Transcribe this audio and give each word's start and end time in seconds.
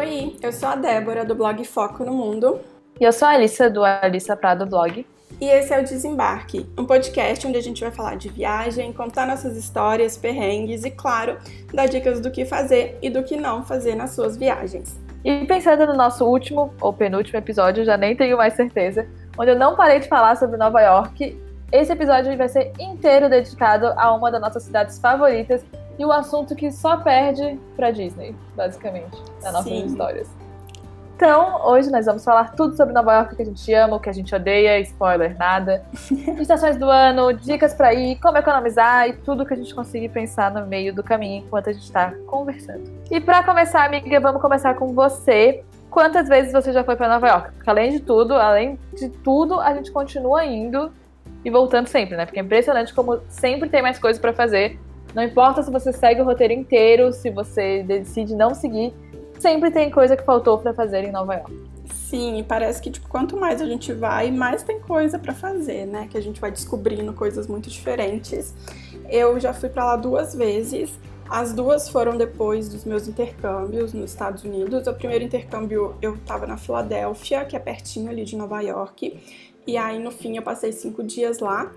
Oi, 0.00 0.34
eu 0.40 0.50
sou 0.50 0.70
a 0.70 0.76
Débora 0.76 1.26
do 1.26 1.34
blog 1.34 1.62
Foco 1.62 2.02
no 2.06 2.14
Mundo. 2.14 2.58
E 2.98 3.04
eu 3.04 3.12
sou 3.12 3.28
a 3.28 3.32
Alissa 3.32 3.68
do 3.68 3.84
Alissa 3.84 4.34
Prado 4.34 4.64
Blog. 4.64 5.04
E 5.38 5.44
esse 5.44 5.74
é 5.74 5.78
o 5.78 5.84
Desembarque, 5.84 6.66
um 6.78 6.86
podcast 6.86 7.46
onde 7.46 7.58
a 7.58 7.62
gente 7.62 7.82
vai 7.82 7.90
falar 7.90 8.14
de 8.14 8.30
viagem, 8.30 8.94
contar 8.94 9.26
nossas 9.26 9.58
histórias, 9.58 10.16
perrengues 10.16 10.86
e, 10.86 10.90
claro, 10.90 11.36
dar 11.74 11.84
dicas 11.84 12.18
do 12.18 12.30
que 12.30 12.46
fazer 12.46 12.98
e 13.02 13.10
do 13.10 13.22
que 13.22 13.36
não 13.36 13.62
fazer 13.62 13.94
nas 13.94 14.12
suas 14.12 14.38
viagens. 14.38 14.98
E 15.22 15.44
pensando 15.44 15.86
no 15.86 15.92
nosso 15.92 16.24
último 16.24 16.72
ou 16.80 16.94
penúltimo 16.94 17.38
episódio, 17.38 17.84
já 17.84 17.98
nem 17.98 18.16
tenho 18.16 18.38
mais 18.38 18.54
certeza, 18.54 19.06
onde 19.36 19.50
eu 19.50 19.58
não 19.58 19.76
parei 19.76 20.00
de 20.00 20.08
falar 20.08 20.34
sobre 20.34 20.56
Nova 20.56 20.80
York, 20.80 21.38
esse 21.70 21.92
episódio 21.92 22.34
vai 22.38 22.48
ser 22.48 22.72
inteiro 22.80 23.28
dedicado 23.28 23.92
a 23.98 24.14
uma 24.14 24.30
das 24.30 24.40
nossas 24.40 24.62
cidades 24.62 24.98
favoritas 24.98 25.62
e 26.00 26.04
o 26.04 26.10
assunto 26.10 26.56
que 26.56 26.72
só 26.72 26.96
perde 26.96 27.60
para 27.76 27.90
Disney, 27.90 28.34
basicamente, 28.56 29.22
nas 29.42 29.52
nossas 29.52 29.70
Sim. 29.70 29.84
histórias. 29.84 30.30
Então, 31.14 31.60
hoje 31.66 31.90
nós 31.90 32.06
vamos 32.06 32.24
falar 32.24 32.52
tudo 32.56 32.74
sobre 32.74 32.94
Nova 32.94 33.12
York 33.16 33.36
que 33.36 33.42
a 33.42 33.44
gente 33.44 33.74
ama, 33.74 33.96
o 33.96 34.00
que 34.00 34.08
a 34.08 34.12
gente 34.12 34.34
odeia, 34.34 34.80
spoiler, 34.80 35.36
nada. 35.36 35.84
Estações 36.40 36.78
do 36.78 36.88
ano, 36.88 37.34
dicas 37.34 37.74
para 37.74 37.92
ir, 37.92 38.18
como 38.18 38.38
economizar 38.38 39.10
e 39.10 39.12
tudo 39.12 39.44
que 39.44 39.52
a 39.52 39.56
gente 39.58 39.74
conseguir 39.74 40.08
pensar 40.08 40.50
no 40.50 40.66
meio 40.66 40.94
do 40.94 41.04
caminho 41.04 41.44
enquanto 41.44 41.68
a 41.68 41.72
gente 41.74 41.84
está 41.84 42.14
conversando. 42.26 42.90
E 43.10 43.20
para 43.20 43.42
começar, 43.42 43.84
amiga, 43.84 44.18
vamos 44.20 44.40
começar 44.40 44.72
com 44.76 44.94
você. 44.94 45.62
Quantas 45.90 46.28
vezes 46.28 46.50
você 46.50 46.72
já 46.72 46.82
foi 46.82 46.96
para 46.96 47.08
Nova 47.08 47.28
York? 47.28 47.50
Porque 47.56 47.68
além 47.68 47.90
de 47.90 48.00
tudo, 48.00 48.32
além 48.36 48.78
de 48.94 49.10
tudo, 49.10 49.60
a 49.60 49.74
gente 49.74 49.92
continua 49.92 50.46
indo 50.46 50.90
e 51.44 51.50
voltando 51.50 51.88
sempre, 51.88 52.16
né? 52.16 52.24
Porque 52.24 52.40
é 52.40 52.42
impressionante 52.42 52.94
como 52.94 53.20
sempre 53.28 53.68
tem 53.68 53.82
mais 53.82 53.98
coisas 53.98 54.18
para 54.18 54.32
fazer 54.32 54.80
não 55.14 55.22
importa 55.22 55.62
se 55.62 55.70
você 55.70 55.92
segue 55.92 56.20
o 56.20 56.24
roteiro 56.24 56.52
inteiro, 56.52 57.12
se 57.12 57.30
você 57.30 57.82
decide 57.82 58.34
não 58.34 58.54
seguir, 58.54 58.94
sempre 59.38 59.70
tem 59.70 59.90
coisa 59.90 60.16
que 60.16 60.24
faltou 60.24 60.58
para 60.58 60.72
fazer 60.72 61.04
em 61.04 61.10
Nova 61.10 61.34
York. 61.34 61.70
Sim, 61.92 62.44
parece 62.46 62.82
que 62.82 62.90
tipo, 62.90 63.08
quanto 63.08 63.36
mais 63.36 63.62
a 63.62 63.66
gente 63.66 63.92
vai, 63.92 64.30
mais 64.30 64.62
tem 64.62 64.80
coisa 64.80 65.18
para 65.18 65.32
fazer, 65.32 65.86
né? 65.86 66.08
Que 66.10 66.18
a 66.18 66.20
gente 66.20 66.40
vai 66.40 66.50
descobrindo 66.50 67.12
coisas 67.12 67.46
muito 67.46 67.70
diferentes. 67.70 68.52
Eu 69.08 69.38
já 69.38 69.52
fui 69.52 69.68
para 69.68 69.84
lá 69.84 69.96
duas 69.96 70.34
vezes. 70.34 70.98
As 71.28 71.52
duas 71.52 71.88
foram 71.88 72.16
depois 72.16 72.68
dos 72.68 72.84
meus 72.84 73.06
intercâmbios 73.06 73.92
nos 73.92 74.10
Estados 74.10 74.42
Unidos. 74.42 74.88
O 74.88 74.92
primeiro 74.92 75.22
intercâmbio 75.22 75.94
eu 76.02 76.16
estava 76.16 76.48
na 76.48 76.56
Filadélfia, 76.56 77.44
que 77.44 77.54
é 77.54 77.60
pertinho 77.60 78.10
ali 78.10 78.24
de 78.24 78.36
Nova 78.36 78.60
York. 78.60 79.20
E 79.64 79.76
aí 79.76 80.00
no 80.00 80.10
fim 80.10 80.36
eu 80.36 80.42
passei 80.42 80.72
cinco 80.72 81.04
dias 81.04 81.38
lá. 81.38 81.70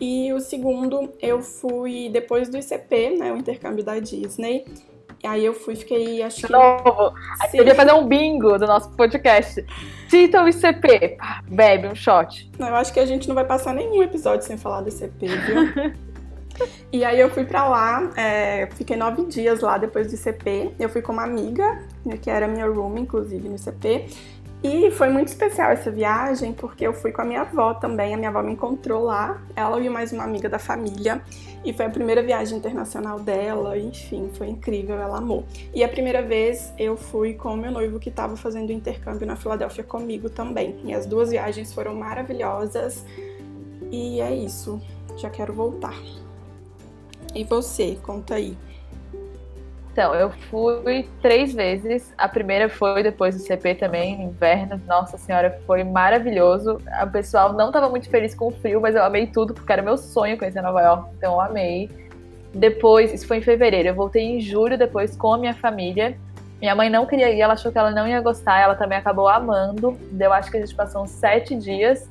E 0.00 0.32
o 0.32 0.40
segundo, 0.40 1.12
eu 1.20 1.40
fui 1.42 2.08
depois 2.08 2.48
do 2.48 2.56
ICP, 2.56 3.18
né, 3.18 3.32
o 3.32 3.36
intercâmbio 3.36 3.84
da 3.84 3.98
Disney. 3.98 4.64
E 5.22 5.26
aí 5.26 5.44
eu 5.44 5.52
fui, 5.52 5.74
fiquei, 5.74 6.22
acho 6.22 6.46
que... 6.46 6.52
Novo! 6.52 7.12
Aí 7.40 7.50
podia 7.50 7.74
fazer 7.74 7.92
um 7.92 8.06
bingo 8.06 8.56
do 8.56 8.66
nosso 8.66 8.90
podcast. 8.90 9.64
Cita 10.08 10.42
o 10.42 10.48
ICP, 10.48 11.16
bebe 11.48 11.88
um 11.88 11.94
shot. 11.94 12.48
Não, 12.58 12.68
eu 12.68 12.76
acho 12.76 12.92
que 12.92 13.00
a 13.00 13.06
gente 13.06 13.26
não 13.26 13.34
vai 13.34 13.44
passar 13.44 13.74
nenhum 13.74 14.00
episódio 14.02 14.46
sem 14.46 14.56
falar 14.56 14.82
do 14.82 14.88
ICP, 14.88 15.26
viu? 15.26 15.92
e 16.92 17.04
aí 17.04 17.18
eu 17.18 17.28
fui 17.30 17.44
pra 17.44 17.68
lá, 17.68 18.12
é, 18.16 18.68
fiquei 18.76 18.96
nove 18.96 19.24
dias 19.24 19.60
lá 19.60 19.76
depois 19.76 20.06
do 20.06 20.14
ICP. 20.14 20.74
Eu 20.78 20.88
fui 20.88 21.02
com 21.02 21.12
uma 21.12 21.24
amiga, 21.24 21.82
que 22.22 22.30
era 22.30 22.46
minha 22.46 22.66
room, 22.66 22.96
inclusive, 22.98 23.48
no 23.48 23.56
ICP. 23.56 24.06
E 24.62 24.90
foi 24.90 25.08
muito 25.08 25.28
especial 25.28 25.70
essa 25.70 25.88
viagem 25.88 26.52
porque 26.52 26.84
eu 26.84 26.92
fui 26.92 27.12
com 27.12 27.22
a 27.22 27.24
minha 27.24 27.42
avó 27.42 27.74
também. 27.74 28.12
A 28.12 28.16
minha 28.16 28.28
avó 28.28 28.42
me 28.42 28.52
encontrou 28.52 29.04
lá, 29.04 29.40
ela 29.54 29.80
e 29.80 29.88
mais 29.88 30.12
uma 30.12 30.24
amiga 30.24 30.48
da 30.48 30.58
família. 30.58 31.22
E 31.64 31.72
foi 31.72 31.86
a 31.86 31.90
primeira 31.90 32.22
viagem 32.22 32.58
internacional 32.58 33.20
dela, 33.20 33.78
enfim, 33.78 34.30
foi 34.32 34.48
incrível, 34.48 34.96
ela 34.96 35.18
amou. 35.18 35.44
E 35.72 35.84
a 35.84 35.88
primeira 35.88 36.22
vez 36.22 36.72
eu 36.76 36.96
fui 36.96 37.34
com 37.34 37.54
o 37.54 37.56
meu 37.56 37.70
noivo 37.70 38.00
que 38.00 38.08
estava 38.08 38.36
fazendo 38.36 38.72
intercâmbio 38.72 39.26
na 39.26 39.36
Filadélfia 39.36 39.84
comigo 39.84 40.28
também. 40.28 40.76
E 40.84 40.92
as 40.92 41.06
duas 41.06 41.30
viagens 41.30 41.72
foram 41.72 41.94
maravilhosas. 41.94 43.04
E 43.92 44.20
é 44.20 44.34
isso, 44.34 44.80
já 45.16 45.30
quero 45.30 45.52
voltar. 45.52 45.94
E 47.32 47.44
você, 47.44 47.96
conta 48.02 48.34
aí. 48.34 48.56
Então, 49.98 50.14
eu 50.14 50.30
fui 50.30 51.08
três 51.20 51.52
vezes. 51.52 52.14
A 52.16 52.28
primeira 52.28 52.68
foi 52.68 53.02
depois 53.02 53.34
do 53.34 53.42
CP 53.42 53.74
também, 53.74 54.22
inverno. 54.22 54.80
Nossa 54.86 55.18
senhora, 55.18 55.60
foi 55.66 55.82
maravilhoso. 55.82 56.78
O 57.02 57.10
pessoal 57.10 57.52
não 57.52 57.66
estava 57.66 57.88
muito 57.88 58.08
feliz 58.08 58.32
com 58.32 58.46
o 58.46 58.52
frio, 58.52 58.80
mas 58.80 58.94
eu 58.94 59.02
amei 59.02 59.26
tudo, 59.26 59.52
porque 59.52 59.72
era 59.72 59.82
meu 59.82 59.96
sonho 59.96 60.38
conhecer 60.38 60.62
Nova 60.62 60.80
York, 60.82 61.10
então 61.18 61.32
eu 61.32 61.40
amei. 61.40 61.90
Depois, 62.54 63.12
isso 63.12 63.26
foi 63.26 63.38
em 63.38 63.42
fevereiro, 63.42 63.88
eu 63.88 63.94
voltei 63.96 64.22
em 64.22 64.40
julho 64.40 64.78
depois 64.78 65.16
com 65.16 65.34
a 65.34 65.38
minha 65.38 65.54
família. 65.54 66.16
Minha 66.60 66.76
mãe 66.76 66.88
não 66.88 67.04
queria 67.04 67.32
ir, 67.32 67.40
ela 67.40 67.54
achou 67.54 67.72
que 67.72 67.78
ela 67.78 67.90
não 67.90 68.06
ia 68.06 68.20
gostar, 68.20 68.60
ela 68.60 68.76
também 68.76 68.98
acabou 68.98 69.26
amando. 69.26 69.98
Eu 70.16 70.32
acho 70.32 70.48
que 70.48 70.58
a 70.58 70.60
gente 70.60 70.76
passou 70.76 71.02
uns 71.02 71.10
sete 71.10 71.56
dias. 71.56 72.08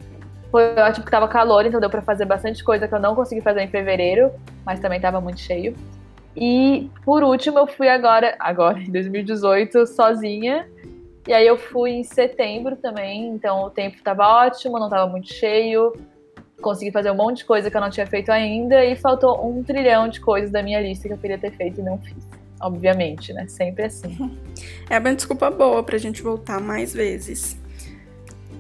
Foi 0.52 0.76
ótimo 0.76 1.06
porque 1.06 1.12
tava 1.12 1.30
calor, 1.30 1.66
então 1.66 1.80
deu 1.80 1.90
para 1.90 2.02
fazer 2.02 2.26
bastante 2.26 2.62
coisa 2.66 2.86
que 2.86 2.94
eu 2.94 3.00
não 3.00 3.16
consegui 3.16 3.40
fazer 3.40 3.62
em 3.62 3.70
fevereiro, 3.70 4.30
mas 4.66 4.78
também 4.82 5.00
tava 5.00 5.22
muito 5.22 5.40
cheio. 5.40 5.74
E 6.40 6.92
por 7.04 7.24
último, 7.24 7.58
eu 7.58 7.66
fui 7.66 7.90
agora, 7.90 8.36
agora 8.40 8.80
em 8.80 8.92
2018, 8.92 9.88
sozinha. 9.88 10.70
E 11.28 11.34
aí 11.34 11.48
eu 11.48 11.58
fui 11.58 11.92
em 11.92 12.04
setembro 12.04 12.76
também, 12.76 13.28
então 13.30 13.64
o 13.64 13.70
tempo 13.72 13.98
estava 13.98 14.26
ótimo, 14.46 14.78
não 14.78 14.86
estava 14.86 15.10
muito 15.10 15.34
cheio. 15.34 15.94
Consegui 16.62 16.92
fazer 16.92 17.10
um 17.10 17.16
monte 17.16 17.38
de 17.38 17.46
coisa 17.46 17.72
que 17.72 17.76
eu 17.76 17.82
não 17.82 17.90
tinha 17.90 18.06
feito 18.06 18.32
ainda 18.32 18.86
e 18.86 18.96
faltou 18.96 19.46
um 19.48 19.64
trilhão 19.64 20.08
de 20.08 20.22
coisas 20.22 20.52
da 20.52 20.62
minha 20.62 20.80
lista 20.80 21.08
que 21.08 21.14
eu 21.16 21.18
queria 21.18 21.40
ter 21.40 21.52
feito 21.52 21.82
e 21.82 21.84
não 21.84 21.98
fiz. 21.98 22.28
Obviamente, 22.62 23.34
né? 23.34 23.48
Sempre 23.48 23.86
assim. 23.86 24.38
É 24.90 24.98
uma 25.00 25.14
desculpa 25.14 25.50
boa 25.50 25.84
pra 25.84 25.98
gente 25.98 26.22
voltar 26.22 26.62
mais 26.62 26.94
vezes. 26.94 27.60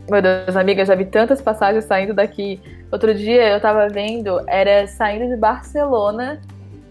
Meu 0.09 0.21
Deus, 0.21 0.55
amiga, 0.55 0.83
já 0.83 0.95
vi 0.95 1.05
tantas 1.05 1.41
passagens 1.41 1.85
saindo 1.85 2.13
daqui. 2.13 2.59
Outro 2.91 3.13
dia 3.13 3.49
eu 3.49 3.61
tava 3.61 3.87
vendo, 3.87 4.41
era 4.47 4.87
saindo 4.87 5.27
de 5.27 5.35
Barcelona 5.35 6.41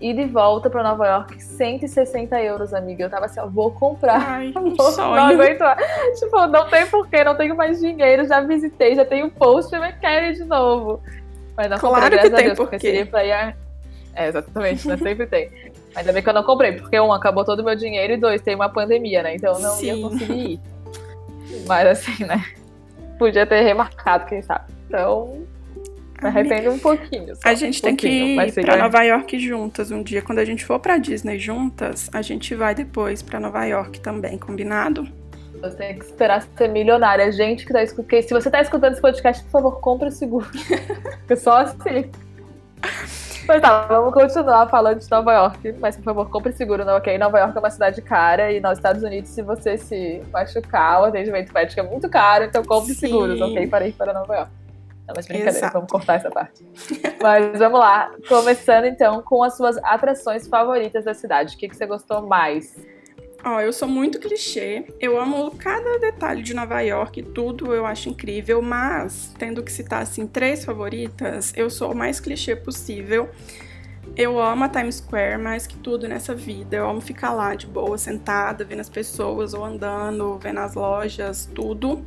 e 0.00 0.12
de 0.12 0.24
volta 0.24 0.68
para 0.68 0.82
Nova 0.82 1.06
York, 1.06 1.42
160 1.42 2.40
euros, 2.42 2.74
amiga. 2.74 3.04
Eu 3.04 3.10
tava 3.10 3.26
assim, 3.26 3.40
ó, 3.40 3.46
vou 3.46 3.70
comprar. 3.70 4.20
Ai, 4.20 4.52
vou, 4.76 4.92
sonho. 4.92 5.14
Não 5.14 5.26
aguento. 5.26 5.64
Tipo, 6.18 6.46
não 6.46 6.68
tem 6.68 6.86
porquê, 6.86 7.24
não 7.24 7.34
tenho 7.34 7.56
mais 7.56 7.80
dinheiro, 7.80 8.26
já 8.26 8.40
visitei, 8.40 8.94
já 8.94 9.04
tenho 9.04 9.30
post, 9.30 9.74
eu 9.74 9.80
quero 10.00 10.26
ir 10.26 10.34
de 10.34 10.44
novo. 10.44 11.00
Mas 11.56 11.70
não 11.70 11.78
claro 11.78 12.02
comprei, 12.02 12.18
que 12.18 12.30
tem 12.30 12.44
Deus, 12.46 12.58
porque 12.58 12.78
seria 12.78 13.06
pra 13.06 13.24
ir 13.24 13.32
a... 13.32 13.54
É, 14.14 14.28
exatamente, 14.28 14.86
né? 14.86 14.96
Sempre 14.96 15.26
tem. 15.26 15.50
Ainda 15.94 16.12
bem 16.12 16.22
que 16.22 16.28
eu 16.28 16.34
não 16.34 16.42
comprei, 16.42 16.72
porque 16.72 16.98
um, 17.00 17.12
acabou 17.12 17.44
todo 17.44 17.60
o 17.60 17.64
meu 17.64 17.74
dinheiro 17.74 18.12
e 18.12 18.16
dois, 18.18 18.42
tem 18.42 18.54
uma 18.54 18.68
pandemia, 18.68 19.22
né? 19.22 19.34
Então 19.34 19.54
eu 19.54 19.60
não 19.60 19.72
Sim. 19.72 19.86
ia 19.86 20.08
conseguir 20.08 20.50
ir. 20.52 20.60
Mas 21.66 21.86
assim, 21.86 22.24
né? 22.24 22.44
Podia 23.18 23.46
ter 23.46 23.62
remarcado, 23.62 24.26
quem 24.26 24.42
sabe. 24.42 24.64
Então, 24.86 25.46
arrependo 26.22 26.70
um 26.70 26.78
pouquinho. 26.78 27.34
Só. 27.34 27.42
A 27.44 27.54
gente 27.54 27.80
tem 27.82 27.94
que 27.94 28.08
ir 28.08 28.52
pra 28.52 28.76
Nova 28.76 29.02
York 29.02 29.38
juntas 29.38 29.90
um 29.90 30.02
dia. 30.02 30.22
Quando 30.22 30.38
a 30.38 30.44
gente 30.44 30.64
for 30.64 30.78
pra 30.78 30.98
Disney 30.98 31.38
juntas, 31.38 32.08
a 32.12 32.22
gente 32.22 32.54
vai 32.54 32.74
depois 32.74 33.22
pra 33.22 33.38
Nova 33.38 33.64
York 33.64 34.00
também, 34.00 34.38
combinado? 34.38 35.08
Você 35.60 35.76
tem 35.76 35.98
que 35.98 36.04
esperar 36.04 36.46
ser 36.56 36.68
milionária. 36.68 37.30
Gente 37.32 37.64
que 37.64 37.72
tá 37.72 37.82
escutando. 37.82 38.22
Se 38.22 38.32
você 38.32 38.50
tá 38.50 38.60
escutando 38.60 38.92
esse 38.92 39.02
podcast, 39.02 39.42
por 39.44 39.50
favor, 39.50 39.80
compre 39.80 40.08
o 40.08 40.12
seguro. 40.12 40.46
Porque 41.26 41.36
só 41.36 41.58
assim. 41.58 42.10
Mas 43.46 43.62
tá, 43.62 43.82
vamos 43.82 44.12
continuar 44.12 44.68
falando 44.68 44.98
de 44.98 45.10
Nova 45.10 45.32
York. 45.32 45.74
Mas, 45.78 45.96
por 45.96 46.02
favor, 46.02 46.28
compre 46.28 46.52
seguro, 46.52 46.84
não, 46.84 46.96
ok? 46.96 47.16
Nova 47.16 47.38
York 47.38 47.56
é 47.56 47.60
uma 47.60 47.70
cidade 47.70 48.02
cara 48.02 48.50
e 48.52 48.60
nos 48.60 48.72
Estados 48.72 49.02
Unidos, 49.02 49.30
se 49.30 49.40
você 49.40 49.78
se 49.78 50.20
machucar, 50.32 51.02
o 51.02 51.04
atendimento 51.04 51.52
médico 51.52 51.80
é 51.80 51.84
muito 51.84 52.08
caro, 52.08 52.44
então 52.44 52.64
compre 52.64 52.92
Sim. 52.92 53.06
seguros, 53.06 53.40
ok? 53.40 53.66
Para 53.68 53.86
ir 53.86 53.92
para 53.92 54.12
Nova 54.12 54.34
York. 54.34 54.50
Não, 55.06 55.14
mas 55.14 55.26
brincadeira, 55.26 55.58
Exato. 55.58 55.72
vamos 55.74 55.90
cortar 55.90 56.14
essa 56.14 56.30
parte. 56.30 56.64
mas 57.22 57.58
vamos 57.58 57.78
lá. 57.78 58.10
Começando 58.28 58.86
então 58.86 59.22
com 59.22 59.42
as 59.42 59.56
suas 59.56 59.76
atrações 59.78 60.48
favoritas 60.48 61.04
da 61.04 61.14
cidade. 61.14 61.54
O 61.54 61.58
que, 61.58 61.68
que 61.68 61.76
você 61.76 61.86
gostou 61.86 62.26
mais? 62.26 62.76
Ó, 63.44 63.56
oh, 63.56 63.60
eu 63.60 63.72
sou 63.72 63.86
muito 63.86 64.18
clichê. 64.18 64.84
Eu 64.98 65.20
amo 65.20 65.52
cada 65.52 65.98
detalhe 66.00 66.42
de 66.42 66.52
Nova 66.52 66.80
York, 66.80 67.22
tudo 67.22 67.72
eu 67.72 67.86
acho 67.86 68.08
incrível, 68.08 68.60
mas 68.60 69.32
tendo 69.38 69.62
que 69.62 69.70
citar 69.70 70.02
assim 70.02 70.26
três 70.26 70.64
favoritas, 70.64 71.52
eu 71.56 71.70
sou 71.70 71.92
o 71.92 71.94
mais 71.94 72.18
clichê 72.18 72.56
possível. 72.56 73.30
Eu 74.14 74.40
amo 74.40 74.64
a 74.64 74.68
Times 74.68 74.96
Square 74.96 75.38
mais 75.38 75.66
que 75.66 75.76
tudo 75.76 76.06
nessa 76.08 76.34
vida. 76.34 76.76
Eu 76.76 76.88
amo 76.88 77.00
ficar 77.00 77.32
lá 77.32 77.54
de 77.54 77.66
boa, 77.66 77.98
sentada, 77.98 78.64
vendo 78.64 78.80
as 78.80 78.88
pessoas 78.88 79.54
ou 79.54 79.64
andando, 79.64 80.38
vendo 80.38 80.60
as 80.60 80.74
lojas, 80.74 81.48
tudo. 81.54 82.04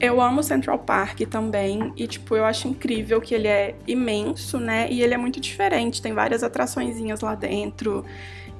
Eu 0.00 0.20
amo 0.20 0.44
Central 0.44 0.78
Park 0.78 1.22
também 1.22 1.92
e 1.96 2.06
tipo, 2.06 2.36
eu 2.36 2.44
acho 2.44 2.68
incrível 2.68 3.20
que 3.20 3.34
ele 3.34 3.48
é 3.48 3.74
imenso, 3.86 4.60
né? 4.60 4.88
E 4.90 5.02
ele 5.02 5.12
é 5.12 5.16
muito 5.16 5.40
diferente, 5.40 6.00
tem 6.00 6.12
várias 6.12 6.44
atraçõezinhas 6.44 7.20
lá 7.20 7.34
dentro. 7.34 8.04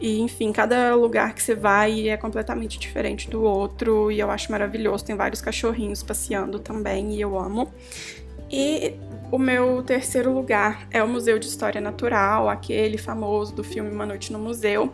E 0.01 0.21
enfim, 0.21 0.53
cada 0.53 0.95
lugar 0.97 1.35
que 1.35 1.43
você 1.43 1.55
vai 1.55 2.09
é 2.09 2.17
completamente 2.17 2.79
diferente 2.79 3.31
do 3.31 3.43
outro 3.43 4.11
e 4.11 4.19
eu 4.19 4.31
acho 4.31 4.51
maravilhoso. 4.51 5.05
Tem 5.05 5.15
vários 5.17 5.41
cachorrinhos 5.41 6.03
passeando 6.03 6.59
também 6.59 7.15
e 7.15 7.21
eu 7.21 7.39
amo. 7.39 7.73
E 8.51 8.95
o 9.31 9.39
meu 9.39 9.83
terceiro 9.83 10.33
lugar 10.33 10.87
é 10.91 11.03
o 11.03 11.09
Museu 11.09 11.39
de 11.39 11.47
História 11.47 11.81
Natural, 11.81 12.49
aquele 12.49 12.97
famoso 12.97 13.55
do 13.55 13.63
filme 13.63 13.91
Uma 13.91 14.07
Noite 14.07 14.33
no 14.33 14.39
Museu. 14.39 14.91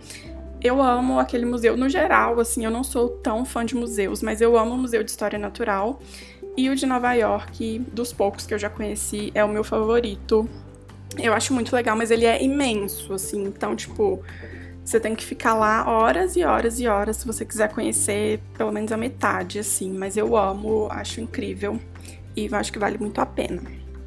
Eu 0.61 0.83
amo 0.83 1.21
aquele 1.21 1.45
museu 1.45 1.77
no 1.77 1.89
geral, 1.89 2.41
assim, 2.41 2.65
eu 2.65 2.71
não 2.71 2.83
sou 2.83 3.11
tão 3.11 3.45
fã 3.45 3.65
de 3.65 3.77
museus, 3.77 4.23
mas 4.23 4.41
eu 4.41 4.59
amo 4.59 4.75
o 4.75 4.79
Museu 4.79 5.05
de 5.05 5.11
História 5.11 5.39
Natural. 5.39 6.01
E 6.57 6.71
o 6.71 6.75
de 6.75 6.87
Nova 6.87 7.13
York, 7.13 7.81
dos 7.93 8.13
poucos 8.13 8.47
que 8.47 8.55
eu 8.55 8.59
já 8.59 8.71
conheci, 8.71 9.31
é 9.35 9.45
o 9.45 9.49
meu 9.49 9.63
favorito. 9.63 10.49
Eu 11.19 11.33
acho 11.33 11.53
muito 11.53 11.75
legal, 11.75 11.97
mas 11.97 12.11
ele 12.11 12.25
é 12.25 12.43
imenso, 12.43 13.13
assim, 13.13 13.45
então, 13.45 13.77
tipo, 13.77 14.23
você 14.85 14.99
tem 14.99 15.15
que 15.15 15.25
ficar 15.25 15.55
lá 15.55 15.89
horas 15.89 16.35
e 16.35 16.45
horas 16.45 16.81
e 16.81 16.89
horas 16.89 17.19
se 17.19 17.27
você 17.27 17.45
quiser 17.45 17.69
conhecer 17.73 18.41
pelo 18.57 18.73
menos 18.73 18.91
a 18.91 18.97
metade, 18.97 19.59
assim. 19.59 19.93
Mas 19.93 20.17
eu 20.17 20.37
amo, 20.37 20.89
acho 20.91 21.21
incrível 21.21 21.79
e 22.37 22.47
eu 22.47 22.57
acho 22.57 22.73
que 22.73 22.79
vale 22.79 22.99
muito 22.99 23.21
a 23.21 23.27
pena. 23.27 23.63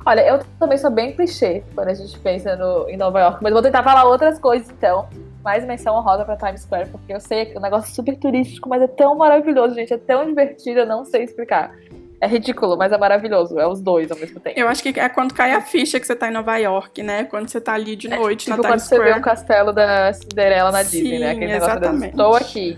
Olha, 0.06 0.26
eu 0.26 0.40
também 0.58 0.78
sou 0.78 0.90
bem 0.90 1.14
clichê 1.14 1.64
quando 1.76 1.90
a 1.90 1.94
gente 1.94 2.18
pensa 2.20 2.56
no, 2.56 2.90
em 2.90 2.96
Nova 2.96 3.20
York, 3.20 3.44
mas 3.44 3.52
vou 3.52 3.62
tentar 3.62 3.84
falar 3.84 4.06
outras 4.06 4.40
coisas 4.40 4.70
então. 4.70 5.10
Mais 5.44 5.66
menção 5.66 5.96
honrosa 5.96 6.24
pra 6.24 6.38
Times 6.38 6.62
Square, 6.62 6.90
porque 6.90 7.14
eu 7.14 7.20
sei 7.20 7.46
que 7.46 7.56
é 7.56 7.60
um 7.60 7.62
negócio 7.62 7.94
super 7.94 8.18
turístico, 8.18 8.70
mas 8.70 8.82
é 8.82 8.88
tão 8.88 9.16
maravilhoso, 9.18 9.76
gente. 9.76 9.94
É 9.94 9.98
tão 9.98 10.26
divertido, 10.26 10.80
eu 10.80 10.86
não 10.86 11.04
sei 11.04 11.24
explicar. 11.24 11.74
É 12.20 12.28
ridículo, 12.28 12.78
mas 12.78 12.92
é 12.92 12.98
maravilhoso. 12.98 13.60
É 13.60 13.68
os 13.68 13.82
dois 13.82 14.10
ao 14.10 14.18
mesmo 14.18 14.40
tempo. 14.40 14.58
Eu 14.58 14.68
acho 14.68 14.82
que 14.82 14.98
é 14.98 15.08
quando 15.08 15.34
cai 15.34 15.52
a 15.52 15.62
ficha 15.62 16.00
que 16.00 16.08
você 16.08 16.16
tá 16.16 16.30
em 16.30 16.32
Nova 16.32 16.58
York, 16.58 17.04
né? 17.04 17.26
Quando 17.26 17.50
você 17.50 17.62
tá 17.62 17.74
ali 17.74 17.96
de 17.96 18.08
noite 18.08 18.50
é, 18.50 18.54
tipo 18.56 18.64
na 18.64 18.70
Times 18.70 18.84
Square. 18.84 19.02
quando 19.02 19.08
você 19.08 19.14
vê 19.14 19.20
o 19.20 19.24
castelo 19.24 19.74
da 19.74 20.14
Cinderela 20.14 20.72
na 20.72 20.84
Sim, 20.84 21.02
Disney, 21.02 21.20
né? 21.20 21.32
Aquele 21.32 21.52
exatamente. 21.52 22.16
negócio 22.16 22.16
Estou 22.16 22.36
aqui. 22.36 22.78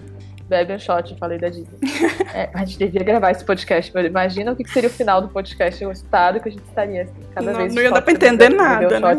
Bebe 0.49 0.73
um 0.73 0.79
shot, 0.79 1.15
falei 1.19 1.37
da 1.37 1.47
Disney. 1.47 1.77
é, 2.33 2.49
a 2.53 2.65
gente 2.65 2.79
devia 2.79 3.03
gravar 3.03 3.29
esse 3.29 3.45
podcast, 3.45 3.91
mas 3.93 4.05
imagina 4.05 4.51
o 4.51 4.55
que 4.55 4.67
seria 4.67 4.89
o 4.89 4.91
final 4.91 5.21
do 5.21 5.27
podcast, 5.27 5.85
o 5.85 5.91
estado 5.91 6.39
que 6.39 6.49
a 6.49 6.51
gente 6.51 6.63
estaria 6.63 7.03
assim, 7.03 7.21
cada 7.35 7.51
não, 7.51 7.59
vez. 7.59 7.75
Não 7.75 7.81
ia 7.83 7.91
dar 7.91 8.01
pra 8.01 8.13
entender 8.13 8.49
nada, 8.49 8.99
né? 8.99 9.17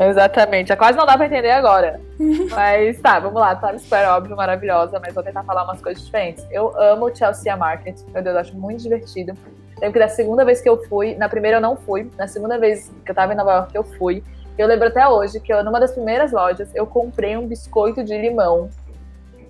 Exatamente. 0.00 0.74
Quase 0.76 0.98
não 0.98 1.06
dá 1.06 1.16
pra 1.16 1.26
entender 1.26 1.50
agora. 1.50 2.00
mas 2.50 2.98
tá, 3.00 3.20
vamos 3.20 3.40
lá. 3.40 3.54
Times 3.54 3.82
Square, 3.82 4.08
óbvio, 4.08 4.34
maravilhosa, 4.34 4.98
mas 4.98 5.14
vou 5.14 5.22
tentar 5.22 5.44
falar 5.44 5.62
umas 5.64 5.80
coisas 5.80 6.04
diferentes. 6.04 6.44
Eu 6.50 6.76
amo 6.80 7.06
o 7.06 7.14
Chelsea 7.14 7.54
Market. 7.56 8.00
Meu 8.12 8.22
Deus, 8.22 8.36
acho 8.36 8.56
muito 8.56 8.82
divertido. 8.82 9.34
Lembro 9.80 9.92
que 9.92 9.98
da 9.98 10.08
segunda 10.08 10.44
vez 10.44 10.60
que 10.60 10.68
eu 10.68 10.82
fui, 10.84 11.14
na 11.14 11.28
primeira 11.28 11.58
eu 11.58 11.60
não 11.60 11.76
fui, 11.76 12.10
na 12.18 12.26
segunda 12.26 12.58
vez 12.58 12.92
que 13.04 13.10
eu 13.10 13.14
tava 13.14 13.34
em 13.34 13.36
Nova 13.36 13.52
York 13.52 13.76
eu 13.76 13.84
fui. 13.84 14.22
Eu 14.58 14.66
lembro 14.66 14.88
até 14.88 15.06
hoje 15.06 15.40
que 15.40 15.52
eu, 15.52 15.62
numa 15.64 15.80
das 15.80 15.92
primeiras 15.92 16.32
lojas, 16.32 16.68
eu 16.74 16.86
comprei 16.86 17.36
um 17.36 17.46
biscoito 17.46 18.02
de 18.04 18.16
limão. 18.16 18.68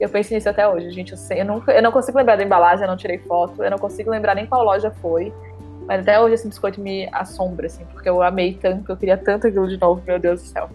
Eu 0.01 0.09
penso 0.09 0.33
nisso 0.33 0.49
até 0.49 0.67
hoje, 0.67 0.91
gente. 0.91 1.13
Eu, 1.13 1.19
sei, 1.19 1.43
eu, 1.43 1.45
não, 1.45 1.63
eu 1.69 1.83
não 1.83 1.93
consigo 1.93 2.17
lembrar 2.17 2.37
da 2.37 2.43
embalagem, 2.43 2.85
eu 2.85 2.91
não 2.91 2.97
tirei 2.97 3.19
foto, 3.19 3.63
eu 3.63 3.71
não 3.71 3.79
consigo 3.79 4.11
lembrar 4.11 4.35
nem 4.35 4.47
qual 4.47 4.65
loja 4.65 4.91
foi. 4.91 5.33
Mas 5.87 6.01
até 6.01 6.19
hoje 6.19 6.35
esse 6.35 6.49
biscoito 6.49 6.81
me 6.81 7.09
assombra, 7.13 7.67
assim, 7.67 7.85
porque 7.85 8.09
eu 8.09 8.23
amei 8.23 8.55
tanto, 8.55 8.91
eu 8.91 8.97
queria 8.97 9.17
tanto 9.19 9.47
aquilo 9.47 9.69
de 9.69 9.79
novo, 9.79 10.03
meu 10.07 10.19
Deus 10.19 10.41
do 10.41 10.47
céu. 10.47 10.71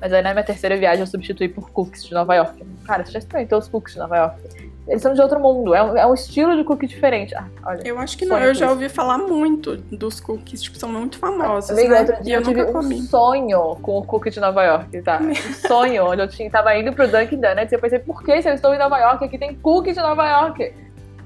Mas 0.00 0.12
aí 0.12 0.22
na 0.22 0.32
minha 0.32 0.44
terceira 0.44 0.76
viagem 0.76 1.00
eu 1.00 1.06
substituí 1.06 1.48
por 1.48 1.70
cookies 1.70 2.04
de 2.04 2.14
Nova 2.14 2.34
York. 2.34 2.64
Cara, 2.84 3.04
você 3.04 3.12
já 3.12 3.18
experimentou 3.18 3.58
os 3.58 3.66
cookies 3.66 3.94
de 3.94 3.98
Nova 3.98 4.16
York? 4.16 4.38
Eles 4.88 5.02
são 5.02 5.12
de 5.12 5.20
outro 5.20 5.38
mundo. 5.38 5.74
É 5.74 5.82
um, 5.82 5.96
é 5.96 6.06
um 6.06 6.14
estilo 6.14 6.56
de 6.56 6.64
cookie 6.64 6.86
diferente. 6.86 7.34
Ah, 7.34 7.46
olha, 7.62 7.82
eu 7.84 7.98
acho 7.98 8.16
que 8.16 8.24
não. 8.24 8.38
Eu 8.38 8.54
já 8.54 8.70
ouvi 8.70 8.88
falar 8.88 9.18
muito 9.18 9.76
dos 9.76 10.18
cookies. 10.18 10.62
Tipo, 10.62 10.78
são 10.78 10.88
muito 10.88 11.18
famosos. 11.18 11.70
Amiga, 11.70 11.90
né? 11.90 12.00
outro 12.00 12.24
dia 12.24 12.36
eu, 12.36 12.40
eu 12.40 12.46
tive 12.46 12.64
um 12.64 13.02
sonho 13.02 13.76
com 13.82 13.98
o 13.98 14.04
cookie 14.04 14.30
de 14.30 14.40
Nova 14.40 14.64
York, 14.64 15.02
tá? 15.02 15.20
Um 15.28 15.52
sonho 15.68 16.06
onde 16.06 16.22
eu 16.22 16.28
tinha, 16.28 16.50
tava 16.50 16.74
indo 16.76 16.92
pro 16.92 17.06
Dunkin' 17.06 17.40
Donuts 17.40 17.70
e 17.70 17.74
eu 17.74 17.80
pensei, 17.80 17.98
por 17.98 18.22
que 18.22 18.40
se 18.40 18.48
eu 18.48 18.54
estou 18.54 18.74
em 18.74 18.78
Nova 18.78 18.98
York? 18.98 19.24
Aqui 19.24 19.38
tem 19.38 19.54
cookie 19.54 19.92
de 19.92 20.00
Nova 20.00 20.26
York. 20.26 20.72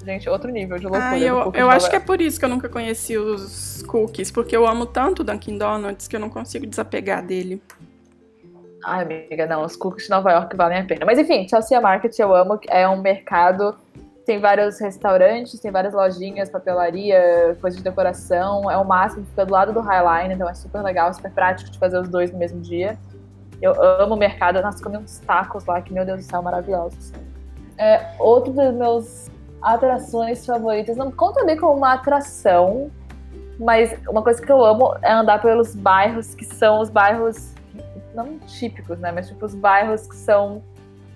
Gente, 0.05 0.29
outro 0.29 0.51
nível 0.51 0.79
de 0.79 0.85
loucura. 0.85 1.11
Ah, 1.11 1.19
eu, 1.19 1.53
eu 1.55 1.71
acho 1.71 1.89
que 1.89 1.97
é 1.97 2.01
por 2.01 2.21
isso 2.21 2.39
que 2.39 2.45
eu 2.45 2.49
nunca 2.49 2.69
conheci 2.69 3.17
os 3.17 3.83
cookies, 3.83 4.31
porque 4.31 4.57
eu 4.57 4.67
amo 4.67 4.87
tanto 4.87 5.21
o 5.21 5.25
Dunkin' 5.25 5.57
Donuts 5.57 6.09
que 6.09 6.17
eu 6.17 6.21
não 6.21 6.29
consigo 6.29 6.67
desapegar 6.67 7.25
dele. 7.25 7.63
Ai, 8.85 9.03
amiga, 9.03 9.47
não, 9.47 9.65
os 9.65 9.77
cookies 9.77 10.05
de 10.05 10.11
Nova 10.11 10.33
York 10.33 10.57
valem 10.57 10.79
a 10.79 10.85
pena. 10.85 11.07
Mas 11.07 11.19
enfim, 11.19 11.49
Chelsea 11.49 11.81
Market 11.81 12.19
eu 12.19 12.35
amo, 12.35 12.59
é 12.69 12.89
um 12.89 13.01
mercado 13.01 13.77
tem 14.25 14.39
vários 14.39 14.79
restaurantes, 14.81 15.59
tem 15.61 15.71
várias 15.71 15.95
lojinhas, 15.95 16.49
papelaria, 16.49 17.57
coisa 17.61 17.77
de 17.77 17.83
decoração. 17.83 18.71
É 18.71 18.77
o 18.77 18.85
máximo, 18.85 19.27
fica 19.27 19.45
do 19.45 19.53
lado 19.53 19.73
do 19.73 19.81
Highline, 19.81 20.35
então 20.35 20.49
é 20.49 20.55
super 20.55 20.83
legal, 20.83 21.13
super 21.13 21.33
prático 21.33 21.71
de 21.71 21.79
fazer 21.79 21.99
os 21.99 22.09
dois 22.09 22.31
no 22.31 22.39
mesmo 22.39 22.61
dia. 22.61 22.99
Eu 23.61 23.81
amo 23.83 24.15
o 24.15 24.19
mercado, 24.19 24.61
nossa, 24.61 24.83
comi 24.83 24.97
uns 24.97 25.19
tacos 25.21 25.65
lá 25.67 25.81
que, 25.81 25.93
meu 25.93 26.05
Deus 26.05 26.25
do 26.25 26.31
céu, 26.31 26.43
maravilhosos. 26.43 27.13
É, 27.79 28.15
outro 28.19 28.53
dos 28.53 28.75
meus 28.75 29.31
atrações 29.61 30.45
favoritas, 30.45 30.97
não 30.97 31.11
conta 31.11 31.45
bem 31.45 31.57
como 31.57 31.77
uma 31.77 31.95
atração, 31.95 32.91
mas 33.59 33.97
uma 34.09 34.23
coisa 34.23 34.41
que 34.45 34.51
eu 34.51 34.65
amo 34.65 34.97
é 35.03 35.13
andar 35.13 35.41
pelos 35.41 35.75
bairros 35.75 36.35
que 36.35 36.45
são 36.45 36.81
os 36.81 36.91
bairros, 36.91 37.55
não 38.15 38.39
típicos, 38.39 38.99
né, 38.99 39.13
mas 39.13 39.29
tipo 39.29 39.45
os 39.45 39.55
bairros 39.55 40.07
que 40.07 40.17
são 40.17 40.63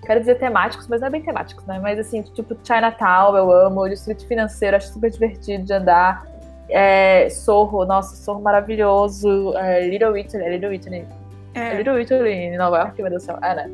quero 0.05 0.21
dizer 0.21 0.35
temáticos, 0.35 0.87
mas 0.87 1.01
não 1.01 1.07
é 1.07 1.11
bem 1.11 1.21
temáticos, 1.21 1.65
né? 1.65 1.79
Mas 1.81 1.99
assim, 1.99 2.21
tipo 2.21 2.55
Chinatown, 2.63 3.35
eu 3.35 3.51
amo, 3.51 3.81
o 3.81 3.89
Distrito 3.89 4.25
Financeiro, 4.25 4.77
acho 4.77 4.93
super 4.93 5.11
divertido 5.11 5.65
de 5.65 5.73
andar. 5.73 6.25
É, 6.69 7.29
Sorro, 7.29 7.85
nossa, 7.85 8.15
Sorro 8.15 8.41
maravilhoso. 8.41 9.55
É, 9.57 9.87
Little 9.87 10.17
Italy, 10.17 10.43
é 10.43 10.49
Little 10.49 10.73
Italy. 10.73 11.05
É. 11.53 11.59
é. 11.59 11.75
Little 11.75 11.99
Italy 11.99 12.31
em 12.31 12.57
Nova 12.57 12.77
York, 12.77 13.01
meu 13.01 13.09
Deus 13.09 13.23
do 13.23 13.25
céu. 13.25 13.37
É, 13.41 13.55
né? 13.55 13.71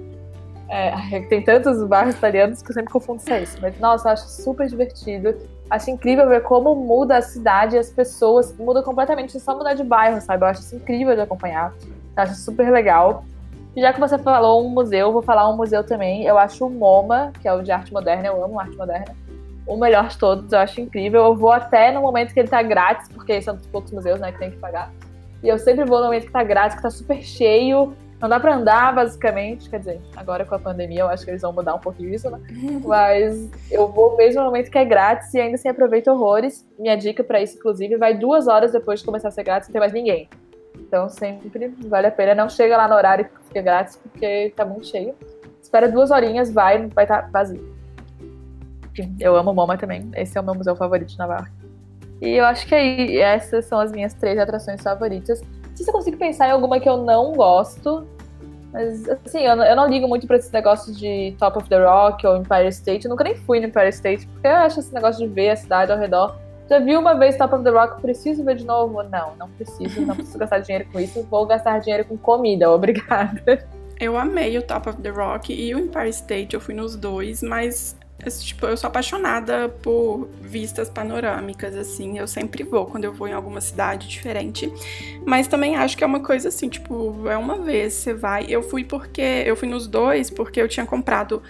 É, 0.70 1.20
tem 1.30 1.44
tantos 1.44 1.84
bairros 1.88 2.16
italianos 2.16 2.62
que 2.62 2.72
eu 2.72 2.74
sempre 2.74 2.92
confundo 2.92 3.22
isso 3.22 3.34
isso. 3.34 3.58
Mas, 3.62 3.80
nossa, 3.80 4.10
eu 4.10 4.14
acho 4.14 4.28
super 4.28 4.68
divertido. 4.68 5.36
Acho 5.70 5.92
incrível 5.92 6.28
ver 6.28 6.42
como 6.42 6.76
muda 6.76 7.18
a 7.18 7.22
cidade 7.22 7.76
e 7.76 7.80
as 7.80 7.92
pessoas. 7.92 8.56
Muda 8.58 8.82
completamente, 8.82 9.40
só 9.40 9.56
mudar 9.56 9.74
de 9.74 9.84
bairro, 9.84 10.20
sabe? 10.22 10.44
Eu 10.44 10.48
acho 10.48 10.62
isso 10.62 10.76
incrível 10.76 11.16
de 11.16 11.22
acompanhar. 11.22 11.74
Eu 12.16 12.24
acho 12.24 12.36
super 12.36 12.72
legal. 12.72 13.24
Já 13.76 13.92
que 13.92 14.00
você 14.00 14.20
falou 14.20 14.64
um 14.64 14.70
museu, 14.70 15.12
vou 15.12 15.24
falar 15.24 15.50
um 15.50 15.58
museu 15.58 15.84
também. 15.84 16.26
Eu 16.26 16.38
acho 16.38 16.66
o 16.66 16.70
MoMA, 16.70 17.34
que 17.42 17.48
é 17.48 17.54
o 17.54 17.62
de 17.62 17.72
arte 17.72 17.92
moderna, 17.92 18.28
eu 18.28 18.44
amo 18.44 18.60
arte 18.60 18.78
moderna, 18.78 19.16
o 19.66 19.76
melhor 19.78 20.08
de 20.08 20.18
todos, 20.18 20.52
eu 20.52 20.60
acho 20.60 20.80
incrível. 20.80 21.24
Eu 21.24 21.36
vou 21.36 21.52
até 21.52 21.92
no 21.92 22.02
momento 22.02 22.34
que 22.34 22.40
ele 22.40 22.50
tá 22.50 22.62
grátis, 22.62 23.10
porque 23.10 23.42
são 23.42 23.56
dos 23.56 23.66
poucos 23.66 23.92
museus, 23.92 24.20
né, 24.20 24.32
que 24.32 24.38
tem 24.38 24.52
que 24.52 24.58
pagar. 24.58 24.92
E 25.42 25.48
eu 25.48 25.58
sempre 25.58 25.86
vou 25.86 26.00
no 26.00 26.06
momento 26.06 26.28
que 26.28 26.32
tá 26.32 26.44
grátis, 26.44 26.76
que 26.78 26.84
tá 26.84 26.90
super 26.90 27.22
cheio. 27.22 27.94
Não 28.22 28.30
dá 28.30 28.40
pra 28.40 28.56
andar, 28.56 28.94
basicamente. 28.94 29.70
Quer 29.70 29.80
dizer, 29.80 30.02
agora 30.16 30.46
com 30.46 30.56
a 30.56 30.60
pandemia 30.60 31.02
eu 31.02 31.10
acho 31.10 31.26
que 31.26 31.32
eles 31.32 31.42
vão 31.42 31.52
mudar 31.52 31.76
um 31.76 31.80
pouquinho 31.80 32.14
isso, 32.14 32.30
né? 32.30 32.40
Mas 32.86 33.50
eu 33.70 33.88
vou 33.88 34.16
mesmo 34.16 34.40
no 34.40 34.48
momento 34.48 34.70
que 34.70 34.78
é 34.78 34.86
grátis 34.86 35.34
e 35.34 35.40
ainda 35.40 35.56
assim 35.56 35.68
aproveito 35.68 36.08
horrores. 36.08 36.66
Minha 36.78 36.96
dica 36.96 37.24
para 37.24 37.42
isso, 37.42 37.58
inclusive, 37.58 37.98
vai 37.98 38.14
duas 38.14 38.48
horas 38.48 38.72
depois 38.72 39.00
de 39.00 39.06
começar 39.06 39.30
a 39.30 39.32
ser 39.32 39.44
grátis, 39.44 39.68
não 39.68 39.74
tem 39.74 39.80
mais 39.80 39.92
ninguém. 39.92 40.30
Então 40.94 41.10
sempre 41.10 41.74
vale 41.88 42.06
a 42.06 42.12
pena. 42.12 42.36
Não 42.36 42.48
chega 42.48 42.78
lá 42.78 42.88
no 42.88 42.94
horário 42.94 43.26
que 43.26 43.48
fica 43.48 43.64
grátis, 43.64 43.96
porque 43.96 44.54
tá 44.56 44.64
muito 44.64 44.86
cheio. 44.86 45.16
Espera 45.60 45.90
duas 45.90 46.12
horinhas, 46.12 46.54
vai, 46.54 46.86
vai 46.86 47.06
estar 47.06 47.24
tá 47.24 47.30
vazio. 47.32 47.76
Eu 49.20 49.36
amo 49.36 49.56
MoMA 49.56 49.76
também. 49.76 50.12
Esse 50.16 50.38
é 50.38 50.42
o 50.42 50.44
meu 50.44 50.54
museu 50.54 50.76
favorito 50.76 51.10
de 51.10 51.18
Navarra. 51.18 51.52
E 52.22 52.34
eu 52.38 52.46
acho 52.46 52.68
que 52.68 52.76
aí 52.76 53.18
essas 53.18 53.66
são 53.66 53.80
as 53.80 53.92
minhas 53.92 54.14
três 54.14 54.38
atrações 54.38 54.84
favoritas. 54.84 55.42
Não 55.42 55.76
sei 55.76 55.84
se 55.84 55.90
eu 55.90 55.94
consigo 55.96 56.16
pensar 56.16 56.50
em 56.50 56.52
alguma 56.52 56.80
que 56.80 56.88
eu 56.88 56.98
não 56.98 57.32
gosto. 57.32 58.08
Mas, 58.72 59.10
assim, 59.10 59.40
eu 59.40 59.56
eu 59.64 59.76
não 59.76 59.88
ligo 59.88 60.08
muito 60.08 60.28
pra 60.28 60.38
esse 60.38 60.54
negócio 60.54 60.94
de 60.94 61.36
Top 61.40 61.58
of 61.58 61.68
the 61.70 61.84
Rock 61.84 62.28
ou 62.28 62.38
Empire 62.38 62.68
State. 62.68 63.06
Eu 63.06 63.10
nunca 63.10 63.24
nem 63.24 63.36
fui 63.36 63.60
no 63.60 63.66
Empire 63.66 63.90
State, 63.90 64.28
porque 64.28 64.46
eu 64.46 64.58
acho 64.58 64.80
esse 64.80 64.94
negócio 64.94 65.28
de 65.28 65.34
ver 65.34 65.50
a 65.50 65.56
cidade 65.56 65.92
ao 65.92 65.98
redor 65.98 66.38
já 66.70 66.80
vi 66.80 66.96
uma 66.96 67.14
vez 67.16 67.38
Top 67.38 67.54
of 67.56 67.64
the 67.64 67.70
Rock, 67.70 68.02
preciso 68.02 68.44
ver 68.44 68.56
de 68.56 68.66
novo? 68.66 69.04
Não, 69.04 69.36
não 69.36 69.50
preciso, 69.50 70.02
não 70.02 70.16
preciso 70.16 70.38
gastar 70.38 70.60
dinheiro 70.60 70.88
com 70.92 71.00
isso, 71.00 71.26
vou 71.30 71.46
gastar 71.46 71.80
dinheiro 71.80 72.06
com 72.06 72.18
comida, 72.18 72.70
obrigada. 72.72 73.68
Eu 74.00 74.18
amei 74.18 74.58
o 74.58 74.62
Top 74.62 74.90
of 74.90 75.02
the 75.02 75.10
Rock 75.10 75.54
e 75.54 75.74
o 75.76 75.80
Empire 75.80 76.10
State, 76.10 76.54
eu 76.54 76.60
fui 76.62 76.74
nos 76.74 76.96
dois, 76.96 77.42
mas 77.42 77.96
tipo, 78.42 78.66
eu 78.66 78.78
sou 78.78 78.88
apaixonada 78.88 79.70
por 79.82 80.30
vistas 80.42 80.90
panorâmicas, 80.90 81.76
assim, 81.76 82.18
eu 82.18 82.28
sempre 82.28 82.64
vou 82.64 82.86
quando 82.86 83.04
eu 83.04 83.14
vou 83.14 83.28
em 83.28 83.34
alguma 83.34 83.60
cidade 83.60 84.08
diferente. 84.08 84.72
Mas 85.26 85.48
também 85.48 85.76
acho 85.76 85.98
que 85.98 86.04
é 86.04 86.08
uma 86.08 86.22
coisa 86.22 86.48
assim, 86.48 86.70
tipo, 86.70 87.28
é 87.28 87.38
uma 87.38 87.58
vez 87.58 87.94
você 87.94 88.14
vai. 88.14 88.46
Eu 88.48 88.64
fui 88.64 88.84
porque 88.84 89.44
eu 89.46 89.56
fui 89.56 89.68
nos 89.68 89.88
dois 89.88 90.30
porque 90.30 90.62
eu 90.62 90.68
tinha 90.68 90.86
comprado 90.86 91.42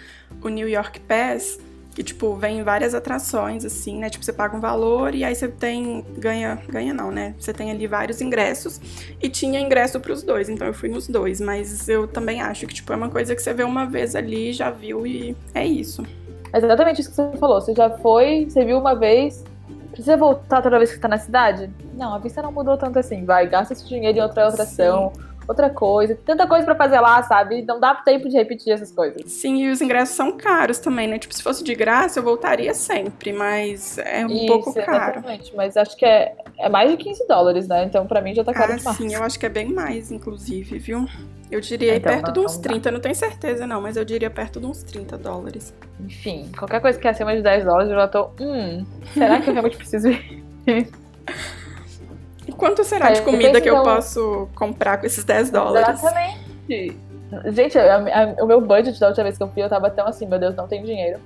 o 0.41 0.50
New 0.50 0.67
York 0.67 1.00
Pass 1.01 1.60
que, 1.94 2.04
tipo, 2.04 2.36
vem 2.36 2.64
várias 2.64 2.94
atrações, 2.94 3.64
assim, 3.64 4.00
né? 4.00 4.10
Tipo, 4.10 4.26
você 4.26 4.34
paga 4.34 4.56
um 4.56 4.60
valor 4.60 5.14
e 5.14 5.24
aí 5.24 5.36
você 5.36 5.48
tem. 5.48 6.04
Ganha. 6.18 6.60
Ganha 6.68 6.94
não, 6.94 7.12
né? 7.12 7.36
Você 7.38 7.54
tem 7.54 7.72
ali 7.72 7.88
vários 7.88 8.22
ingressos. 8.22 8.82
E 9.22 9.30
tinha 9.30 9.60
ingresso 9.60 10.00
para 10.00 10.12
os 10.12 10.24
dois, 10.24 10.50
então 10.50 10.68
eu 10.68 10.74
fui 10.74 10.90
nos 10.90 11.08
dois. 11.08 11.40
Mas 11.40 11.88
eu 11.88 12.08
também 12.08 12.42
acho 12.42 12.66
que, 12.66 12.74
tipo, 12.74 12.92
é 12.92 12.96
uma 12.96 13.10
coisa 13.10 13.36
que 13.36 13.42
você 13.42 13.54
vê 13.54 13.64
uma 13.64 13.86
vez 13.86 14.16
ali, 14.16 14.54
já 14.54 14.70
viu 14.70 15.06
e 15.06 15.36
é 15.54 15.66
isso. 15.66 16.04
É 16.52 16.58
exatamente 16.58 17.02
isso 17.02 17.10
que 17.10 17.16
você 17.16 17.38
falou. 17.38 17.62
Você 17.62 17.74
já 17.74 17.90
foi, 17.90 18.46
você 18.50 18.66
viu 18.66 18.78
uma 18.78 18.96
vez. 18.96 19.44
Precisa 19.92 20.18
voltar 20.18 20.62
toda 20.62 20.78
vez 20.78 20.90
que 20.90 20.96
você 20.96 21.02
tá 21.02 21.08
na 21.08 21.20
cidade? 21.20 21.70
Não, 21.94 22.16
a 22.16 22.18
vista 22.18 22.42
não 22.42 22.52
mudou 22.52 22.76
tanto 22.76 22.98
assim. 22.98 23.26
Vai, 23.26 23.48
gasta 23.48 23.74
esse 23.74 23.88
dinheiro 23.88 24.18
em 24.18 24.22
outra 24.22 24.48
atração. 24.48 25.12
Sim 25.16 25.33
outra 25.48 25.70
coisa. 25.70 26.18
Tanta 26.26 26.48
coisa 26.48 26.66
para 26.66 26.76
fazer 26.76 27.00
lá, 27.00 27.22
sabe? 27.24 27.62
Não 27.64 27.80
dá 27.80 27.96
tempo 27.96 28.30
de 28.30 28.36
repetir 28.36 28.74
essas 28.74 28.92
coisas. 28.92 29.32
Sim, 29.32 29.64
e 29.64 29.72
os 29.72 29.82
ingressos 29.82 30.16
são 30.16 30.32
caros 30.34 30.80
também, 30.80 31.08
né? 31.08 31.18
Tipo, 31.18 31.34
se 31.34 31.44
fosse 31.44 31.64
de 31.64 31.76
graça, 31.76 32.20
eu 32.20 32.24
voltaria 32.24 32.74
sempre, 32.74 33.34
mas 33.34 33.98
é 33.98 34.26
um 34.26 34.32
Isso, 34.32 34.46
pouco 34.48 34.74
caro. 34.74 35.20
Exatamente, 35.20 35.56
mas 35.56 35.78
acho 35.78 35.96
que 35.98 36.06
é, 36.06 36.36
é 36.60 36.70
mais 36.70 36.90
de 36.92 36.98
15 36.98 37.28
dólares, 37.28 37.68
né? 37.68 37.84
Então 37.86 38.06
pra 38.06 38.22
mim 38.22 38.34
já 38.34 38.44
tá 38.44 38.54
caro 38.54 38.74
ah, 38.74 38.76
demais. 38.76 38.98
Sim, 38.98 39.14
eu 39.14 39.24
acho 39.24 39.40
que 39.40 39.46
é 39.46 39.50
bem 39.50 39.72
mais, 39.72 40.12
inclusive, 40.12 40.78
viu? 40.80 41.08
Eu 41.52 41.62
diria 41.62 41.98
então, 41.98 42.12
perto 42.12 42.28
não, 42.28 42.34
de 42.34 42.40
uns 42.40 42.58
30, 42.58 42.92
não 42.92 43.00
tenho 43.00 43.14
certeza 43.16 43.68
não, 43.68 43.80
mas 43.80 43.96
eu 43.96 44.04
diria 44.04 44.30
perto 44.30 44.60
de 44.60 44.66
uns 44.66 44.82
30 44.82 45.18
dólares. 45.18 45.74
Enfim, 46.00 46.50
qualquer 46.58 46.82
coisa 46.82 46.98
que 46.98 47.08
é 47.08 47.12
acima 47.12 47.36
de 47.36 47.44
10 47.44 47.66
dólares 47.66 47.92
eu 47.92 47.96
já 47.96 48.08
tô, 48.08 48.30
hum, 48.40 48.84
será 49.14 49.40
que 49.40 49.50
eu 49.50 49.54
realmente 49.54 49.78
preciso 49.78 50.10
ir? 50.10 50.44
E 52.48 52.52
quanto 52.52 52.84
será 52.84 53.12
de 53.12 53.22
comida 53.22 53.62
que 53.62 53.70
eu 53.70 53.84
posso 53.84 54.50
comprar 54.56 54.98
com 54.98 55.06
esses 55.06 55.24
10 55.24 55.52
dólares? 55.52 56.00
Exatamente. 56.00 56.98
Gente, 57.48 57.78
a, 57.80 57.96
a, 57.98 58.44
o 58.44 58.48
meu 58.48 58.62
budget 58.62 59.00
da 59.00 59.08
última 59.08 59.24
vez 59.24 59.38
que 59.38 59.44
eu 59.44 59.48
fui, 59.48 59.64
eu 59.64 59.70
tava 59.70 59.90
tão 59.90 60.06
assim, 60.06 60.26
meu 60.28 60.38
Deus, 60.38 60.56
não 60.56 60.68
tenho 60.68 60.86
dinheiro. 60.86 61.20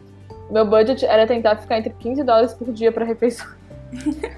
Meu 0.50 0.66
budget 0.66 1.06
era 1.06 1.28
tentar 1.28 1.58
ficar 1.58 1.78
entre 1.78 1.92
15 1.92 2.24
dólares 2.24 2.54
por 2.54 2.72
dia 2.72 2.92
pra 2.92 3.04
refeição. 3.04 3.48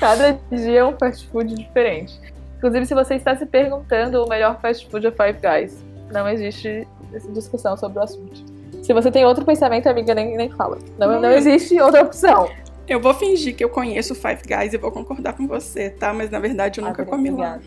Cada 0.00 0.38
dia 0.50 0.80
é 0.80 0.84
um 0.84 0.96
fast 0.96 1.26
food 1.28 1.54
diferente. 1.54 2.18
Inclusive, 2.56 2.86
se 2.86 2.94
você 2.94 3.14
está 3.14 3.36
se 3.36 3.44
perguntando, 3.44 4.24
o 4.24 4.28
melhor 4.28 4.58
fast 4.60 4.88
food 4.88 5.06
é 5.06 5.10
Five 5.10 5.38
Guys. 5.40 5.84
Não 6.10 6.28
existe 6.28 6.86
essa 7.12 7.30
discussão 7.32 7.76
sobre 7.76 7.98
o 7.98 8.02
assunto. 8.02 8.42
Se 8.82 8.92
você 8.92 9.10
tem 9.10 9.26
outro 9.26 9.44
pensamento, 9.44 9.88
amiga, 9.88 10.14
nem, 10.14 10.36
nem 10.36 10.50
fala. 10.50 10.78
Não, 10.98 11.20
não 11.20 11.32
existe 11.32 11.78
outra 11.80 12.02
opção. 12.02 12.48
Eu 12.88 13.00
vou 13.00 13.12
fingir 13.12 13.54
que 13.54 13.62
eu 13.62 13.68
conheço 13.68 14.14
Five 14.14 14.42
Guys 14.46 14.72
e 14.72 14.78
vou 14.78 14.90
concordar 14.90 15.34
com 15.34 15.46
você, 15.46 15.90
tá? 15.90 16.14
Mas 16.14 16.30
na 16.30 16.38
verdade 16.38 16.80
eu 16.80 16.86
nunca 16.86 17.04
comi 17.04 17.30
lá. 17.30 17.58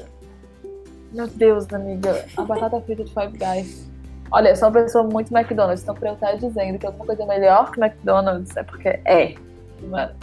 Meu 1.11 1.27
Deus, 1.27 1.71
amiga. 1.71 2.25
A 2.35 2.43
batata 2.43 2.81
frita 2.81 3.03
de 3.03 3.13
Five 3.13 3.37
Guys. 3.37 3.91
Olha, 4.31 4.49
eu 4.49 4.55
sou 4.55 4.69
uma 4.69 4.81
pessoa 4.81 5.03
muito 5.03 5.35
McDonald's, 5.35 5.83
então 5.83 5.93
pra 5.93 6.09
eu 6.09 6.13
estar 6.13 6.33
dizendo 6.35 6.79
que 6.79 6.85
alguma 6.85 7.05
coisa 7.05 7.21
é 7.21 7.25
melhor 7.25 7.71
que 7.71 7.79
McDonald's 7.79 8.55
é 8.55 8.63
porque 8.63 8.87
é. 9.05 9.35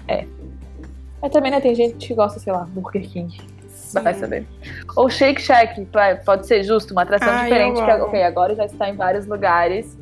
É. 0.08 0.26
Mas 1.20 1.32
também, 1.32 1.50
né, 1.50 1.60
tem 1.60 1.74
gente 1.74 2.08
que 2.08 2.14
gosta, 2.14 2.40
sei 2.40 2.52
lá, 2.52 2.66
Burger 2.70 3.06
King. 3.08 3.38
Sim. 3.68 4.00
Vai 4.00 4.14
saber. 4.14 4.46
Ou 4.96 5.10
Shake 5.10 5.40
Shack, 5.40 5.86
pode 6.24 6.46
ser 6.46 6.62
justo, 6.62 6.92
uma 6.92 7.02
atração 7.02 7.28
ah, 7.28 7.42
diferente, 7.42 7.84
que, 7.84 7.90
ok, 7.90 8.22
agora 8.22 8.54
já 8.54 8.64
está 8.64 8.88
em 8.88 8.96
vários 8.96 9.26
lugares, 9.26 9.96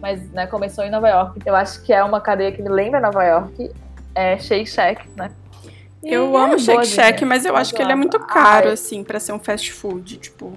mas 0.00 0.30
né, 0.32 0.46
começou 0.46 0.84
em 0.84 0.90
Nova 0.90 1.08
York. 1.08 1.40
Eu 1.44 1.54
acho 1.54 1.82
que 1.82 1.92
é 1.92 2.02
uma 2.02 2.20
cadeia 2.20 2.52
que 2.52 2.62
me 2.62 2.68
lembra 2.68 3.00
Nova 3.00 3.24
York, 3.24 3.70
é 4.20 4.38
Shake 4.38 4.66
Shack, 4.68 5.08
né? 5.16 5.30
E 6.02 6.12
eu 6.12 6.36
é 6.36 6.42
amo 6.42 6.58
Shake 6.58 6.86
Shack, 6.86 7.24
mas 7.24 7.44
eu 7.44 7.56
acho 7.56 7.74
que 7.74 7.82
ele 7.82 7.92
é 7.92 7.94
muito 7.94 8.18
caro, 8.20 8.68
Ai. 8.68 8.74
assim, 8.74 9.04
para 9.04 9.20
ser 9.20 9.32
um 9.32 9.38
fast 9.38 9.72
food, 9.72 10.18
tipo... 10.18 10.52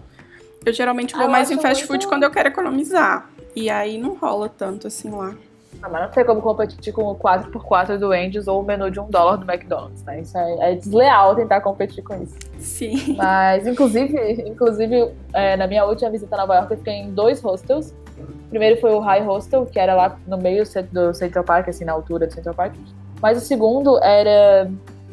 Eu 0.66 0.72
geralmente 0.72 1.14
vou 1.14 1.26
ah, 1.26 1.30
mais 1.30 1.52
em 1.52 1.60
fast 1.60 1.88
muito... 1.88 2.04
food 2.04 2.08
quando 2.08 2.24
eu 2.24 2.32
quero 2.32 2.48
economizar. 2.48 3.30
E 3.56 3.70
aí 3.70 3.98
não 3.98 4.16
rola 4.16 4.48
tanto 4.48 4.88
assim 4.88 5.10
lá. 5.10 5.36
Não, 5.82 5.90
mas 5.90 6.02
não 6.02 6.10
tem 6.10 6.24
como 6.24 6.42
competir 6.42 6.94
com 6.94 7.04
o 7.04 7.16
4x4 7.16 7.98
do 7.98 8.10
Wendy's 8.10 8.48
ou 8.48 8.62
o 8.62 8.64
menu 8.64 8.90
de 8.90 9.02
um 9.02 9.10
dólar 9.10 9.36
do 9.36 9.52
McDonald's, 9.52 10.02
né? 10.04 10.22
Isso 10.22 10.38
é, 10.38 10.72
é 10.72 10.76
desleal 10.76 11.36
tentar 11.36 11.60
competir 11.60 12.02
com 12.02 12.24
isso. 12.24 12.38
Sim. 12.58 13.16
Mas, 13.18 13.68
inclusive, 13.68 14.18
inclusive 14.48 15.12
é, 15.34 15.58
na 15.58 15.68
minha 15.68 15.84
última 15.84 16.10
visita 16.10 16.36
a 16.36 16.40
Nova 16.40 16.56
York, 16.56 16.72
eu 16.72 16.78
fiquei 16.78 16.94
em 16.94 17.12
dois 17.12 17.42
hostels. 17.42 17.94
O 18.18 18.50
primeiro 18.50 18.80
foi 18.80 18.92
o 18.92 19.00
High 19.00 19.24
Hostel, 19.24 19.66
que 19.66 19.78
era 19.78 19.94
lá 19.94 20.18
no 20.26 20.38
meio 20.38 20.64
do 20.92 21.14
Central 21.14 21.44
Park, 21.44 21.68
assim, 21.68 21.84
na 21.84 21.92
altura 21.92 22.28
do 22.28 22.34
Central 22.34 22.56
Park. 22.56 22.76
Mas 23.24 23.38
o 23.38 23.40
segundo 23.42 23.98
era. 24.04 24.70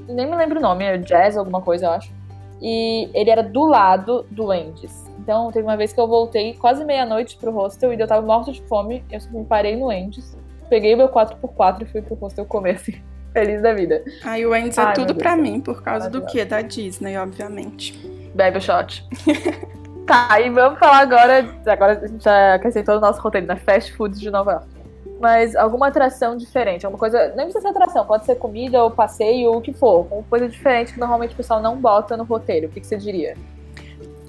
Nem 0.09 0.27
me 0.27 0.37
lembro 0.37 0.59
o 0.59 0.61
nome, 0.61 0.85
era 0.85 0.99
Jazz, 0.99 1.37
alguma 1.37 1.63
coisa, 1.63 1.87
eu 1.87 1.91
acho. 1.93 2.13
E 2.61 3.09
ele 3.15 3.31
era 3.31 3.41
do 3.41 3.65
lado 3.69 4.27
do 4.33 4.47
Wendy's. 4.47 5.09
Então, 5.21 5.53
teve 5.53 5.65
uma 5.65 5.77
vez 5.77 5.93
que 5.93 6.01
eu 6.01 6.09
voltei 6.09 6.55
quase 6.55 6.85
meia-noite 6.85 7.37
pro 7.37 7.53
hostel 7.53 7.95
e 7.95 8.01
eu 8.01 8.09
tava 8.09 8.27
morto 8.27 8.51
de 8.51 8.61
fome. 8.63 9.05
Eu 9.09 9.21
me 9.31 9.45
parei 9.45 9.77
no 9.77 9.87
Wendy's, 9.87 10.37
peguei 10.69 10.95
o 10.95 10.97
meu 10.97 11.09
4x4 11.09 11.83
e 11.83 11.85
fui 11.85 12.03
pro 12.03 12.17
hostel 12.17 12.45
comer, 12.45 12.75
assim, 12.75 13.01
feliz 13.33 13.63
da 13.63 13.73
vida. 13.73 14.03
Aí 14.25 14.45
o 14.45 14.51
Wendy's 14.51 14.77
é 14.77 14.93
tudo 14.93 15.15
pra 15.15 15.37
mim, 15.37 15.61
por 15.61 15.81
causa 15.81 16.11
do 16.11 16.27
quê? 16.27 16.45
Da 16.45 16.63
Disney, 16.63 17.17
obviamente. 17.17 17.97
Bebe 18.35 18.61
shot. 18.61 19.07
tá, 20.05 20.41
e 20.41 20.51
vamos 20.51 20.81
falar 20.81 20.99
agora. 20.99 21.49
Agora 21.65 21.93
a 21.93 22.07
gente 22.09 22.25
já 22.25 22.55
acrescentou 22.55 22.97
no 22.97 23.03
nosso 23.03 23.21
roteiro, 23.21 23.47
né? 23.47 23.55
Fast 23.55 23.93
Foods 23.93 24.19
de 24.19 24.33
Nova 24.33 24.53
York 24.53 24.80
mas 25.21 25.55
alguma 25.55 25.89
atração 25.89 26.35
diferente, 26.37 26.87
alguma 26.87 26.99
coisa, 26.99 27.35
nem 27.37 27.45
precisa 27.45 27.61
ser 27.61 27.69
atração, 27.69 28.07
pode 28.07 28.25
ser 28.25 28.37
comida 28.37 28.83
ou 28.83 28.91
passeio 28.91 29.51
ou 29.51 29.59
o 29.59 29.61
que 29.61 29.73
for, 29.73 30.07
uma 30.11 30.23
coisa 30.23 30.49
diferente 30.49 30.95
que 30.95 30.99
normalmente 30.99 31.35
o 31.35 31.37
pessoal 31.37 31.61
não 31.61 31.77
bota 31.77 32.17
no 32.17 32.25
roteiro, 32.25 32.69
o 32.69 32.71
que, 32.71 32.81
que 32.81 32.87
você 32.87 32.97
diria? 32.97 33.37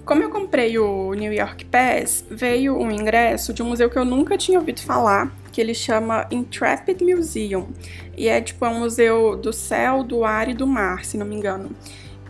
Como 0.03 0.21
eu 0.21 0.29
comprei 0.29 0.77
o 0.77 1.13
New 1.13 1.31
York 1.31 1.63
Pass, 1.65 2.25
veio 2.29 2.77
um 2.77 2.91
ingresso 2.91 3.53
de 3.53 3.63
um 3.63 3.67
museu 3.67 3.89
que 3.89 3.97
eu 3.97 4.03
nunca 4.03 4.37
tinha 4.37 4.59
ouvido 4.59 4.81
falar, 4.81 5.31
que 5.51 5.61
ele 5.61 5.73
chama 5.73 6.27
Intrepid 6.31 7.01
Museum. 7.01 7.67
E 8.17 8.27
é 8.27 8.41
tipo 8.41 8.65
é 8.65 8.69
um 8.69 8.79
museu 8.79 9.37
do 9.37 9.53
céu, 9.53 10.03
do 10.03 10.25
ar 10.25 10.49
e 10.49 10.53
do 10.53 10.67
mar, 10.67 11.05
se 11.05 11.17
não 11.17 11.25
me 11.25 11.35
engano. 11.35 11.69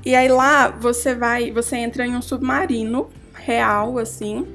E 0.05 0.13
aí 0.13 0.27
lá 0.27 0.67
você 0.67 1.15
vai, 1.15 1.49
você 1.51 1.77
entra 1.77 2.05
em 2.05 2.15
um 2.15 2.21
submarino 2.21 3.09
real 3.33 3.97
assim, 3.97 4.45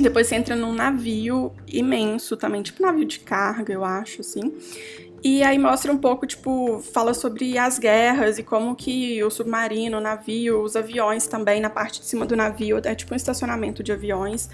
depois 0.00 0.26
você 0.26 0.36
entra 0.36 0.56
num 0.56 0.72
navio 0.72 1.52
imenso 1.66 2.36
também, 2.36 2.62
tipo 2.62 2.82
navio 2.82 3.04
de 3.04 3.20
carga, 3.20 3.72
eu 3.72 3.84
acho, 3.84 4.20
assim. 4.20 4.52
E 5.24 5.42
aí 5.42 5.56
mostra 5.56 5.92
um 5.92 5.98
pouco, 5.98 6.26
tipo, 6.26 6.80
fala 6.92 7.14
sobre 7.14 7.56
as 7.56 7.78
guerras 7.78 8.38
e 8.38 8.42
como 8.42 8.74
que 8.74 9.22
o 9.22 9.30
submarino, 9.30 9.98
o 9.98 10.00
navio, 10.00 10.62
os 10.62 10.74
aviões 10.74 11.28
também, 11.28 11.60
na 11.60 11.70
parte 11.70 12.00
de 12.00 12.06
cima 12.06 12.26
do 12.26 12.34
navio, 12.34 12.80
é 12.82 12.94
tipo 12.94 13.14
um 13.14 13.16
estacionamento 13.16 13.84
de 13.84 13.92
aviões. 13.92 14.50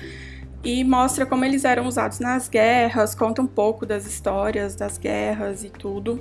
E 0.63 0.85
mostra 0.85 1.25
como 1.25 1.45
eles 1.45 1.65
eram 1.65 1.87
usados 1.87 2.19
nas 2.19 2.49
guerras, 2.49 3.15
conta 3.15 3.41
um 3.41 3.47
pouco 3.47 3.87
das 3.87 4.07
histórias 4.07 4.75
das 4.75 4.99
guerras 4.99 5.65
e 5.65 5.71
tudo. 5.71 6.21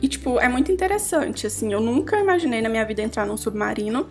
E, 0.00 0.08
tipo, 0.08 0.38
é 0.38 0.48
muito 0.48 0.70
interessante, 0.70 1.46
assim. 1.46 1.72
Eu 1.72 1.80
nunca 1.80 2.18
imaginei 2.18 2.60
na 2.60 2.68
minha 2.68 2.84
vida 2.84 3.02
entrar 3.02 3.26
num 3.26 3.36
submarino, 3.36 4.06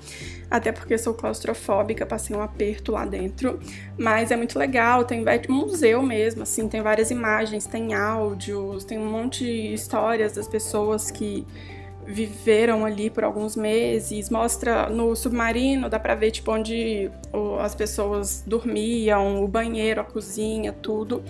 até 0.51 0.73
porque 0.73 0.97
sou 0.97 1.13
claustrofóbica, 1.13 2.05
passei 2.05 2.35
um 2.35 2.41
aperto 2.41 2.91
lá 2.91 3.05
dentro. 3.05 3.57
Mas 3.97 4.29
é 4.31 4.35
muito 4.35 4.59
legal, 4.59 5.05
tem 5.05 5.23
um 5.49 5.53
museu 5.53 6.03
mesmo, 6.03 6.43
assim, 6.43 6.67
tem 6.67 6.81
várias 6.81 7.09
imagens, 7.09 7.65
tem 7.65 7.93
áudios, 7.93 8.83
tem 8.83 8.99
um 8.99 9.09
monte 9.09 9.45
de 9.45 9.73
histórias 9.73 10.33
das 10.33 10.49
pessoas 10.49 11.09
que 11.09 11.47
viveram 12.05 12.85
ali 12.85 13.09
por 13.09 13.23
alguns 13.23 13.55
meses. 13.55 14.29
Mostra 14.29 14.89
no 14.89 15.15
submarino, 15.15 15.89
dá 15.89 15.97
pra 15.97 16.15
ver, 16.15 16.31
tipo, 16.31 16.51
onde 16.51 17.09
as 17.61 17.73
pessoas 17.73 18.43
dormiam, 18.45 19.41
o 19.43 19.47
banheiro, 19.47 20.01
a 20.01 20.03
cozinha, 20.03 20.73
tudo. 20.73 21.23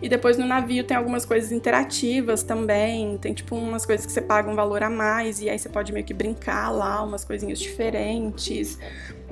E 0.00 0.08
depois 0.08 0.36
no 0.36 0.46
navio 0.46 0.84
tem 0.84 0.96
algumas 0.96 1.24
coisas 1.24 1.52
interativas 1.52 2.42
também, 2.42 3.16
tem 3.18 3.32
tipo 3.32 3.56
umas 3.56 3.86
coisas 3.86 4.04
que 4.04 4.12
você 4.12 4.20
paga 4.20 4.50
um 4.50 4.54
valor 4.54 4.82
a 4.82 4.90
mais 4.90 5.40
e 5.40 5.48
aí 5.48 5.58
você 5.58 5.68
pode 5.68 5.92
meio 5.92 6.04
que 6.04 6.12
brincar 6.12 6.70
lá, 6.70 7.02
umas 7.02 7.24
coisinhas 7.24 7.58
diferentes. 7.58 8.78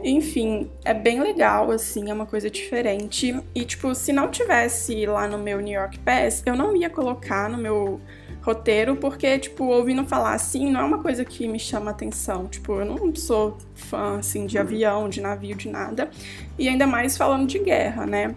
Enfim, 0.02 0.70
é 0.84 0.92
bem 0.92 1.20
legal, 1.20 1.70
assim, 1.70 2.10
é 2.10 2.14
uma 2.14 2.26
coisa 2.26 2.50
diferente. 2.50 3.40
E, 3.54 3.64
tipo, 3.64 3.94
se 3.94 4.12
não 4.12 4.28
tivesse 4.28 5.06
lá 5.06 5.26
no 5.26 5.38
meu 5.38 5.60
New 5.60 5.72
York 5.72 5.98
Pass, 6.00 6.42
eu 6.44 6.54
não 6.54 6.76
ia 6.76 6.90
colocar 6.90 7.48
no 7.48 7.56
meu 7.56 8.00
roteiro, 8.42 8.96
porque, 8.96 9.38
tipo, 9.38 9.64
ouvindo 9.64 10.04
falar 10.04 10.34
assim, 10.34 10.70
não 10.70 10.80
é 10.80 10.84
uma 10.84 10.98
coisa 10.98 11.24
que 11.24 11.48
me 11.48 11.58
chama 11.58 11.90
atenção. 11.90 12.46
Tipo, 12.46 12.80
eu 12.80 12.84
não 12.84 13.14
sou 13.14 13.56
fã, 13.74 14.18
assim, 14.18 14.44
de 14.44 14.58
avião, 14.58 15.08
de 15.08 15.22
navio, 15.22 15.56
de 15.56 15.70
nada. 15.70 16.10
E 16.58 16.68
ainda 16.68 16.86
mais 16.86 17.16
falando 17.16 17.46
de 17.46 17.58
guerra, 17.58 18.04
né? 18.04 18.34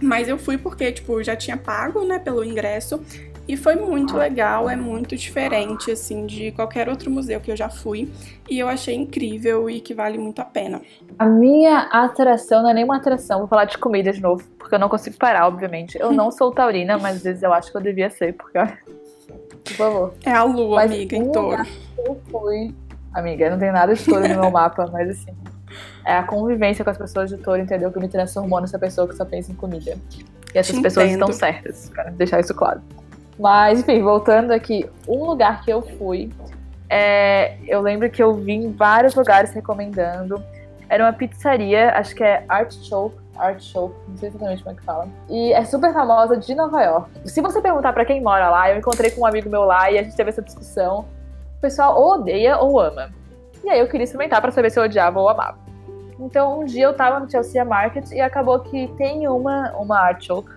Mas 0.00 0.28
eu 0.28 0.38
fui 0.38 0.58
porque, 0.58 0.92
tipo, 0.92 1.22
já 1.22 1.34
tinha 1.36 1.56
pago, 1.56 2.04
né, 2.04 2.18
pelo 2.18 2.44
ingresso. 2.44 3.00
E 3.48 3.56
foi 3.56 3.76
muito 3.76 4.16
legal, 4.16 4.68
é 4.68 4.74
muito 4.74 5.16
diferente, 5.16 5.92
assim, 5.92 6.26
de 6.26 6.50
qualquer 6.50 6.88
outro 6.88 7.08
museu 7.10 7.40
que 7.40 7.50
eu 7.50 7.56
já 7.56 7.68
fui. 7.68 8.10
E 8.50 8.58
eu 8.58 8.68
achei 8.68 8.94
incrível 8.94 9.70
e 9.70 9.80
que 9.80 9.94
vale 9.94 10.18
muito 10.18 10.40
a 10.40 10.44
pena. 10.44 10.82
A 11.16 11.26
minha 11.26 11.82
atração 11.92 12.62
não 12.62 12.70
é 12.70 12.74
nenhuma 12.74 12.96
atração, 12.96 13.38
vou 13.38 13.48
falar 13.48 13.66
de 13.66 13.78
comida 13.78 14.12
de 14.12 14.20
novo, 14.20 14.42
porque 14.58 14.74
eu 14.74 14.78
não 14.80 14.88
consigo 14.88 15.16
parar, 15.16 15.46
obviamente. 15.46 15.96
Eu 15.96 16.10
não 16.10 16.32
sou 16.32 16.50
taurina, 16.50 16.98
mas 16.98 17.18
às 17.18 17.22
vezes 17.22 17.42
eu 17.42 17.52
acho 17.52 17.70
que 17.70 17.76
eu 17.76 17.82
devia 17.82 18.10
ser, 18.10 18.34
porque. 18.34 18.58
Por 19.64 19.74
favor. 19.74 20.14
É 20.24 20.32
a 20.32 20.42
lua, 20.42 20.76
mas 20.76 20.90
amiga, 20.90 21.16
em 21.16 21.30
touro. 21.30 21.64
Eu 21.98 22.20
fui. 22.28 22.74
Amiga, 23.14 23.48
não 23.48 23.58
tem 23.58 23.70
nada 23.70 23.94
de 23.94 24.04
touro 24.04 24.28
no 24.28 24.40
meu 24.40 24.50
mapa, 24.50 24.88
mas 24.92 25.08
assim 25.10 25.32
é 26.04 26.16
a 26.16 26.22
convivência 26.22 26.84
com 26.84 26.90
as 26.90 26.98
pessoas 26.98 27.30
de 27.30 27.36
touro, 27.36 27.60
entendeu? 27.60 27.90
Que 27.90 27.98
me 27.98 28.08
transformou 28.08 28.60
nessa 28.60 28.78
pessoa 28.78 29.08
que 29.08 29.14
só 29.14 29.24
pensa 29.24 29.52
em 29.52 29.54
comida. 29.54 29.96
E 30.54 30.58
essas 30.58 30.76
Te 30.76 30.82
pessoas 30.82 31.06
entendo. 31.06 31.30
estão 31.30 31.32
certas, 31.32 31.90
para 31.90 32.10
deixar 32.10 32.40
isso 32.40 32.54
claro. 32.54 32.80
Mas, 33.38 33.80
enfim, 33.80 34.02
voltando 34.02 34.52
aqui, 34.52 34.88
um 35.06 35.24
lugar 35.24 35.62
que 35.62 35.70
eu 35.70 35.82
fui, 35.82 36.32
é, 36.88 37.58
eu 37.66 37.80
lembro 37.80 38.08
que 38.08 38.22
eu 38.22 38.34
vi 38.34 38.52
em 38.52 38.72
vários 38.72 39.14
lugares 39.14 39.52
recomendando. 39.52 40.42
Era 40.88 41.04
uma 41.04 41.12
pizzaria, 41.12 41.90
acho 41.90 42.14
que 42.14 42.22
é 42.22 42.44
Artichoke, 42.48 43.16
Artichoke, 43.36 43.94
não 44.08 44.16
sei 44.16 44.28
exatamente 44.28 44.62
como 44.62 44.74
é 44.74 44.78
que 44.78 44.84
fala. 44.84 45.08
E 45.28 45.52
é 45.52 45.64
super 45.64 45.92
famosa 45.92 46.36
de 46.36 46.54
Nova 46.54 46.82
York. 46.82 47.10
Se 47.24 47.40
você 47.40 47.60
perguntar 47.60 47.92
para 47.92 48.04
quem 48.04 48.22
mora 48.22 48.48
lá, 48.48 48.70
eu 48.70 48.78
encontrei 48.78 49.10
com 49.10 49.22
um 49.22 49.26
amigo 49.26 49.50
meu 49.50 49.64
lá 49.64 49.90
e 49.90 49.98
a 49.98 50.02
gente 50.02 50.16
teve 50.16 50.30
essa 50.30 50.42
discussão. 50.42 51.00
O 51.58 51.60
pessoal 51.60 52.00
ou 52.00 52.14
odeia 52.14 52.58
ou 52.58 52.80
ama. 52.80 53.10
E 53.66 53.68
aí 53.68 53.80
eu 53.80 53.88
queria 53.88 54.04
experimentar 54.04 54.40
para 54.40 54.52
saber 54.52 54.70
se 54.70 54.78
eu 54.78 54.84
odiava 54.84 55.18
ou 55.18 55.28
amava. 55.28 55.58
Então 56.20 56.60
um 56.60 56.64
dia 56.64 56.84
eu 56.84 56.94
tava 56.94 57.18
no 57.18 57.28
Chelsea 57.28 57.64
Market 57.64 58.12
e 58.12 58.20
acabou 58.20 58.60
que 58.60 58.86
tem 58.96 59.26
uma, 59.26 59.72
uma 59.72 59.98
artichoke 59.98 60.52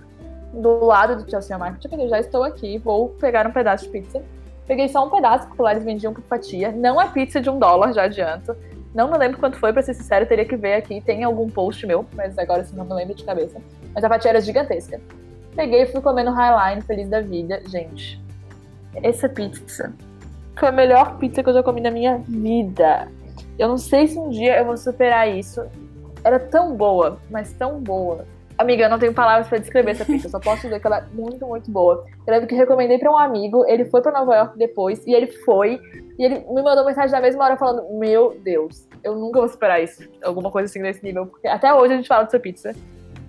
do 0.54 0.86
lado 0.86 1.16
do 1.16 1.28
Chelsea 1.28 1.58
Market. 1.58 1.92
Eu 1.92 2.08
já 2.08 2.20
estou 2.20 2.44
aqui, 2.44 2.78
vou 2.78 3.10
pegar 3.10 3.48
um 3.48 3.52
pedaço 3.52 3.86
de 3.86 3.90
pizza. 3.90 4.22
Peguei 4.68 4.88
só 4.88 5.04
um 5.04 5.10
pedaço, 5.10 5.48
porque 5.48 5.60
lá 5.60 5.72
eles 5.72 5.84
vendiam 5.84 6.14
por 6.14 6.24
fatia. 6.26 6.72
Não 6.72 7.02
é 7.02 7.08
pizza 7.08 7.42
de 7.42 7.50
um 7.50 7.58
dólar, 7.58 7.94
já 7.94 8.04
adianto. 8.04 8.56
Não 8.94 9.10
me 9.10 9.18
lembro 9.18 9.40
quanto 9.40 9.58
foi, 9.58 9.74
pra 9.74 9.82
ser 9.82 9.96
sincero, 9.96 10.28
teria 10.28 10.46
que 10.46 10.56
ver 10.56 10.76
aqui. 10.76 11.02
Tem 11.02 11.24
algum 11.24 11.50
post 11.50 11.88
meu, 11.88 12.06
mas 12.14 12.38
agora 12.38 12.64
sim 12.64 12.76
não 12.76 12.86
me 12.86 12.94
lembro 12.94 13.16
de 13.16 13.24
cabeça. 13.24 13.60
Mas 13.92 14.04
a 14.04 14.08
fatia 14.08 14.30
era 14.30 14.40
gigantesca. 14.40 15.02
Peguei 15.56 15.82
e 15.82 15.86
fui 15.88 16.00
comendo 16.00 16.30
Highline, 16.30 16.84
feliz 16.84 17.10
da 17.10 17.22
vida. 17.22 17.60
Gente, 17.68 18.22
essa 19.02 19.28
pizza 19.28 19.92
foi 20.60 20.70
a 20.70 20.72
melhor 20.72 21.18
pizza 21.18 21.42
que 21.42 21.50
eu 21.50 21.54
já 21.54 21.64
comi 21.64 21.82
na 21.82 21.90
minha 21.90 22.18
vida. 22.28 23.08
Eu 23.58 23.68
não 23.68 23.78
sei 23.78 24.08
se 24.08 24.20
um 24.20 24.30
dia 24.30 24.58
eu 24.58 24.66
vou 24.66 24.78
superar 24.78 25.28
isso. 25.28 25.62
Era 26.24 26.40
tão 26.40 26.76
boa, 26.76 27.20
mas 27.30 27.54
tão 27.54 27.80
boa. 27.80 28.26
Amiga, 28.58 28.84
eu 28.84 28.90
não 28.90 29.00
tenho 29.00 29.14
palavras 29.14 29.48
para 29.48 29.58
descrever 29.58 29.92
essa 29.92 30.04
pizza, 30.04 30.28
só 30.28 30.38
posso 30.38 30.64
dizer 30.64 30.82
que 30.82 30.86
ela 30.86 30.98
é 30.98 31.06
muito, 31.14 31.48
muito 31.48 31.72
boa. 31.72 32.06
Eu 32.28 32.34
lembro 32.34 32.46
que 32.46 32.56
recomendei 32.56 32.98
para 33.00 33.10
um 33.10 33.18
amigo, 33.18 33.66
ele 33.66 33.86
foi 33.86 34.02
para 34.02 34.12
Nova 34.12 34.36
York 34.36 34.58
depois, 34.58 35.06
e 35.08 35.14
ele 35.14 35.28
foi, 35.28 35.80
e 36.18 36.26
ele 36.26 36.40
me 36.40 36.62
mandou 36.62 36.86
mensagem 36.86 37.12
na 37.12 37.22
mesma 37.22 37.46
hora 37.46 37.56
falando: 37.56 37.98
Meu 37.98 38.38
Deus, 38.44 38.86
eu 39.02 39.16
nunca 39.16 39.40
vou 39.40 39.48
superar 39.48 39.82
isso. 39.82 40.04
Alguma 40.22 40.52
coisa 40.52 40.66
assim 40.70 40.80
nesse 40.80 41.02
nível, 41.02 41.26
porque 41.28 41.48
até 41.48 41.74
hoje 41.74 41.94
a 41.94 41.96
gente 41.96 42.08
fala 42.08 42.26
dessa 42.26 42.38
pizza. 42.38 42.76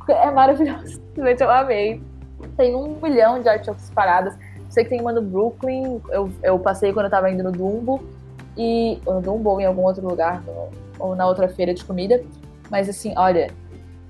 É 0.08 0.30
maravilhosa. 0.32 0.86
Simplesmente 0.98 1.42
eu 1.44 1.50
amei. 1.50 2.02
Tem 2.56 2.74
um 2.74 2.98
milhão 3.00 3.40
de 3.40 3.48
artigos 3.48 3.88
paradas. 3.90 4.36
Sei 4.70 4.84
que 4.84 4.90
tem 4.90 5.00
uma 5.00 5.12
no 5.12 5.20
Brooklyn, 5.20 6.00
eu, 6.10 6.30
eu 6.42 6.58
passei 6.58 6.92
quando 6.92 7.06
eu 7.06 7.10
tava 7.10 7.30
indo 7.30 7.42
no 7.42 7.52
Dumbo, 7.52 8.02
e, 8.56 8.98
ou 9.04 9.14
no 9.14 9.20
Dumbo 9.20 9.50
ou 9.50 9.60
em 9.60 9.66
algum 9.66 9.82
outro 9.82 10.06
lugar, 10.06 10.42
ou 10.98 11.14
na 11.14 11.26
outra 11.26 11.48
feira 11.48 11.74
de 11.74 11.84
comida. 11.84 12.22
Mas 12.70 12.88
assim, 12.88 13.12
olha, 13.16 13.50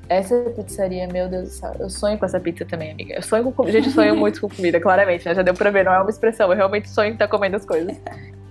essa 0.08 0.34
pizzaria, 0.56 1.06
meu 1.06 1.28
Deus 1.28 1.48
do 1.48 1.54
céu, 1.54 1.72
eu 1.78 1.88
sonho 1.88 2.18
com 2.18 2.26
essa 2.26 2.38
pizza 2.38 2.64
também, 2.64 2.90
amiga. 2.90 3.14
Eu 3.14 3.22
sonho 3.22 3.44
com 3.44 3.52
comida. 3.52 3.78
Gente, 3.78 3.88
eu 3.88 3.94
sonho 3.94 4.16
muito 4.16 4.40
com 4.40 4.48
comida, 4.48 4.78
claramente, 4.82 5.26
né? 5.26 5.34
Já 5.34 5.42
deu 5.42 5.54
pra 5.54 5.70
ver, 5.70 5.84
não 5.84 5.94
é 5.94 6.00
uma 6.00 6.10
expressão. 6.10 6.50
Eu 6.50 6.56
realmente 6.56 6.90
sonho 6.90 7.10
em 7.10 7.12
estar 7.12 7.28
comendo 7.28 7.56
as 7.56 7.64
coisas. 7.64 7.96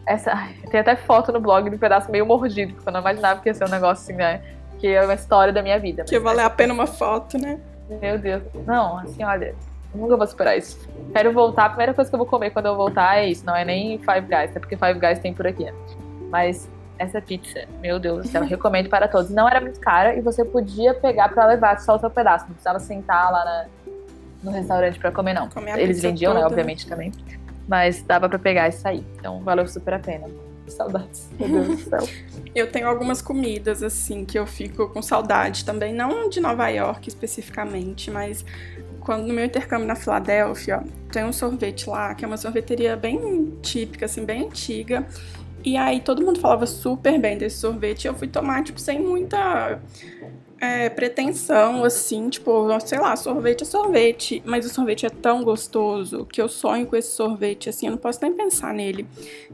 Essa, 0.08 0.32
ai, 0.32 0.56
tem 0.72 0.80
até 0.80 0.96
foto 0.96 1.32
no 1.32 1.39
blog 1.39 1.70
de 1.70 1.75
um 1.75 1.80
pedaço 1.80 2.10
meio 2.10 2.25
mordido, 2.25 2.74
porque 2.74 2.89
eu 2.89 2.94
não 2.94 3.01
imaginava 3.01 3.42
que 3.42 3.50
ia 3.50 3.54
ser 3.54 3.66
um 3.66 3.70
negócio 3.70 4.04
assim, 4.04 4.13
né? 4.13 4.42
Que 4.80 4.88
é 4.88 5.04
uma 5.04 5.13
história 5.13 5.54
da 5.54 5.62
minha 5.62 5.78
vida. 5.78 6.06
Que 6.06 6.18
vale 6.18 6.42
a 6.42 6.50
pena 6.50 6.74
uma 6.74 6.88
foto, 6.88 7.38
né? 7.38 7.60
Meu 8.01 8.18
Deus. 8.18 8.42
Não, 8.66 8.98
assim, 8.98 9.24
olha, 9.24 9.54
nunca 9.93 10.17
vou 10.17 10.27
superar 10.27 10.58
isso. 10.58 10.77
Quero 11.13 11.31
voltar, 11.34 11.65
a 11.65 11.69
primeira 11.69 11.93
coisa 11.93 12.10
que 12.10 12.15
eu 12.15 12.19
vou 12.19 12.27
comer 12.27 12.51
quando 12.51 12.67
eu 12.67 12.75
voltar 12.75 13.17
é 13.17 13.29
isso, 13.29 13.46
não 13.46 13.55
é 13.55 13.65
nem 13.65 13.98
Five 14.00 14.22
Guys, 14.22 14.51
até 14.51 14.60
porque 14.60 14.77
Five 14.77 15.00
Guys 15.00 15.19
tem 15.19 15.34
por 15.34 15.48
aqui, 15.48 15.65
né? 15.65 15.74
Mas 16.29 16.69
essa 17.00 17.22
pizza, 17.22 17.65
meu 17.81 17.98
Deus 17.98 18.24
do 18.24 18.27
céu, 18.27 18.43
recomendo 18.43 18.89
para 18.89 19.08
todos. 19.08 19.31
Não 19.31 19.48
era 19.48 19.62
muito 19.62 19.79
cara 19.79 20.15
e 20.15 20.22
você 20.22 20.43
podia 20.43 20.93
pegar 20.93 21.29
para 21.29 21.46
levar 21.48 21.79
só 21.79 21.96
o 21.96 22.00
seu 22.00 22.10
pedaço, 22.10 22.46
não 22.46 22.51
precisava 22.51 22.79
sentar 22.79 23.31
lá 23.31 23.46
na, 23.46 23.65
no 24.43 24.51
restaurante 24.51 25.00
para 25.00 25.12
comer, 25.12 25.34
não. 25.34 25.50
Comer 25.50 25.79
Eles 25.79 26.01
vendiam, 26.01 26.34
né, 26.34 26.41
toda. 26.41 26.50
né, 26.50 26.53
obviamente 26.53 26.88
também. 26.88 27.12
Mas 27.67 28.03
dava 28.03 28.27
para 28.27 28.38
pegar 28.38 28.67
e 28.67 28.72
sair. 28.72 29.05
Então 29.17 29.39
valeu 29.41 29.67
super 29.67 29.93
a 29.93 30.00
pena. 30.00 30.27
Saudades, 30.67 31.29
meu 31.39 31.50
Deus 31.50 31.67
do 31.67 31.89
céu. 31.89 32.00
Eu 32.53 32.72
tenho 32.72 32.88
algumas 32.88 33.22
comidas, 33.22 33.84
assim, 33.84 34.25
que 34.25 34.38
eu 34.38 34.46
fico 34.48 34.89
com 34.89 35.03
saudade 35.03 35.63
também, 35.63 35.93
não 35.93 36.27
de 36.29 36.39
Nova 36.39 36.67
York 36.67 37.08
especificamente, 37.08 38.10
mas 38.10 38.43
quando 39.10 39.25
no 39.25 39.34
meu 39.34 39.44
intercâmbio 39.44 39.88
na 39.88 39.96
Filadélfia, 39.96 40.84
tem 41.12 41.24
um 41.24 41.34
sorvete 41.34 41.89
lá, 41.89 42.13
que 42.13 42.24
é 42.24 42.28
uma 42.28 42.38
sorveteria 42.38 42.96
bem 42.96 43.58
típica, 43.60 44.06
assim, 44.06 44.24
bem 44.24 44.46
antiga. 44.46 45.04
E 45.66 45.75
aí 45.75 46.00
todo 46.00 46.24
mundo 46.24 46.39
falava 46.39 46.68
super 46.68 47.20
bem 47.20 47.36
desse 47.36 47.58
sorvete. 47.58 48.06
Eu 48.06 48.13
fui 48.13 48.28
tomar, 48.28 48.63
tipo, 48.63 48.80
sem 48.80 49.00
muita 49.00 49.80
é, 50.62 50.89
pretensão, 50.89 51.84
assim, 51.84 52.30
tipo, 52.30 52.68
sei 52.82 53.00
lá, 53.00 53.16
sorvete 53.16 53.63
é 53.63 53.66
sorvete. 53.66 54.44
Mas 54.46 54.63
o 54.68 54.70
sorvete 54.70 55.08
é 55.08 55.10
tão 55.10 55.44
gostoso 55.44 56.28
que 56.32 56.39
eu 56.39 56.48
sonho 56.48 56.86
com 56.86 56.96
esse 56.96 57.10
sorvete, 57.10 57.68
assim, 57.68 57.88
eu 57.88 57.94
não 57.94 57.98
posso 57.98 58.20
nem 58.22 58.32
pensar 58.32 58.75
nele. 58.75 59.08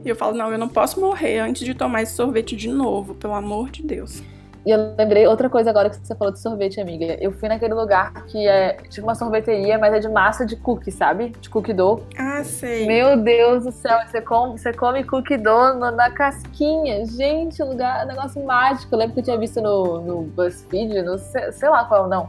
E 0.04 0.06
eu 0.06 0.14
falo, 0.14 0.36
não, 0.36 0.52
eu 0.52 0.58
não 0.58 0.68
posso 0.68 1.00
morrer 1.00 1.38
antes 1.38 1.64
de 1.64 1.72
tomar 1.72 2.02
esse 2.02 2.14
sorvete 2.14 2.54
de 2.54 2.68
novo, 2.68 3.14
pelo 3.14 3.32
amor 3.32 3.70
de 3.70 3.82
Deus. 3.82 4.22
E 4.66 4.70
eu 4.72 4.96
lembrei 4.98 5.28
outra 5.28 5.48
coisa 5.48 5.70
agora 5.70 5.88
que 5.88 5.96
você 5.96 6.12
falou 6.16 6.32
de 6.32 6.40
sorvete, 6.40 6.80
amiga. 6.80 7.16
Eu 7.20 7.30
fui 7.30 7.48
naquele 7.48 7.72
lugar 7.72 8.12
que 8.26 8.48
é 8.48 8.72
tipo 8.90 9.06
uma 9.06 9.14
sorveteria, 9.14 9.78
mas 9.78 9.94
é 9.94 10.00
de 10.00 10.08
massa 10.08 10.44
de 10.44 10.56
cookie, 10.56 10.90
sabe? 10.90 11.28
De 11.40 11.48
cookie 11.48 11.72
dough. 11.72 12.02
Ah, 12.18 12.42
sei. 12.42 12.84
Meu 12.84 13.16
Deus 13.16 13.62
do 13.62 13.70
céu, 13.70 13.96
você 14.04 14.20
come, 14.20 14.58
você 14.58 14.72
come 14.72 15.04
cookie 15.04 15.36
dough 15.36 15.74
no, 15.74 15.92
na 15.92 16.10
casquinha. 16.10 17.06
Gente, 17.06 17.62
lugar, 17.62 18.04
negócio 18.06 18.44
mágico. 18.44 18.92
Eu 18.92 18.98
lembro 18.98 19.14
que 19.14 19.20
eu 19.20 19.24
tinha 19.24 19.38
visto 19.38 19.62
no, 19.62 20.00
no 20.00 20.22
BuzzFeed, 20.22 21.00
no 21.02 21.16
sei, 21.16 21.52
sei 21.52 21.68
lá 21.68 21.84
qual, 21.84 22.08
não. 22.08 22.28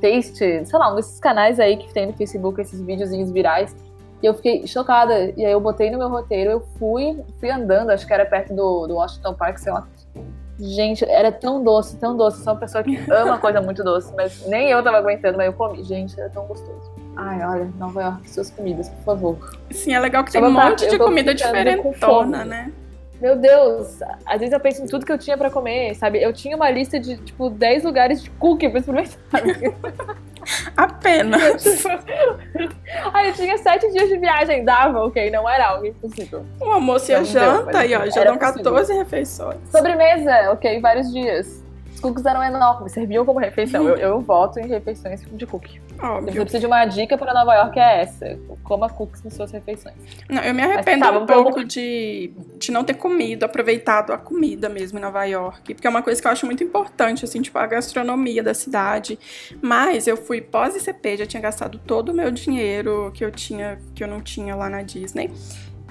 Taste, 0.00 0.66
sei 0.66 0.78
lá, 0.80 0.92
um 0.92 0.96
desses 0.96 1.20
canais 1.20 1.60
aí 1.60 1.76
que 1.76 1.94
tem 1.94 2.06
no 2.06 2.12
Facebook, 2.12 2.60
esses 2.60 2.80
videozinhos 2.80 3.30
virais. 3.30 3.76
E 4.20 4.26
eu 4.26 4.34
fiquei 4.34 4.66
chocada. 4.66 5.32
E 5.36 5.44
aí 5.44 5.52
eu 5.52 5.60
botei 5.60 5.92
no 5.92 5.98
meu 5.98 6.08
roteiro, 6.08 6.50
eu 6.50 6.60
fui, 6.76 7.22
fui 7.38 7.52
andando, 7.52 7.90
acho 7.90 8.04
que 8.04 8.12
era 8.12 8.26
perto 8.26 8.52
do, 8.52 8.88
do 8.88 8.96
Washington 8.96 9.34
Park, 9.34 9.58
sei 9.58 9.72
lá. 9.72 9.86
Gente, 10.58 11.04
era 11.04 11.30
tão 11.30 11.62
doce, 11.62 11.96
tão 11.98 12.16
doce. 12.16 12.42
Sou 12.42 12.52
uma 12.52 12.58
pessoa 12.58 12.82
que 12.82 12.98
ama 13.10 13.38
coisa 13.38 13.60
muito 13.60 13.84
doce, 13.84 14.12
mas 14.16 14.46
nem 14.46 14.70
eu 14.70 14.82
tava 14.82 14.98
aguentando, 14.98 15.36
mas 15.36 15.46
eu 15.46 15.52
comi. 15.52 15.84
Gente, 15.84 16.18
era 16.18 16.28
tão 16.30 16.44
gostoso. 16.46 16.90
Ai, 17.16 17.44
olha, 17.44 17.70
Nova 17.78 18.02
York, 18.02 18.30
suas 18.30 18.50
comidas, 18.50 18.88
por 18.88 19.04
favor. 19.04 19.56
Sim, 19.70 19.94
é 19.94 20.00
legal 20.00 20.24
que 20.24 20.32
tem 20.32 20.42
um 20.42 20.50
monte 20.50 20.88
de 20.88 20.98
comida 20.98 21.34
diferentona, 21.34 22.44
né? 22.44 22.72
Meu 23.20 23.36
Deus, 23.36 24.00
às 24.24 24.38
vezes 24.38 24.52
eu 24.52 24.60
penso 24.60 24.82
em 24.82 24.86
tudo 24.86 25.04
que 25.04 25.12
eu 25.12 25.18
tinha 25.18 25.36
para 25.36 25.50
comer, 25.50 25.94
sabe? 25.96 26.22
Eu 26.22 26.32
tinha 26.32 26.54
uma 26.54 26.70
lista 26.70 27.00
de, 27.00 27.16
tipo, 27.16 27.50
10 27.50 27.82
lugares 27.84 28.22
de 28.22 28.30
cookie 28.30 28.68
pra 28.68 28.78
experimentar. 28.78 29.18
Apenas. 30.76 31.84
Aí 33.12 33.28
eu 33.28 33.34
tinha 33.34 33.58
sete 33.58 33.90
dias 33.92 34.08
de 34.08 34.16
viagem, 34.18 34.64
dava, 34.64 35.04
ok, 35.04 35.30
não 35.30 35.48
era 35.48 35.68
algo 35.68 35.86
impossível. 35.86 36.44
O 36.60 36.70
almoço 36.70 37.10
e 37.10 37.14
a 37.14 37.22
janta, 37.22 37.78
aí 37.78 37.94
ó, 37.94 38.08
já 38.08 38.24
dão 38.24 38.38
14 38.38 38.94
refeições. 38.94 39.58
Sobremesa, 39.70 40.52
ok, 40.52 40.80
vários 40.80 41.12
dias. 41.12 41.62
Os 41.98 42.00
cookies 42.00 42.24
eram 42.24 42.44
enormes, 42.44 42.92
serviam 42.92 43.26
como 43.26 43.40
refeição. 43.40 43.88
Eu, 43.88 43.96
eu 43.96 44.20
voto 44.20 44.60
em 44.60 44.68
refeições 44.68 45.20
de 45.32 45.44
cookie. 45.44 45.80
Óbvio. 46.00 46.32
Se 46.32 46.38
você 46.38 46.42
precisa 46.42 46.60
de 46.60 46.66
uma 46.66 46.84
dica 46.84 47.18
para 47.18 47.34
Nova 47.34 47.52
York, 47.56 47.76
é 47.76 48.02
essa. 48.02 48.38
Coma 48.62 48.88
cookies 48.88 49.24
nas 49.24 49.34
suas 49.34 49.50
refeições. 49.50 49.96
Não, 50.28 50.40
eu 50.44 50.54
me 50.54 50.62
arrependo 50.62 51.00
Mas, 51.00 51.12
tá, 51.12 51.18
um 51.18 51.26
pouco 51.26 51.64
de, 51.64 52.30
de 52.56 52.70
não 52.70 52.84
ter 52.84 52.94
comido, 52.94 53.42
aproveitado 53.42 54.12
a 54.12 54.18
comida 54.18 54.68
mesmo 54.68 54.96
em 54.96 55.02
Nova 55.02 55.24
York. 55.24 55.74
Porque 55.74 55.88
é 55.88 55.90
uma 55.90 56.00
coisa 56.00 56.22
que 56.22 56.28
eu 56.28 56.30
acho 56.30 56.46
muito 56.46 56.62
importante, 56.62 57.24
assim, 57.24 57.42
tipo, 57.42 57.58
a 57.58 57.66
gastronomia 57.66 58.44
da 58.44 58.54
cidade. 58.54 59.18
Mas 59.60 60.06
eu 60.06 60.16
fui 60.16 60.40
pós-ICP, 60.40 61.16
já 61.16 61.26
tinha 61.26 61.42
gastado 61.42 61.80
todo 61.84 62.10
o 62.10 62.14
meu 62.14 62.30
dinheiro 62.30 63.10
que 63.12 63.24
eu 63.24 63.32
tinha, 63.32 63.76
que 63.92 64.04
eu 64.04 64.08
não 64.08 64.20
tinha 64.20 64.54
lá 64.54 64.70
na 64.70 64.82
Disney. 64.82 65.32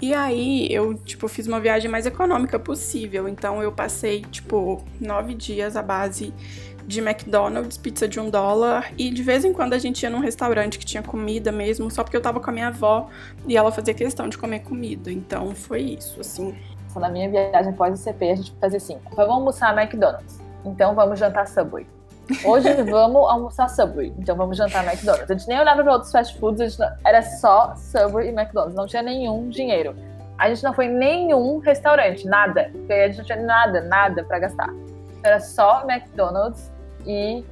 E 0.01 0.13
aí 0.13 0.67
eu, 0.71 0.93
tipo, 0.93 1.27
fiz 1.27 1.47
uma 1.47 1.59
viagem 1.59 1.89
mais 1.89 2.05
econômica 2.05 2.59
possível. 2.59 3.27
Então 3.27 3.61
eu 3.63 3.71
passei, 3.71 4.21
tipo, 4.21 4.83
nove 4.99 5.33
dias 5.33 5.75
à 5.75 5.81
base 5.81 6.33
de 6.85 7.01
McDonald's, 7.01 7.77
pizza 7.77 8.07
de 8.07 8.19
um 8.19 8.29
dólar. 8.29 8.93
E 8.97 9.09
de 9.09 9.23
vez 9.23 9.43
em 9.43 9.51
quando 9.51 9.73
a 9.73 9.77
gente 9.77 10.03
ia 10.03 10.09
num 10.09 10.19
restaurante 10.19 10.77
que 10.79 10.85
tinha 10.85 11.03
comida 11.03 11.51
mesmo, 11.51 11.89
só 11.91 12.03
porque 12.03 12.15
eu 12.15 12.21
tava 12.21 12.39
com 12.39 12.49
a 12.49 12.53
minha 12.53 12.67
avó 12.67 13.09
e 13.47 13.57
ela 13.57 13.71
fazia 13.71 13.93
questão 13.93 14.29
de 14.29 14.37
comer 14.37 14.59
comida. 14.59 15.11
Então 15.11 15.53
foi 15.53 15.81
isso, 15.81 16.21
assim. 16.21 16.55
Na 16.95 17.09
minha 17.09 17.29
viagem 17.29 17.73
pós-ICP, 17.73 18.31
a 18.31 18.35
gente 18.35 18.55
fazia 18.59 18.77
assim: 18.77 18.97
vamos 19.15 19.33
almoçar 19.33 19.77
McDonald's. 19.77 20.39
Então 20.65 20.95
vamos 20.95 21.19
jantar 21.19 21.47
Subway. 21.47 21.85
Hoje 22.43 22.73
vamos 22.83 23.29
almoçar 23.29 23.69
Subway, 23.69 24.13
então 24.17 24.35
vamos 24.35 24.57
jantar 24.57 24.85
McDonald's. 24.85 25.31
A 25.31 25.33
gente 25.33 25.47
nem 25.47 25.59
olhava 25.59 25.81
para 25.81 25.93
outros 25.93 26.11
fast 26.11 26.37
foods, 26.39 26.77
não... 26.77 26.89
era 27.05 27.21
só 27.21 27.73
Subway 27.75 28.27
e 28.27 28.29
McDonald's, 28.29 28.75
não 28.75 28.85
tinha 28.85 29.01
nenhum 29.01 29.49
dinheiro. 29.49 29.95
A 30.37 30.49
gente 30.49 30.63
não 30.63 30.73
foi 30.73 30.85
em 30.85 30.93
nenhum 30.93 31.59
restaurante, 31.59 32.27
nada, 32.27 32.69
porque 32.71 32.93
a 32.93 33.07
gente 33.07 33.17
não 33.17 33.25
tinha 33.25 33.41
nada, 33.41 33.81
nada 33.81 34.23
para 34.23 34.39
gastar. 34.39 34.69
Era 35.23 35.39
só 35.39 35.85
McDonald's 35.89 36.71
e 37.05 37.43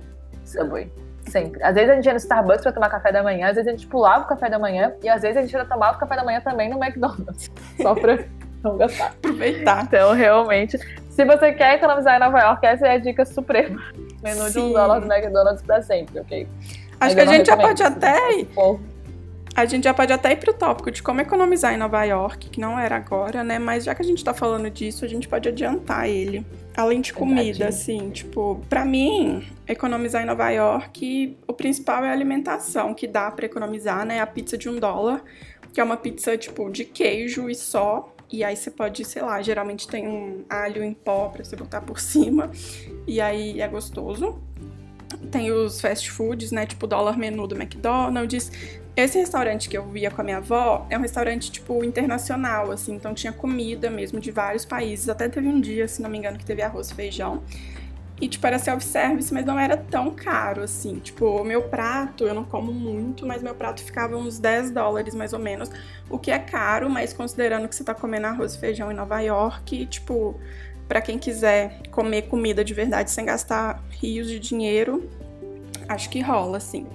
Subway. 0.43 0.91
Sempre. 1.27 1.63
Às 1.63 1.73
vezes 1.73 1.89
a 1.89 1.95
gente 1.95 2.05
ia 2.05 2.11
no 2.11 2.17
Starbucks 2.17 2.61
para 2.61 2.71
tomar 2.71 2.89
café 2.89 3.11
da 3.11 3.23
manhã, 3.23 3.47
às 3.47 3.55
vezes 3.55 3.67
a 3.67 3.71
gente 3.71 3.87
pulava 3.87 4.25
o 4.25 4.27
café 4.27 4.47
da 4.49 4.59
manhã 4.59 4.93
e 5.01 5.09
às 5.09 5.21
vezes 5.23 5.37
a 5.37 5.41
gente 5.41 5.53
ia 5.53 5.65
tomar 5.65 5.95
o 5.95 5.97
café 5.97 6.15
da 6.17 6.23
manhã 6.23 6.39
também 6.41 6.69
no 6.69 6.77
McDonald's. 6.83 7.49
Só 7.81 7.95
pra 7.95 8.19
não 8.61 8.77
gastar. 8.77 9.07
Aproveitar. 9.07 9.83
Então, 9.83 10.13
realmente, 10.13 10.77
se 11.09 11.25
você 11.25 11.53
quer 11.53 11.75
economizar 11.75 12.17
em 12.17 12.19
Nova 12.19 12.39
York, 12.39 12.63
essa 12.63 12.85
é 12.85 12.91
a 12.91 12.97
dica 12.99 13.25
suprema 13.25 13.81
menu 14.25 14.43
Sim. 14.45 14.51
de 14.51 14.59
um 14.59 14.73
dólar 14.73 14.99
do 14.99 15.11
McDonald's 15.11 15.61
pra 15.61 15.81
sempre, 15.83 16.19
ok? 16.19 16.47
Acho 16.99 17.15
que 17.15 17.21
a 17.21 17.25
gente 17.25 17.45
já 17.45 17.55
pode 17.55 17.83
até. 17.83 18.17
A 19.55 19.65
gente 19.65 19.85
já 19.85 19.93
pode 19.93 20.11
até 20.11 20.33
ir 20.33 20.35
pro 20.35 20.53
tópico 20.53 20.91
de 20.91 21.01
como 21.01 21.21
economizar 21.21 21.73
em 21.73 21.77
Nova 21.77 22.03
York, 22.03 22.49
que 22.49 22.59
não 22.59 22.77
era 22.77 22.97
agora, 22.97 23.41
né? 23.41 23.57
Mas 23.57 23.85
já 23.85 23.95
que 23.95 24.01
a 24.01 24.05
gente 24.05 24.21
tá 24.21 24.33
falando 24.33 24.69
disso, 24.69 25.05
a 25.05 25.07
gente 25.07 25.29
pode 25.29 25.47
adiantar 25.47 26.09
ele. 26.09 26.45
Além 26.75 26.99
de 26.99 27.13
comida, 27.13 27.69
assim, 27.69 28.09
tipo, 28.09 28.59
para 28.67 28.83
mim, 28.83 29.47
economizar 29.65 30.21
em 30.21 30.25
Nova 30.25 30.49
York, 30.49 31.37
o 31.47 31.53
principal 31.53 32.03
é 32.03 32.09
a 32.09 32.11
alimentação, 32.11 32.93
que 32.93 33.07
dá 33.07 33.31
para 33.31 33.45
economizar, 33.45 34.05
né? 34.05 34.19
A 34.19 34.27
pizza 34.27 34.57
de 34.57 34.67
um 34.67 34.77
dólar, 34.77 35.23
que 35.71 35.79
é 35.79 35.83
uma 35.83 35.95
pizza, 35.95 36.37
tipo, 36.37 36.69
de 36.69 36.83
queijo 36.83 37.49
e 37.49 37.55
só. 37.55 38.13
E 38.35 38.43
aí 38.43 38.57
você 38.57 38.69
pode, 38.69 39.05
sei 39.05 39.21
lá, 39.21 39.41
geralmente 39.41 39.87
tem 39.87 40.09
um 40.09 40.43
alho 40.49 40.83
em 40.83 40.93
pó 40.93 41.29
pra 41.29 41.41
você 41.41 41.55
botar 41.55 41.79
por 41.79 42.01
cima. 42.01 42.51
E 43.07 43.21
aí 43.21 43.61
é 43.61 43.67
gostoso. 43.67 44.41
tem 45.31 45.53
os 45.53 45.79
fast 45.79 46.11
foods, 46.11 46.51
né? 46.51 46.65
Tipo 46.65 46.85
dólar 46.85 47.17
menu 47.17 47.47
do 47.47 47.55
McDonald's. 47.55 48.51
Esse 48.93 49.17
restaurante 49.17 49.69
que 49.69 49.77
eu 49.77 49.87
via 49.87 50.11
com 50.11 50.19
a 50.19 50.23
minha 50.23 50.37
avó 50.37 50.85
é 50.89 50.97
um 50.97 51.01
restaurante, 51.01 51.49
tipo, 51.49 51.81
internacional, 51.81 52.71
assim. 52.71 52.95
Então 52.95 53.13
tinha 53.13 53.31
comida 53.31 53.89
mesmo 53.89 54.19
de 54.19 54.31
vários 54.31 54.65
países. 54.65 55.07
Até 55.07 55.29
teve 55.29 55.47
um 55.47 55.61
dia, 55.61 55.87
se 55.87 56.01
não 56.01 56.09
me 56.09 56.17
engano, 56.17 56.37
que 56.37 56.45
teve 56.45 56.61
arroz 56.61 56.91
e 56.91 56.93
feijão. 56.93 57.41
E, 58.19 58.29
tipo, 58.29 58.47
era 58.47 58.57
self-service, 58.57 59.33
mas 59.33 59.45
não 59.45 59.59
era 59.59 59.75
tão 59.75 60.11
caro, 60.11 60.63
assim. 60.63 60.99
Tipo, 60.99 61.25
o 61.25 61.43
meu 61.43 61.63
prato, 61.63 62.23
eu 62.23 62.33
não 62.33 62.45
como 62.45 62.71
muito, 62.71 63.25
mas 63.25 63.43
meu 63.43 63.53
prato 63.53 63.83
ficava 63.83 64.15
uns 64.15 64.39
10 64.39 64.71
dólares, 64.71 65.13
mais 65.13 65.33
ou 65.33 65.39
menos. 65.39 65.69
O 66.09 66.17
que 66.17 66.31
é 66.31 66.39
caro, 66.39 66.89
mas 66.89 67.11
considerando 67.11 67.67
que 67.67 67.75
você 67.75 67.83
tá 67.83 67.93
comendo 67.93 68.27
arroz 68.27 68.55
e 68.55 68.59
feijão 68.59 68.89
em 68.89 68.95
Nova 68.95 69.19
York, 69.19 69.85
tipo, 69.87 70.39
para 70.87 71.01
quem 71.01 71.19
quiser 71.19 71.81
comer 71.91 72.23
comida 72.23 72.63
de 72.63 72.73
verdade 72.73 73.11
sem 73.11 73.25
gastar 73.25 73.83
rios 73.89 74.29
de 74.29 74.39
dinheiro, 74.39 75.09
acho 75.89 76.09
que 76.09 76.21
rola, 76.21 76.57
assim. 76.57 76.87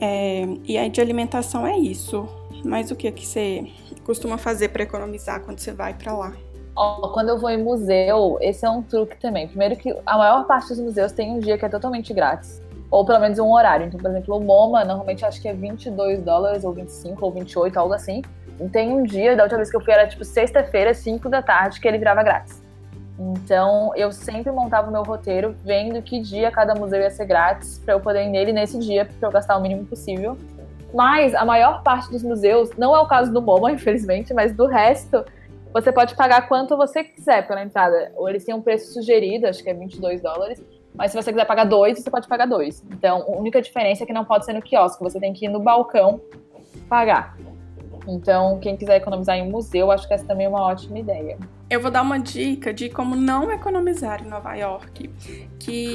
É, 0.00 0.44
e 0.64 0.76
aí 0.76 0.90
de 0.90 1.00
alimentação 1.00 1.64
é 1.64 1.78
isso. 1.78 2.28
Mas 2.64 2.90
o 2.90 2.96
que 2.96 3.10
que 3.12 3.26
você 3.26 3.70
costuma 4.04 4.38
fazer 4.38 4.70
para 4.70 4.82
economizar 4.82 5.40
quando 5.40 5.60
você 5.60 5.72
vai 5.72 5.94
para 5.94 6.12
lá? 6.12 6.36
Quando 6.74 7.28
eu 7.28 7.38
vou 7.38 7.50
em 7.50 7.62
museu, 7.62 8.36
esse 8.40 8.66
é 8.66 8.70
um 8.70 8.82
truque 8.82 9.16
também. 9.16 9.46
Primeiro 9.46 9.76
que 9.76 9.96
a 10.04 10.18
maior 10.18 10.44
parte 10.44 10.68
dos 10.68 10.80
museus 10.80 11.12
tem 11.12 11.30
um 11.30 11.38
dia 11.38 11.56
que 11.56 11.64
é 11.64 11.68
totalmente 11.68 12.12
grátis. 12.12 12.60
Ou 12.90 13.04
pelo 13.04 13.20
menos 13.20 13.38
um 13.38 13.52
horário. 13.52 13.86
Então, 13.86 13.98
por 13.98 14.10
exemplo, 14.10 14.36
o 14.36 14.40
MoMA, 14.40 14.84
normalmente 14.84 15.24
acho 15.24 15.40
que 15.40 15.48
é 15.48 15.52
22 15.52 16.22
dólares, 16.22 16.64
ou 16.64 16.72
25, 16.72 17.24
ou 17.24 17.30
28, 17.30 17.78
algo 17.78 17.94
assim. 17.94 18.22
Tem 18.72 18.92
um 18.92 19.02
dia, 19.02 19.36
da 19.36 19.44
última 19.44 19.58
vez 19.58 19.70
que 19.70 19.76
eu 19.76 19.80
fui, 19.80 19.92
era 19.92 20.06
tipo 20.06 20.24
sexta-feira, 20.24 20.94
5 20.94 21.28
da 21.28 21.42
tarde, 21.42 21.80
que 21.80 21.86
ele 21.86 21.98
virava 21.98 22.22
grátis. 22.22 22.62
Então, 23.18 23.92
eu 23.94 24.10
sempre 24.10 24.50
montava 24.50 24.88
o 24.88 24.92
meu 24.92 25.02
roteiro 25.02 25.54
vendo 25.64 26.02
que 26.02 26.20
dia 26.20 26.50
cada 26.50 26.74
museu 26.74 27.00
ia 27.00 27.10
ser 27.10 27.26
grátis 27.26 27.78
para 27.78 27.94
eu 27.94 28.00
poder 28.00 28.24
ir 28.24 28.30
nele 28.30 28.52
nesse 28.52 28.78
dia, 28.78 29.04
para 29.04 29.28
eu 29.28 29.32
gastar 29.32 29.56
o 29.56 29.60
mínimo 29.60 29.84
possível. 29.84 30.36
Mas 30.92 31.34
a 31.34 31.44
maior 31.44 31.82
parte 31.82 32.10
dos 32.10 32.22
museus, 32.22 32.70
não 32.76 32.94
é 32.94 33.00
o 33.00 33.06
caso 33.06 33.32
do 33.32 33.40
MoMA, 33.40 33.70
infelizmente, 33.72 34.34
mas 34.34 34.52
do 34.52 34.66
resto, 34.66 35.24
você 35.74 35.90
pode 35.90 36.14
pagar 36.14 36.46
quanto 36.46 36.76
você 36.76 37.02
quiser 37.02 37.44
pela 37.48 37.60
entrada. 37.60 38.12
Ou 38.14 38.28
eles 38.28 38.44
têm 38.44 38.54
um 38.54 38.62
preço 38.62 38.92
sugerido, 38.92 39.48
acho 39.48 39.60
que 39.60 39.68
é 39.68 39.74
22 39.74 40.22
dólares, 40.22 40.62
mas 40.94 41.10
se 41.10 41.20
você 41.20 41.32
quiser 41.32 41.44
pagar 41.44 41.64
dois, 41.64 41.98
você 41.98 42.08
pode 42.08 42.28
pagar 42.28 42.46
dois. 42.46 42.84
Então, 42.92 43.22
a 43.22 43.36
única 43.36 43.60
diferença 43.60 44.04
é 44.04 44.06
que 44.06 44.12
não 44.12 44.24
pode 44.24 44.44
ser 44.44 44.52
no 44.52 44.62
quiosque, 44.62 45.02
você 45.02 45.18
tem 45.18 45.32
que 45.32 45.46
ir 45.46 45.48
no 45.48 45.58
balcão 45.58 46.20
pagar. 46.88 47.36
Então, 48.06 48.60
quem 48.60 48.76
quiser 48.76 48.98
economizar 48.98 49.36
em 49.36 49.50
museu, 49.50 49.90
acho 49.90 50.06
que 50.06 50.14
essa 50.14 50.24
também 50.24 50.46
é 50.46 50.48
uma 50.48 50.62
ótima 50.62 51.00
ideia. 51.00 51.38
Eu 51.68 51.80
vou 51.80 51.90
dar 51.90 52.02
uma 52.02 52.20
dica 52.20 52.72
de 52.72 52.88
como 52.88 53.16
não 53.16 53.50
economizar 53.50 54.24
em 54.24 54.28
Nova 54.28 54.54
York, 54.54 55.10
que 55.58 55.92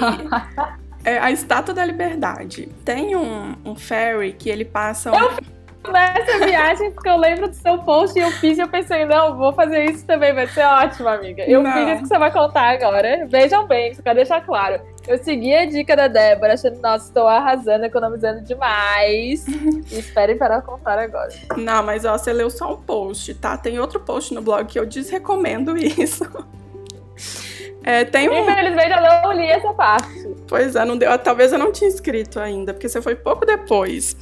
é 1.05 1.19
a 1.19 1.31
Estátua 1.31 1.73
da 1.73 1.85
Liberdade. 1.85 2.67
Tem 2.83 3.15
um, 3.15 3.55
um 3.63 3.75
ferry 3.75 4.33
que 4.33 4.49
ele 4.49 4.65
passa... 4.65 5.11
Um... 5.11 5.15
Eu 5.15 5.58
nessa 5.87 6.45
viagem 6.45 6.91
porque 6.91 7.09
eu 7.09 7.17
lembro 7.17 7.47
do 7.47 7.55
seu 7.55 7.77
post 7.79 8.17
e 8.17 8.21
eu 8.21 8.31
fiz 8.31 8.57
e 8.57 8.61
eu 8.61 8.67
pensei, 8.67 9.05
não, 9.05 9.37
vou 9.37 9.53
fazer 9.53 9.85
isso 9.85 10.05
também, 10.05 10.33
vai 10.33 10.47
ser 10.47 10.63
ótimo, 10.63 11.07
amiga. 11.07 11.43
Eu 11.43 11.63
não. 11.63 11.71
fiz 11.71 11.87
isso 11.87 12.01
que 12.03 12.07
você 12.09 12.17
vai 12.17 12.31
contar 12.31 12.69
agora. 12.73 13.25
Vejam 13.27 13.65
bem, 13.65 13.93
só 13.93 14.01
quero 14.01 14.15
deixar 14.15 14.45
claro. 14.45 14.81
Eu 15.07 15.17
segui 15.23 15.55
a 15.55 15.65
dica 15.65 15.95
da 15.95 16.07
Débora, 16.07 16.53
achando, 16.53 16.79
nossa, 16.81 17.07
estou 17.07 17.27
arrasando, 17.27 17.85
economizando 17.85 18.41
demais. 18.41 19.47
e 19.47 19.97
esperem 19.97 20.37
para 20.37 20.61
contar 20.61 20.99
agora. 20.99 21.29
Não, 21.57 21.81
mas 21.81 22.05
ó, 22.05 22.17
você 22.17 22.33
leu 22.33 22.49
só 22.49 22.73
um 22.73 22.77
post, 22.77 23.33
tá? 23.35 23.57
Tem 23.57 23.79
outro 23.79 23.99
post 23.99 24.33
no 24.33 24.41
blog 24.41 24.65
que 24.67 24.77
eu 24.77 24.85
desrecomendo 24.85 25.77
isso. 25.77 26.25
É, 27.83 28.03
tem 28.03 28.29
um... 28.29 28.43
Infelizmente 28.43 28.91
eu 28.91 29.01
não 29.01 29.31
li 29.33 29.47
essa 29.47 29.73
parte. 29.73 30.35
Pois 30.47 30.75
é, 30.75 30.85
não 30.85 30.97
deu. 30.97 31.17
Talvez 31.17 31.51
eu 31.51 31.57
não 31.57 31.71
tinha 31.71 31.89
escrito 31.89 32.39
ainda, 32.39 32.73
porque 32.73 32.89
você 32.89 33.01
foi 33.01 33.15
pouco 33.15 33.45
depois. 33.45 34.15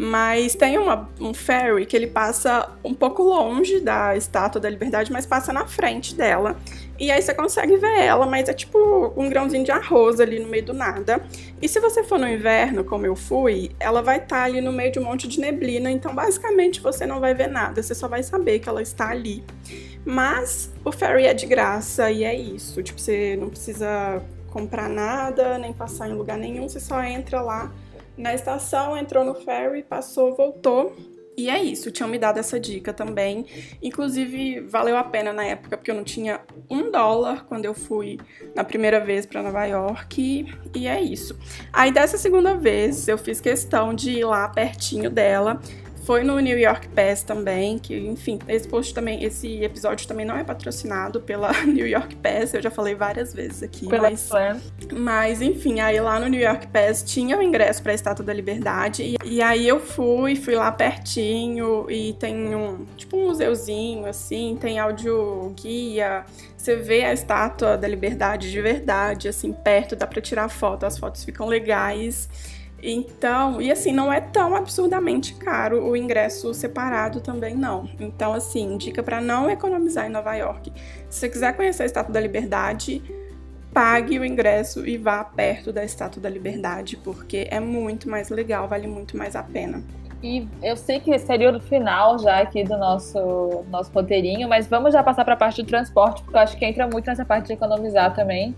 Mas 0.00 0.54
tem 0.54 0.78
uma, 0.78 1.10
um 1.20 1.34
ferry 1.34 1.84
que 1.84 1.96
ele 1.96 2.06
passa 2.06 2.70
um 2.84 2.94
pouco 2.94 3.20
longe 3.20 3.80
da 3.80 4.16
Estátua 4.16 4.60
da 4.60 4.70
Liberdade, 4.70 5.10
mas 5.10 5.26
passa 5.26 5.52
na 5.52 5.66
frente 5.66 6.14
dela. 6.14 6.56
E 7.00 7.10
aí 7.10 7.20
você 7.20 7.34
consegue 7.34 7.76
ver 7.76 7.98
ela, 7.98 8.24
mas 8.24 8.48
é 8.48 8.52
tipo 8.52 9.12
um 9.16 9.28
grãozinho 9.28 9.64
de 9.64 9.72
arroz 9.72 10.20
ali 10.20 10.38
no 10.38 10.48
meio 10.48 10.64
do 10.64 10.72
nada. 10.72 11.20
E 11.60 11.68
se 11.68 11.80
você 11.80 12.04
for 12.04 12.16
no 12.16 12.28
inverno, 12.28 12.84
como 12.84 13.06
eu 13.06 13.16
fui, 13.16 13.72
ela 13.80 14.00
vai 14.00 14.18
estar 14.18 14.36
tá 14.36 14.44
ali 14.44 14.60
no 14.60 14.70
meio 14.70 14.92
de 14.92 15.00
um 15.00 15.04
monte 15.04 15.26
de 15.26 15.40
neblina, 15.40 15.90
então 15.90 16.14
basicamente 16.14 16.80
você 16.80 17.04
não 17.04 17.18
vai 17.18 17.34
ver 17.34 17.48
nada, 17.48 17.82
você 17.82 17.92
só 17.92 18.06
vai 18.06 18.22
saber 18.22 18.60
que 18.60 18.68
ela 18.68 18.80
está 18.80 19.10
ali. 19.10 19.42
Mas 20.04 20.72
o 20.84 20.92
ferry 20.92 21.26
é 21.26 21.34
de 21.34 21.44
graça 21.44 22.08
e 22.08 22.22
é 22.22 22.36
isso. 22.36 22.84
Tipo, 22.84 23.00
você 23.00 23.36
não 23.36 23.48
precisa 23.48 24.22
comprar 24.48 24.88
nada, 24.88 25.58
nem 25.58 25.72
passar 25.72 26.08
em 26.08 26.14
lugar 26.14 26.38
nenhum, 26.38 26.68
você 26.68 26.78
só 26.78 27.02
entra 27.02 27.40
lá 27.40 27.72
na 28.18 28.34
estação, 28.34 28.96
entrou 28.96 29.24
no 29.24 29.34
ferry, 29.34 29.82
passou, 29.82 30.34
voltou. 30.34 30.94
E 31.36 31.48
é 31.48 31.62
isso, 31.62 31.92
tinham 31.92 32.10
me 32.10 32.18
dado 32.18 32.38
essa 32.40 32.58
dica 32.58 32.92
também. 32.92 33.46
Inclusive, 33.80 34.58
valeu 34.62 34.96
a 34.96 35.04
pena 35.04 35.32
na 35.32 35.44
época, 35.44 35.76
porque 35.76 35.88
eu 35.88 35.94
não 35.94 36.02
tinha 36.02 36.40
um 36.68 36.90
dólar 36.90 37.46
quando 37.46 37.64
eu 37.64 37.72
fui 37.72 38.18
na 38.56 38.64
primeira 38.64 38.98
vez 38.98 39.24
para 39.24 39.40
Nova 39.40 39.64
York. 39.64 40.52
E 40.74 40.88
é 40.88 41.00
isso. 41.00 41.38
Aí, 41.72 41.92
dessa 41.92 42.18
segunda 42.18 42.56
vez, 42.56 43.06
eu 43.06 43.16
fiz 43.16 43.40
questão 43.40 43.94
de 43.94 44.10
ir 44.10 44.24
lá 44.24 44.48
pertinho 44.48 45.08
dela 45.08 45.60
foi 46.08 46.24
no 46.24 46.40
New 46.40 46.58
York 46.58 46.88
Pass 46.88 47.22
também, 47.22 47.78
que, 47.78 47.94
enfim, 47.94 48.38
esse 48.48 48.66
post 48.66 48.94
também, 48.94 49.22
esse 49.22 49.62
episódio 49.62 50.08
também 50.08 50.24
não 50.24 50.38
é 50.38 50.42
patrocinado 50.42 51.20
pela 51.20 51.52
New 51.68 51.86
York 51.86 52.16
Pass, 52.16 52.54
eu 52.54 52.62
já 52.62 52.70
falei 52.70 52.94
várias 52.94 53.34
vezes 53.34 53.62
aqui. 53.62 53.86
Pela 53.86 54.08
mas, 54.08 54.30
mas, 54.90 55.42
enfim, 55.42 55.80
aí 55.80 56.00
lá 56.00 56.18
no 56.18 56.26
New 56.28 56.40
York 56.40 56.68
Pass 56.68 57.02
tinha 57.02 57.38
o 57.38 57.42
ingresso 57.42 57.82
para 57.82 57.92
a 57.92 57.94
Estátua 57.94 58.24
da 58.24 58.32
Liberdade, 58.32 59.02
e, 59.02 59.16
e, 59.22 59.42
aí 59.42 59.68
eu 59.68 59.80
fui, 59.80 60.34
fui 60.34 60.54
lá 60.54 60.72
pertinho, 60.72 61.84
e 61.90 62.14
tem 62.14 62.54
um, 62.54 62.86
tipo 62.96 63.14
um 63.14 63.26
museuzinho, 63.26 64.06
assim, 64.06 64.56
tem 64.58 64.78
áudio 64.78 65.52
guia, 65.60 66.24
você 66.56 66.74
vê 66.74 67.04
a 67.04 67.12
Estátua 67.12 67.76
da 67.76 67.86
Liberdade 67.86 68.50
de 68.50 68.62
verdade, 68.62 69.28
assim, 69.28 69.52
perto, 69.52 69.94
dá 69.94 70.06
para 70.06 70.22
tirar 70.22 70.48
foto, 70.48 70.86
as 70.86 70.96
fotos 70.96 71.22
ficam 71.22 71.46
legais. 71.46 72.30
Então, 72.82 73.60
e 73.60 73.70
assim, 73.72 73.92
não 73.92 74.12
é 74.12 74.20
tão 74.20 74.54
absurdamente 74.54 75.34
caro 75.34 75.84
o 75.84 75.96
ingresso 75.96 76.54
separado 76.54 77.20
também, 77.20 77.54
não. 77.54 77.88
Então, 77.98 78.32
assim, 78.32 78.76
dica 78.76 79.02
para 79.02 79.20
não 79.20 79.50
economizar 79.50 80.06
em 80.06 80.10
Nova 80.10 80.34
York. 80.34 80.72
Se 81.10 81.20
você 81.20 81.28
quiser 81.28 81.56
conhecer 81.56 81.82
a 81.82 81.86
Estátua 81.86 82.12
da 82.12 82.20
Liberdade, 82.20 83.02
pague 83.72 84.18
o 84.18 84.24
ingresso 84.24 84.86
e 84.86 84.96
vá 84.96 85.24
perto 85.24 85.72
da 85.72 85.84
Estátua 85.84 86.22
da 86.22 86.28
Liberdade, 86.28 86.96
porque 86.96 87.48
é 87.50 87.58
muito 87.58 88.08
mais 88.08 88.28
legal, 88.28 88.68
vale 88.68 88.86
muito 88.86 89.16
mais 89.16 89.34
a 89.34 89.42
pena. 89.42 89.82
E 90.22 90.48
eu 90.62 90.76
sei 90.76 90.98
que 90.98 91.16
seria 91.18 91.50
o 91.50 91.60
final 91.60 92.18
já 92.18 92.40
aqui 92.40 92.64
do 92.64 92.76
nosso, 92.76 93.64
nosso 93.70 93.92
roteirinho, 93.92 94.48
mas 94.48 94.66
vamos 94.66 94.92
já 94.92 95.02
passar 95.02 95.24
para 95.24 95.34
a 95.34 95.36
parte 95.36 95.62
do 95.62 95.68
transporte, 95.68 96.22
porque 96.22 96.36
eu 96.36 96.40
acho 96.40 96.56
que 96.56 96.64
entra 96.64 96.88
muito 96.88 97.06
nessa 97.06 97.24
parte 97.24 97.46
de 97.46 97.52
economizar 97.52 98.14
também 98.14 98.54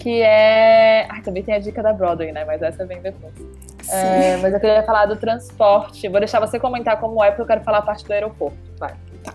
que 0.00 0.22
é. 0.22 1.06
Ai, 1.08 1.20
também 1.22 1.42
tem 1.42 1.54
a 1.54 1.58
dica 1.58 1.82
da 1.82 1.92
Broadway, 1.92 2.32
né? 2.32 2.44
Mas 2.44 2.60
essa 2.62 2.84
vem 2.86 3.00
depois. 3.00 3.34
É, 3.88 4.36
mas 4.38 4.52
eu 4.52 4.58
queria 4.58 4.82
falar 4.82 5.06
do 5.06 5.16
transporte. 5.16 6.08
Vou 6.08 6.18
deixar 6.18 6.40
você 6.40 6.58
comentar 6.58 6.98
como 6.98 7.22
é, 7.22 7.28
porque 7.28 7.42
eu 7.42 7.46
quero 7.46 7.62
falar 7.62 7.78
a 7.78 7.82
parte 7.82 8.04
do 8.04 8.12
aeroporto. 8.12 8.58
Vai. 8.78 8.94
Tá. 9.22 9.34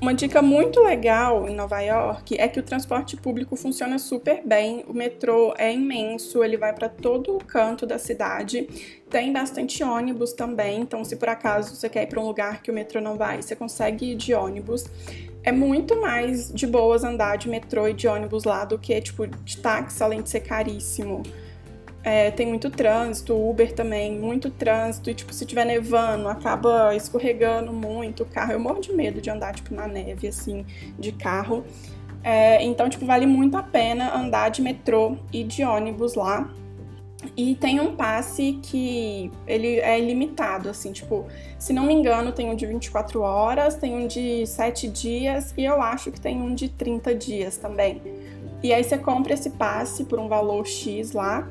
Uma 0.00 0.12
dica 0.12 0.42
muito 0.42 0.80
legal 0.80 1.48
em 1.48 1.54
Nova 1.54 1.80
York 1.80 2.36
é 2.36 2.48
que 2.48 2.58
o 2.58 2.62
transporte 2.64 3.16
público 3.16 3.54
funciona 3.54 3.96
super 4.00 4.42
bem. 4.44 4.84
O 4.88 4.92
metrô 4.92 5.54
é 5.56 5.72
imenso, 5.72 6.42
ele 6.42 6.56
vai 6.56 6.72
para 6.72 6.88
todo 6.88 7.36
o 7.36 7.44
canto 7.44 7.86
da 7.86 7.98
cidade. 7.98 8.66
Tem 9.08 9.32
bastante 9.32 9.84
ônibus 9.84 10.32
também, 10.32 10.80
então 10.80 11.04
se 11.04 11.14
por 11.14 11.28
acaso 11.28 11.76
você 11.76 11.88
quer 11.88 12.02
ir 12.02 12.06
para 12.08 12.18
um 12.18 12.26
lugar 12.26 12.62
que 12.62 12.70
o 12.70 12.74
metrô 12.74 13.00
não 13.00 13.16
vai, 13.16 13.40
você 13.40 13.54
consegue 13.54 14.12
ir 14.12 14.14
de 14.16 14.34
ônibus 14.34 14.86
é 15.44 15.50
muito 15.50 16.00
mais 16.00 16.52
de 16.52 16.66
boas 16.66 17.02
andar 17.02 17.36
de 17.36 17.48
metrô 17.48 17.88
e 17.88 17.92
de 17.92 18.06
ônibus 18.06 18.44
lá 18.44 18.64
do 18.64 18.78
que, 18.78 19.00
tipo, 19.00 19.26
de 19.26 19.58
táxi, 19.58 20.02
além 20.02 20.22
de 20.22 20.30
ser 20.30 20.40
caríssimo. 20.40 21.22
É, 22.04 22.30
tem 22.32 22.46
muito 22.46 22.68
trânsito, 22.68 23.34
Uber 23.34 23.72
também, 23.72 24.18
muito 24.18 24.50
trânsito, 24.50 25.08
e, 25.10 25.14
tipo, 25.14 25.32
se 25.32 25.46
tiver 25.46 25.64
nevando, 25.64 26.28
acaba 26.28 26.94
escorregando 26.94 27.72
muito 27.72 28.24
o 28.24 28.26
carro. 28.26 28.52
Eu 28.52 28.60
morro 28.60 28.80
de 28.80 28.92
medo 28.92 29.20
de 29.20 29.30
andar, 29.30 29.54
tipo, 29.54 29.74
na 29.74 29.86
neve, 29.86 30.26
assim, 30.28 30.66
de 30.98 31.12
carro. 31.12 31.64
É, 32.24 32.62
então, 32.62 32.88
tipo, 32.88 33.04
vale 33.04 33.26
muito 33.26 33.56
a 33.56 33.62
pena 33.62 34.16
andar 34.16 34.48
de 34.48 34.62
metrô 34.62 35.16
e 35.32 35.42
de 35.42 35.64
ônibus 35.64 36.14
lá. 36.14 36.48
E 37.36 37.54
tem 37.54 37.80
um 37.80 37.94
passe 37.94 38.58
que 38.62 39.30
ele 39.46 39.78
é 39.78 39.98
ilimitado, 39.98 40.68
assim, 40.68 40.92
tipo, 40.92 41.26
se 41.58 41.72
não 41.72 41.84
me 41.84 41.94
engano, 41.94 42.32
tem 42.32 42.50
um 42.50 42.54
de 42.54 42.66
24 42.66 43.20
horas, 43.20 43.76
tem 43.76 43.94
um 43.94 44.06
de 44.06 44.46
7 44.46 44.88
dias 44.88 45.54
e 45.56 45.64
eu 45.64 45.80
acho 45.80 46.10
que 46.10 46.20
tem 46.20 46.40
um 46.42 46.54
de 46.54 46.68
30 46.68 47.14
dias 47.14 47.56
também. 47.56 48.02
E 48.62 48.72
aí 48.72 48.82
você 48.82 48.98
compra 48.98 49.34
esse 49.34 49.50
passe 49.50 50.04
por 50.04 50.18
um 50.18 50.28
valor 50.28 50.66
X 50.66 51.12
lá 51.12 51.48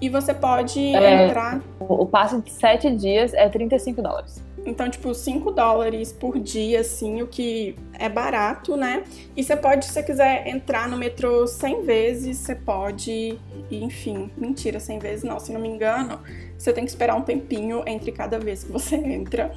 e 0.00 0.08
você 0.08 0.34
pode 0.34 0.80
é, 0.94 1.26
entrar. 1.26 1.62
O 1.80 2.06
passe 2.06 2.40
de 2.40 2.50
7 2.50 2.90
dias 2.94 3.32
é 3.34 3.48
35 3.48 4.02
dólares. 4.02 4.42
Então, 4.66 4.88
tipo, 4.88 5.12
5 5.14 5.50
dólares 5.50 6.10
por 6.12 6.38
dia, 6.38 6.80
assim, 6.80 7.20
o 7.20 7.26
que 7.26 7.76
é 7.98 8.08
barato, 8.08 8.76
né? 8.76 9.04
E 9.36 9.44
você 9.44 9.54
pode, 9.56 9.84
se 9.84 9.92
você 9.92 10.02
quiser 10.02 10.48
entrar 10.48 10.88
no 10.88 10.96
metrô 10.96 11.46
100 11.46 11.82
vezes, 11.82 12.38
você 12.38 12.54
pode. 12.54 13.38
Enfim, 13.70 14.30
mentira, 14.36 14.80
100 14.80 14.98
vezes 14.98 15.24
não, 15.24 15.38
se 15.38 15.52
não 15.52 15.60
me 15.60 15.68
engano, 15.68 16.20
você 16.56 16.72
tem 16.72 16.84
que 16.84 16.90
esperar 16.90 17.14
um 17.14 17.22
tempinho 17.22 17.82
entre 17.86 18.10
cada 18.10 18.38
vez 18.38 18.64
que 18.64 18.72
você 18.72 18.96
entra. 18.96 19.52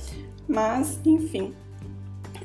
Mas, 0.48 1.00
enfim. 1.06 1.54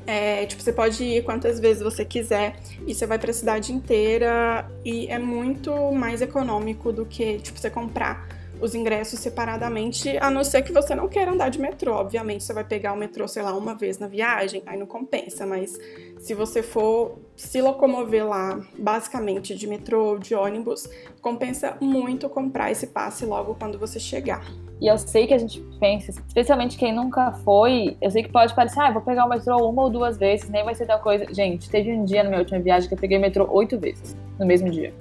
É, 0.05 0.45
tipo, 0.45 0.61
você 0.61 0.73
pode 0.73 1.01
ir 1.03 1.23
quantas 1.23 1.59
vezes 1.59 1.81
você 1.81 2.03
quiser 2.03 2.57
e 2.85 2.93
você 2.93 3.05
vai 3.05 3.17
para 3.17 3.31
a 3.31 3.33
cidade 3.33 3.71
inteira 3.71 4.69
e 4.83 5.07
é 5.07 5.17
muito 5.17 5.93
mais 5.93 6.21
econômico 6.21 6.91
do 6.91 7.05
que, 7.05 7.37
tipo, 7.37 7.57
você 7.57 7.69
comprar 7.69 8.27
os 8.61 8.73
ingressos 8.73 9.19
separadamente, 9.19 10.17
a 10.17 10.29
não 10.29 10.43
ser 10.43 10.61
que 10.61 10.71
você 10.71 10.95
não 10.95 11.07
queira 11.07 11.31
andar 11.31 11.49
de 11.49 11.59
metrô. 11.59 11.95
Obviamente, 11.95 12.43
você 12.43 12.53
vai 12.53 12.63
pegar 12.63 12.93
o 12.93 12.97
metrô, 12.97 13.27
sei 13.27 13.43
lá, 13.43 13.53
uma 13.55 13.75
vez 13.75 13.99
na 13.99 14.07
viagem, 14.07 14.63
aí 14.65 14.77
não 14.77 14.85
compensa, 14.85 15.45
mas 15.45 15.77
se 16.19 16.33
você 16.33 16.63
for 16.63 17.19
se 17.35 17.61
locomover 17.61 18.27
lá, 18.27 18.61
basicamente 18.77 19.55
de 19.55 19.67
metrô 19.67 20.11
ou 20.11 20.19
de 20.19 20.33
ônibus, 20.35 20.87
compensa 21.21 21.77
muito 21.81 22.29
comprar 22.29 22.71
esse 22.71 22.87
passe 22.87 23.25
logo 23.25 23.55
quando 23.55 23.77
você 23.77 23.99
chegar. 23.99 24.45
E 24.79 24.87
eu 24.87 24.97
sei 24.97 25.27
que 25.27 25.33
a 25.33 25.37
gente 25.37 25.61
pensa, 25.79 26.11
especialmente 26.11 26.77
quem 26.77 26.93
nunca 26.93 27.31
foi, 27.43 27.97
eu 28.01 28.11
sei 28.11 28.23
que 28.23 28.31
pode 28.31 28.53
parecer, 28.55 28.79
ah, 28.79 28.91
vou 28.91 29.01
pegar 29.01 29.25
o 29.25 29.29
metrô 29.29 29.69
uma 29.69 29.83
ou 29.83 29.89
duas 29.89 30.17
vezes, 30.17 30.49
nem 30.49 30.63
vai 30.63 30.75
ser 30.75 30.85
tal 30.85 30.99
coisa. 30.99 31.25
Gente, 31.33 31.69
teve 31.69 31.91
um 31.91 32.05
dia 32.05 32.23
na 32.23 32.29
minha 32.29 32.39
última 32.39 32.59
viagem 32.59 32.87
que 32.87 32.93
eu 32.93 32.99
peguei 32.99 33.17
o 33.17 33.21
metrô 33.21 33.47
oito 33.51 33.77
vezes 33.79 34.15
no 34.39 34.45
mesmo 34.45 34.69
dia 34.69 34.93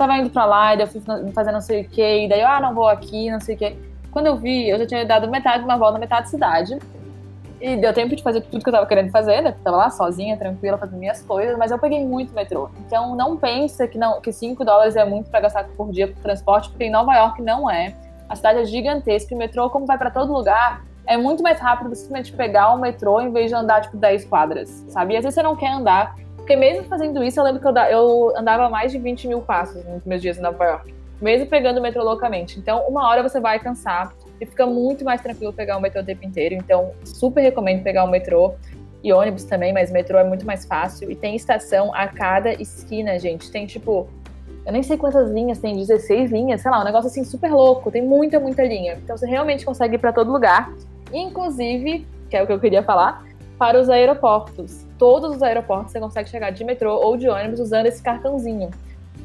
tava 0.00 0.16
indo 0.16 0.30
pra 0.30 0.46
lá, 0.46 0.74
e 0.74 0.78
daí 0.78 0.86
eu 0.86 0.90
fui 0.90 1.02
fazer 1.32 1.52
não 1.52 1.60
sei 1.60 1.82
o 1.82 1.88
que, 1.88 2.24
e 2.24 2.28
daí 2.28 2.40
eu, 2.40 2.48
ah, 2.48 2.60
não 2.60 2.74
vou 2.74 2.88
aqui, 2.88 3.30
não 3.30 3.40
sei 3.40 3.54
o 3.54 3.58
que. 3.58 3.76
Quando 4.10 4.26
eu 4.26 4.36
vi, 4.36 4.68
eu 4.68 4.78
já 4.78 4.86
tinha 4.86 5.04
dado 5.04 5.30
metade 5.30 5.58
de 5.58 5.64
uma 5.64 5.76
volta 5.76 5.98
metade 5.98 6.22
da 6.22 6.28
cidade. 6.28 6.78
E 7.60 7.76
deu 7.76 7.92
tempo 7.92 8.16
de 8.16 8.22
fazer 8.22 8.40
tudo 8.40 8.62
que 8.62 8.70
eu 8.70 8.72
tava 8.72 8.86
querendo 8.86 9.10
fazer, 9.10 9.42
né? 9.42 9.54
Tava 9.62 9.76
lá 9.76 9.90
sozinha, 9.90 10.34
tranquila, 10.34 10.78
fazendo 10.78 10.98
minhas 10.98 11.20
coisas, 11.20 11.58
mas 11.58 11.70
eu 11.70 11.78
peguei 11.78 12.02
muito 12.02 12.32
metrô. 12.32 12.70
Então 12.86 13.14
não 13.14 13.36
pensa 13.36 13.86
que 13.86 13.98
não 13.98 14.18
que 14.18 14.32
5 14.32 14.64
dólares 14.64 14.96
é 14.96 15.04
muito 15.04 15.30
para 15.30 15.40
gastar 15.40 15.64
por 15.76 15.92
dia 15.92 16.08
por 16.08 16.16
transporte, 16.22 16.70
porque 16.70 16.84
em 16.84 16.90
Nova 16.90 17.14
York 17.14 17.42
não 17.42 17.70
é. 17.70 17.94
A 18.26 18.34
cidade 18.34 18.60
é 18.60 18.64
gigantesca, 18.64 19.34
e 19.34 19.36
o 19.36 19.38
metrô, 19.38 19.68
como 19.68 19.84
vai 19.84 19.98
para 19.98 20.10
todo 20.10 20.32
lugar, 20.32 20.82
é 21.06 21.16
muito 21.16 21.42
mais 21.42 21.58
rápido 21.58 21.88
você 21.88 22.02
simplesmente 22.02 22.32
pegar 22.32 22.72
o 22.72 22.78
metrô 22.78 23.20
em 23.20 23.32
vez 23.32 23.48
de 23.48 23.54
andar, 23.54 23.80
tipo, 23.80 23.96
10 23.96 24.24
quadras, 24.26 24.84
sabe? 24.88 25.14
E 25.14 25.16
às 25.16 25.22
vezes 25.22 25.34
você 25.34 25.42
não 25.42 25.56
quer 25.56 25.72
andar, 25.72 26.14
porque 26.36 26.56
mesmo 26.56 26.84
fazendo 26.84 27.22
isso, 27.22 27.38
eu 27.38 27.44
lembro 27.44 27.60
que 27.60 27.66
eu, 27.92 28.32
andava 28.36 28.68
mais 28.68 28.90
de 28.90 28.98
20 28.98 29.28
mil 29.28 29.40
passos 29.40 29.84
nos 29.84 30.04
meus 30.04 30.20
dias 30.20 30.38
em 30.38 30.40
Nova 30.40 30.64
York. 30.64 30.94
Mesmo 31.20 31.46
pegando 31.46 31.78
o 31.78 31.82
metrô 31.82 32.02
loucamente. 32.02 32.58
Então, 32.58 32.84
uma 32.88 33.06
hora 33.08 33.22
você 33.22 33.38
vai 33.38 33.58
cansar 33.58 34.12
e 34.40 34.46
fica 34.46 34.64
muito 34.66 35.04
mais 35.04 35.20
tranquilo 35.20 35.52
pegar 35.52 35.76
o 35.76 35.80
metrô 35.80 36.00
o 36.00 36.04
tempo 36.04 36.24
inteiro. 36.24 36.54
Então, 36.54 36.92
super 37.04 37.42
recomendo 37.42 37.82
pegar 37.82 38.04
o 38.04 38.08
metrô 38.08 38.54
e 39.02 39.12
ônibus 39.12 39.44
também, 39.44 39.72
mas 39.72 39.90
metrô 39.90 40.18
é 40.18 40.24
muito 40.24 40.46
mais 40.46 40.64
fácil. 40.64 41.10
E 41.10 41.14
tem 41.14 41.36
estação 41.36 41.94
a 41.94 42.08
cada 42.08 42.52
esquina, 42.54 43.18
gente. 43.18 43.50
Tem 43.50 43.66
tipo, 43.66 44.08
eu 44.64 44.72
nem 44.72 44.82
sei 44.82 44.96
quantas 44.96 45.30
linhas, 45.30 45.58
tem 45.58 45.76
16 45.76 46.30
linhas, 46.30 46.60
sei 46.60 46.70
lá, 46.70 46.80
um 46.80 46.84
negócio 46.84 47.08
assim 47.08 47.24
super 47.24 47.52
louco. 47.52 47.90
Tem 47.90 48.02
muita, 48.02 48.40
muita 48.40 48.64
linha. 48.64 48.98
Então 49.02 49.16
você 49.16 49.26
realmente 49.26 49.64
consegue 49.64 49.96
ir 49.96 49.98
para 49.98 50.12
todo 50.12 50.30
lugar. 50.32 50.72
Inclusive, 51.12 52.06
que 52.28 52.36
é 52.36 52.42
o 52.42 52.46
que 52.46 52.52
eu 52.52 52.60
queria 52.60 52.82
falar, 52.82 53.24
para 53.58 53.78
os 53.80 53.88
aeroportos 53.90 54.88
todos 55.00 55.34
os 55.34 55.42
aeroportos 55.42 55.92
você 55.92 55.98
consegue 55.98 56.28
chegar 56.28 56.50
de 56.50 56.62
metrô 56.62 56.94
ou 56.94 57.16
de 57.16 57.26
ônibus 57.26 57.58
usando 57.58 57.86
esse 57.86 58.02
cartãozinho. 58.02 58.68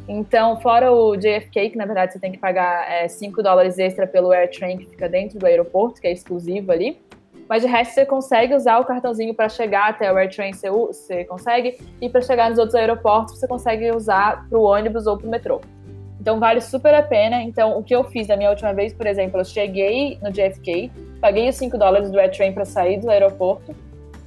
Então, 0.08 0.58
fora 0.62 0.90
o 0.90 1.18
JFK, 1.18 1.72
que 1.72 1.78
na 1.78 1.86
verdade 1.86 2.14
você 2.14 2.20
tem 2.20 2.32
que 2.32 2.38
pagar 2.38 2.90
é, 2.90 3.10
5 3.10 3.44
dólares 3.44 3.78
extra 3.78 4.08
pelo 4.08 4.32
AirTrain 4.32 4.78
que 4.78 4.86
fica 4.86 5.10
dentro 5.10 5.38
do 5.38 5.46
aeroporto, 5.46 6.00
que 6.00 6.08
é 6.08 6.14
exclusivo 6.14 6.72
ali. 6.72 6.98
Mas 7.50 7.62
de 7.62 7.68
resto 7.68 7.94
você 7.94 8.06
consegue 8.06 8.56
usar 8.56 8.80
o 8.80 8.86
cartãozinho 8.86 9.34
para 9.34 9.50
chegar 9.50 9.90
até 9.90 10.12
o 10.12 10.16
AirTrain, 10.18 10.54
você, 10.54 10.70
você 10.70 11.26
consegue, 11.26 11.78
e 12.02 12.08
para 12.08 12.22
chegar 12.22 12.50
nos 12.50 12.58
outros 12.58 12.76
aeroportos 12.76 13.38
você 13.38 13.48
consegue 13.48 13.92
usar 13.92 14.48
para 14.48 14.58
o 14.58 14.64
ônibus 14.64 15.06
ou 15.06 15.18
para 15.18 15.28
o 15.28 15.30
metrô. 15.30 15.60
Então 16.26 16.40
vale 16.40 16.60
super 16.60 16.92
a 16.96 17.04
pena. 17.04 17.44
Então, 17.44 17.78
o 17.78 17.84
que 17.84 17.96
eu 17.96 18.04
fiz 18.04 18.26
da 18.26 18.36
minha 18.36 18.50
última 18.50 18.74
vez, 18.74 18.92
por 18.92 19.06
exemplo, 19.06 19.40
eu 19.40 19.46
cheguei 19.46 20.18
no 20.24 20.32
JFK, 20.32 20.92
paguei 21.22 21.48
os 21.48 21.56
5 21.56 21.78
dólares 21.78 22.10
do 22.10 22.20
AirTrain 22.20 22.52
para 22.52 22.66
sair 22.66 23.00
do 23.00 23.12
aeroporto, 23.12 23.76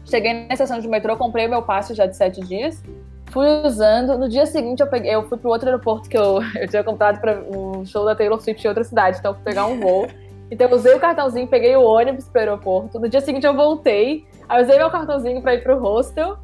Cheguei 0.09 0.47
na 0.47 0.55
estação 0.55 0.81
de 0.81 0.89
metrô, 0.89 1.17
comprei 1.17 1.47
o 1.47 1.51
meu 1.51 1.63
passe 1.63 1.93
já 1.93 2.07
de 2.07 2.17
sete 2.17 2.41
dias. 2.41 2.83
Fui 3.27 3.47
usando. 3.63 4.17
No 4.17 4.27
dia 4.27 4.47
seguinte, 4.47 4.81
eu, 4.81 4.87
peguei, 4.87 5.15
eu 5.15 5.29
fui 5.29 5.37
pro 5.37 5.51
outro 5.51 5.69
aeroporto 5.69 6.09
que 6.09 6.17
eu, 6.17 6.41
eu 6.57 6.67
tinha 6.67 6.83
comprado 6.83 7.21
para 7.21 7.41
o 7.43 7.79
um 7.79 7.85
show 7.85 8.07
da 8.07 8.15
Taylor 8.15 8.41
Swift 8.41 8.65
em 8.65 8.69
outra 8.69 8.85
cidade. 8.85 9.19
Então, 9.19 9.35
fui 9.35 9.43
pegar 9.45 9.67
um 9.67 9.79
voo. 9.79 10.09
Então, 10.51 10.67
eu 10.67 10.75
usei 10.75 10.95
o 10.95 10.99
cartãozinho, 10.99 11.47
peguei 11.47 11.77
o 11.77 11.83
ônibus 11.83 12.27
pro 12.27 12.41
aeroporto. 12.41 12.99
No 12.99 13.07
dia 13.07 13.21
seguinte, 13.21 13.47
eu 13.47 13.55
voltei. 13.55 14.25
Aí, 14.49 14.63
usei 14.63 14.79
meu 14.79 14.91
cartãozinho 14.91 15.43
para 15.43 15.55
ir 15.55 15.63
pro 15.63 15.79
hostel. 15.79 16.39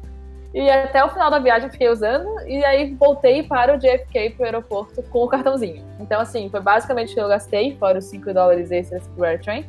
E 0.55 0.69
até 0.69 1.03
o 1.03 1.09
final 1.09 1.29
da 1.29 1.37
viagem 1.37 1.69
fiquei 1.69 1.89
usando. 1.89 2.39
E 2.47 2.63
aí, 2.63 2.93
voltei 2.93 3.43
para 3.43 3.75
o 3.75 3.77
JFK 3.77 4.29
pro 4.37 4.45
aeroporto 4.45 5.03
com 5.03 5.25
o 5.25 5.27
cartãozinho. 5.27 5.83
Então, 5.99 6.21
assim, 6.21 6.49
foi 6.49 6.61
basicamente 6.61 7.11
o 7.11 7.13
que 7.13 7.19
eu 7.19 7.27
gastei, 7.27 7.75
fora 7.75 7.99
os 7.99 8.05
5 8.05 8.33
dólares 8.33 8.71
extras 8.71 9.05
pro 9.09 9.25
AirTrain. 9.25 9.65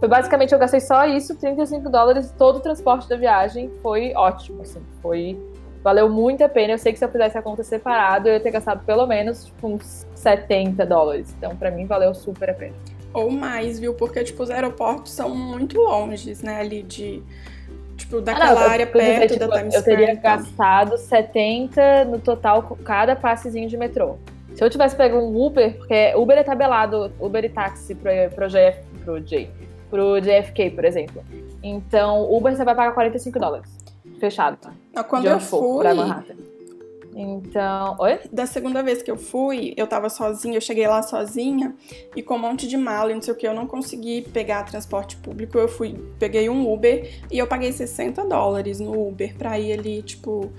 Foi 0.00 0.08
basicamente, 0.08 0.52
eu 0.52 0.58
gastei 0.58 0.80
só 0.80 1.04
isso, 1.04 1.36
35 1.36 1.90
dólares, 1.90 2.34
todo 2.38 2.56
o 2.56 2.60
transporte 2.60 3.06
da 3.10 3.16
viagem 3.16 3.70
foi 3.82 4.14
ótimo, 4.14 4.62
assim, 4.62 4.80
foi... 5.02 5.38
Valeu 5.84 6.08
muito 6.08 6.42
a 6.42 6.48
pena. 6.48 6.72
Eu 6.72 6.78
sei 6.78 6.92
que 6.92 6.98
se 6.98 7.04
eu 7.04 7.10
fizesse 7.10 7.36
a 7.36 7.42
conta 7.42 7.62
separado, 7.62 8.28
eu 8.28 8.34
ia 8.34 8.40
ter 8.40 8.52
gastado 8.52 8.84
pelo 8.86 9.06
menos 9.06 9.44
tipo, 9.44 9.66
uns 9.66 10.06
70 10.14 10.86
dólares. 10.86 11.34
Então, 11.36 11.54
para 11.56 11.70
mim, 11.70 11.86
valeu 11.86 12.14
super 12.14 12.50
a 12.50 12.54
pena. 12.54 12.74
Ou 13.12 13.30
mais, 13.30 13.78
viu? 13.78 13.92
Porque, 13.92 14.24
tipo, 14.24 14.42
os 14.42 14.50
aeroportos 14.50 15.12
são 15.12 15.28
muito 15.28 15.78
longes, 15.78 16.40
né? 16.40 16.60
Ali 16.60 16.82
de. 16.82 17.22
Tipo, 18.02 18.20
daquela 18.20 18.50
ah, 18.50 18.54
não, 18.54 18.70
área 18.70 18.86
perto 18.86 19.22
dizer, 19.22 19.28
tipo, 19.28 19.48
da 19.48 19.58
Times 19.58 19.74
Eu 19.74 19.82
teria 19.82 20.12
então. 20.12 20.22
gastado 20.22 20.98
70 20.98 22.04
no 22.06 22.18
total 22.18 22.76
cada 22.84 23.14
passezinho 23.14 23.68
de 23.68 23.76
metrô. 23.76 24.16
Se 24.54 24.62
eu 24.62 24.68
tivesse 24.68 24.96
pego 24.96 25.18
um 25.18 25.40
Uber, 25.40 25.76
porque 25.78 26.12
Uber 26.16 26.36
é 26.36 26.42
tabelado, 26.42 27.12
Uber 27.20 27.44
e 27.44 27.48
táxi 27.48 27.94
pro, 27.94 28.10
pro, 28.34 28.48
GF, 28.48 28.82
pro 29.04 29.20
J, 29.20 29.50
pro 29.88 30.20
JFK, 30.20 30.70
por 30.70 30.84
exemplo. 30.84 31.24
Então, 31.62 32.30
Uber 32.30 32.54
você 32.54 32.64
vai 32.64 32.74
pagar 32.74 32.92
45 32.92 33.38
dólares. 33.38 33.70
Fechado. 34.18 34.58
Tá? 34.58 35.04
Quando 35.04 35.26
eu 35.26 35.40
fui. 35.40 35.84
Então. 37.14 37.96
Oi? 37.98 38.20
Da 38.32 38.46
segunda 38.46 38.82
vez 38.82 39.02
que 39.02 39.10
eu 39.10 39.16
fui, 39.16 39.74
eu 39.76 39.86
tava 39.86 40.08
sozinha, 40.08 40.56
eu 40.56 40.60
cheguei 40.60 40.86
lá 40.86 41.02
sozinha 41.02 41.74
e 42.16 42.22
com 42.22 42.36
um 42.36 42.38
monte 42.38 42.66
de 42.66 42.76
mala 42.76 43.10
e 43.10 43.14
não 43.14 43.22
sei 43.22 43.34
o 43.34 43.36
que, 43.36 43.46
eu 43.46 43.54
não 43.54 43.66
consegui 43.66 44.22
pegar 44.22 44.62
transporte 44.64 45.16
público. 45.16 45.58
Eu 45.58 45.68
fui, 45.68 45.94
peguei 46.18 46.48
um 46.48 46.72
Uber 46.72 47.10
e 47.30 47.38
eu 47.38 47.46
paguei 47.46 47.72
60 47.72 48.24
dólares 48.24 48.80
no 48.80 49.08
Uber 49.08 49.36
pra 49.36 49.58
ir 49.58 49.72
ali, 49.72 50.02
tipo, 50.02 50.50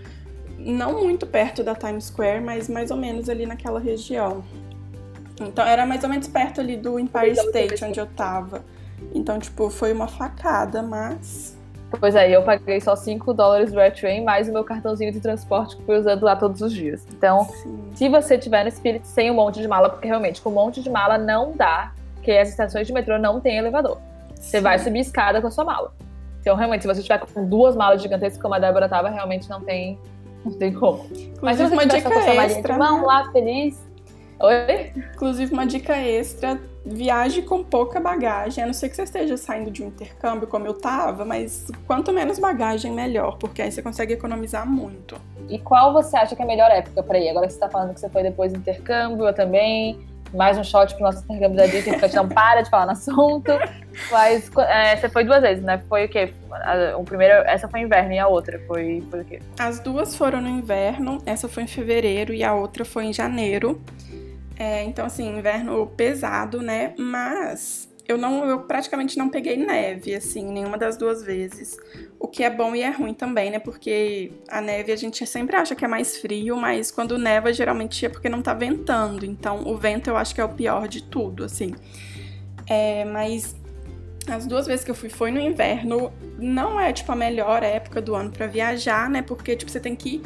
não 0.57 1.03
muito 1.03 1.25
perto 1.25 1.63
da 1.63 1.75
Times 1.75 2.05
Square, 2.05 2.41
mas 2.41 2.69
mais 2.69 2.91
ou 2.91 2.97
menos 2.97 3.29
ali 3.29 3.45
naquela 3.45 3.79
região. 3.79 4.43
Então 5.41 5.65
era 5.65 5.85
mais 5.85 6.03
ou 6.03 6.09
menos 6.09 6.27
perto 6.27 6.61
ali 6.61 6.77
do 6.77 6.99
Empire 6.99 7.31
State, 7.31 7.83
onde 7.83 7.99
eu 7.99 8.05
tava. 8.05 8.63
Então, 9.13 9.39
tipo, 9.39 9.69
foi 9.69 9.91
uma 9.91 10.07
facada, 10.07 10.81
mas. 10.81 11.52
Pois 11.99 12.15
é, 12.15 12.29
eu 12.29 12.41
paguei 12.43 12.82
só 12.82 12.95
5 12.95 13.34
dólares 13.34 13.71
do 13.71 13.79
AirTrain, 13.79 14.23
mais 14.23 14.49
o 14.49 14.53
meu 14.53 14.63
cartãozinho 14.63 15.12
de 15.12 15.19
transporte 15.19 15.77
que 15.77 15.84
fui 15.84 15.97
usando 15.97 16.23
lá 16.23 16.36
todos 16.36 16.62
os 16.62 16.73
dias. 16.73 17.06
Então, 17.15 17.45
Sim. 17.45 17.89
se 17.95 18.10
você 18.10 18.38
tiver 18.38 18.63
no 18.63 18.71
Spirit 18.71 19.08
sem 19.08 19.32
um 19.32 19.34
monte 19.34 19.62
de 19.62 19.67
mala, 19.67 19.89
porque 19.89 20.08
realmente 20.08 20.41
com 20.41 20.49
um 20.49 20.53
monte 20.53 20.82
de 20.82 20.89
mala 20.89 21.17
não 21.17 21.53
dá, 21.56 21.93
porque 22.15 22.32
as 22.32 22.49
estações 22.49 22.88
de 22.88 22.93
metrô 22.93 23.17
não 23.17 23.39
tem 23.39 23.58
elevador. 23.58 23.97
Você 24.36 24.60
vai 24.60 24.77
subir 24.79 24.99
escada 24.99 25.39
com 25.39 25.47
a 25.47 25.51
sua 25.51 25.63
mala. 25.63 25.93
Então, 26.41 26.58
realmente, 26.58 26.82
se 26.82 26.88
você 26.88 27.01
tiver 27.01 27.19
com 27.19 27.45
duas 27.45 27.75
malas 27.75 28.01
gigantescas, 28.01 28.41
como 28.41 28.53
a 28.53 28.60
Débora 28.60 28.89
tava, 28.89 29.10
realmente 29.10 29.49
não 29.49 29.62
tem, 29.62 29.97
não 30.43 30.51
tem 30.51 30.73
como. 30.73 31.06
Mas 31.41 31.56
se 31.56 31.63
você 31.63 31.73
uma 31.73 31.86
dica 31.86 32.10
extra, 32.10 32.77
vamos 32.77 33.01
né? 33.01 33.08
lá, 33.08 33.32
feliz. 33.32 33.92
Oi? 34.43 34.91
Inclusive, 35.13 35.53
uma 35.53 35.65
dica 35.65 35.95
extra 35.95 36.60
viaje 36.86 37.41
com 37.43 37.63
pouca 37.63 37.97
bagagem, 37.97 38.62
a 38.62 38.67
não 38.67 38.73
ser 38.73 38.89
que 38.89 38.95
você 38.97 39.03
esteja 39.03 39.38
saindo 39.38 39.71
de 39.71 39.82
um 39.82 39.88
intercâmbio 39.88 40.45
como 40.49 40.67
eu 40.67 40.73
tava, 40.73 41.23
mas 41.23 41.71
quanto 41.88 42.12
menos 42.12 42.39
bagagem, 42.39 42.91
melhor, 42.91 43.38
porque 43.38 43.62
aí 43.62 43.71
você 43.71 43.82
consegue 43.82 44.13
economizar 44.13 44.69
muito. 44.69 45.15
E 45.47 45.58
qual 45.58 45.93
você 45.93 46.17
acha 46.17 46.36
que 46.36 46.41
é 46.41 46.45
a 46.45 46.47
melhor 46.47 46.69
época 46.71 47.01
para 47.01 47.17
ir? 47.17 47.29
Agora 47.29 47.47
que 47.47 47.53
você 47.53 47.60
tá 47.60 47.69
falando 47.69 47.93
que 47.93 48.01
você 48.01 48.10
foi 48.10 48.21
depois 48.21 48.51
do 48.51 48.60
intercâmbio, 48.60 49.25
eu 49.25 49.34
também. 49.34 49.97
Mais 50.34 50.58
um 50.58 50.63
shot 50.63 50.95
pro 50.95 51.03
nosso 51.03 51.23
intercâmbio 51.23 51.58
da 51.58 51.67
Disney, 51.67 51.91
porque 51.91 52.06
a 52.06 52.08
gente 52.08 52.17
não 52.17 52.27
para 52.27 52.63
de 52.63 52.69
falar 52.69 52.88
no 52.88 52.93
assunto. 52.93 53.51
Mas 54.12 54.49
é, 54.67 54.97
você 54.97 55.08
foi 55.08 55.23
duas 55.23 55.43
vezes, 55.43 55.63
né? 55.63 55.77
Foi 55.88 56.06
o 56.06 56.10
quê? 56.10 56.34
O 56.97 57.03
primeiro, 57.03 57.36
essa 57.47 57.67
foi 57.69 57.82
inverno 57.82 58.13
e 58.13 58.17
a 58.17 58.27
outra 58.27 58.60
foi, 58.65 59.03
foi 59.12 59.21
o 59.21 59.25
quê? 59.25 59.39
As 59.60 59.79
duas 59.79 60.15
foram 60.15 60.41
no 60.41 60.49
inverno, 60.49 61.19
essa 61.23 61.47
foi 61.47 61.63
em 61.63 61.67
fevereiro 61.67 62.34
e 62.34 62.43
a 62.43 62.51
outra 62.51 62.84
foi 62.84 63.06
em 63.06 63.13
janeiro. 63.13 63.79
É, 64.57 64.83
então, 64.83 65.05
assim, 65.05 65.37
inverno 65.37 65.87
pesado, 65.87 66.61
né? 66.61 66.93
Mas 66.97 67.89
eu 68.07 68.17
não, 68.17 68.45
eu 68.45 68.59
praticamente 68.61 69.17
não 69.17 69.29
peguei 69.29 69.57
neve, 69.57 70.13
assim, 70.13 70.45
nenhuma 70.51 70.77
das 70.77 70.97
duas 70.97 71.23
vezes. 71.23 71.77
O 72.19 72.27
que 72.27 72.43
é 72.43 72.49
bom 72.49 72.75
e 72.75 72.81
é 72.81 72.89
ruim 72.89 73.13
também, 73.13 73.49
né? 73.51 73.59
Porque 73.59 74.31
a 74.49 74.61
neve 74.61 74.91
a 74.91 74.95
gente 74.95 75.25
sempre 75.25 75.55
acha 75.55 75.75
que 75.75 75.85
é 75.85 75.87
mais 75.87 76.17
frio, 76.17 76.55
mas 76.57 76.91
quando 76.91 77.17
neva 77.17 77.51
geralmente 77.53 78.05
é 78.05 78.09
porque 78.09 78.29
não 78.29 78.41
tá 78.41 78.53
ventando. 78.53 79.25
Então, 79.25 79.63
o 79.65 79.77
vento 79.77 80.09
eu 80.09 80.17
acho 80.17 80.35
que 80.35 80.41
é 80.41 80.45
o 80.45 80.49
pior 80.49 80.87
de 80.87 81.03
tudo, 81.03 81.43
assim. 81.43 81.73
É, 82.67 83.05
mas 83.05 83.55
As 84.27 84.45
duas 84.47 84.65
vezes 84.65 84.85
que 84.85 84.91
eu 84.91 84.95
fui 84.95 85.09
foi 85.09 85.31
no 85.31 85.39
inverno. 85.39 86.11
Não 86.37 86.79
é, 86.79 86.93
tipo, 86.93 87.11
a 87.11 87.15
melhor 87.15 87.61
época 87.63 88.01
do 88.01 88.15
ano 88.15 88.31
para 88.31 88.47
viajar, 88.47 89.09
né? 89.09 89.21
Porque, 89.21 89.55
tipo, 89.55 89.69
você 89.69 89.79
tem 89.79 89.95
que 89.95 90.21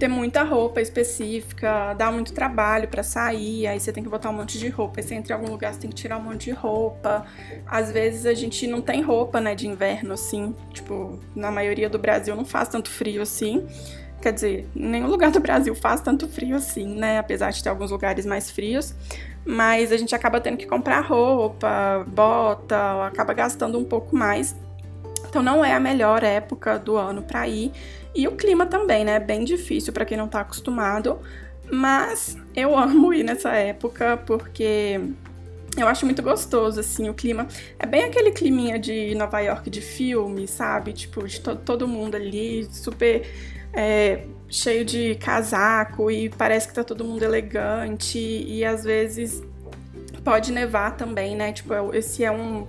ter 0.00 0.08
muita 0.08 0.42
roupa 0.42 0.80
específica, 0.80 1.92
dá 1.92 2.10
muito 2.10 2.32
trabalho 2.32 2.88
para 2.88 3.02
sair, 3.02 3.66
aí 3.66 3.78
você 3.78 3.92
tem 3.92 4.02
que 4.02 4.08
botar 4.08 4.30
um 4.30 4.32
monte 4.32 4.58
de 4.58 4.66
roupa. 4.70 4.98
Aí 4.98 5.02
você 5.02 5.14
entra 5.14 5.34
em 5.34 5.38
algum 5.38 5.52
lugar, 5.52 5.74
você 5.74 5.80
tem 5.80 5.90
que 5.90 5.96
tirar 5.96 6.16
um 6.16 6.22
monte 6.22 6.44
de 6.46 6.52
roupa. 6.52 7.26
Às 7.66 7.92
vezes 7.92 8.24
a 8.24 8.32
gente 8.32 8.66
não 8.66 8.80
tem 8.80 9.02
roupa, 9.02 9.42
né, 9.42 9.54
de 9.54 9.68
inverno, 9.68 10.14
assim. 10.14 10.56
Tipo, 10.72 11.20
na 11.36 11.50
maioria 11.50 11.90
do 11.90 11.98
Brasil 11.98 12.34
não 12.34 12.46
faz 12.46 12.68
tanto 12.68 12.88
frio 12.88 13.20
assim. 13.20 13.66
Quer 14.22 14.32
dizer, 14.32 14.68
nenhum 14.74 15.06
lugar 15.06 15.30
do 15.30 15.40
Brasil 15.40 15.74
faz 15.74 16.00
tanto 16.00 16.26
frio 16.26 16.56
assim, 16.56 16.94
né? 16.94 17.18
Apesar 17.18 17.50
de 17.50 17.62
ter 17.62 17.68
alguns 17.68 17.90
lugares 17.90 18.24
mais 18.24 18.50
frios. 18.50 18.94
Mas 19.44 19.92
a 19.92 19.98
gente 19.98 20.14
acaba 20.14 20.40
tendo 20.40 20.56
que 20.56 20.66
comprar 20.66 21.00
roupa, 21.00 22.04
bota, 22.06 23.06
acaba 23.06 23.34
gastando 23.34 23.78
um 23.78 23.84
pouco 23.84 24.16
mais. 24.16 24.56
Então 25.28 25.42
não 25.42 25.64
é 25.64 25.74
a 25.74 25.80
melhor 25.80 26.24
época 26.24 26.78
do 26.78 26.96
ano 26.96 27.22
para 27.22 27.46
ir. 27.46 27.70
E 28.14 28.26
o 28.26 28.32
clima 28.32 28.66
também, 28.66 29.04
né? 29.04 29.14
É 29.16 29.20
bem 29.20 29.44
difícil 29.44 29.92
para 29.92 30.04
quem 30.04 30.16
não 30.16 30.28
tá 30.28 30.40
acostumado. 30.40 31.18
Mas 31.70 32.36
eu 32.54 32.76
amo 32.76 33.14
ir 33.14 33.22
nessa 33.22 33.50
época 33.50 34.16
porque 34.26 35.00
eu 35.76 35.86
acho 35.86 36.04
muito 36.04 36.22
gostoso, 36.22 36.80
assim, 36.80 37.08
o 37.08 37.14
clima. 37.14 37.46
É 37.78 37.86
bem 37.86 38.04
aquele 38.04 38.32
climinha 38.32 38.78
de 38.78 39.14
Nova 39.14 39.40
York 39.40 39.70
de 39.70 39.80
filme, 39.80 40.48
sabe? 40.48 40.92
Tipo, 40.92 41.26
de 41.26 41.40
to 41.40 41.56
todo 41.56 41.86
mundo 41.86 42.16
ali, 42.16 42.64
super 42.72 43.22
é, 43.72 44.24
cheio 44.48 44.84
de 44.84 45.14
casaco 45.14 46.10
e 46.10 46.28
parece 46.28 46.68
que 46.68 46.74
tá 46.74 46.82
todo 46.82 47.04
mundo 47.04 47.22
elegante. 47.22 48.18
E 48.18 48.64
às 48.64 48.82
vezes 48.82 49.42
pode 50.24 50.52
nevar 50.52 50.96
também, 50.96 51.36
né? 51.36 51.52
Tipo, 51.52 51.72
é 51.72 51.98
esse 51.98 52.24
é 52.24 52.32
um 52.32 52.66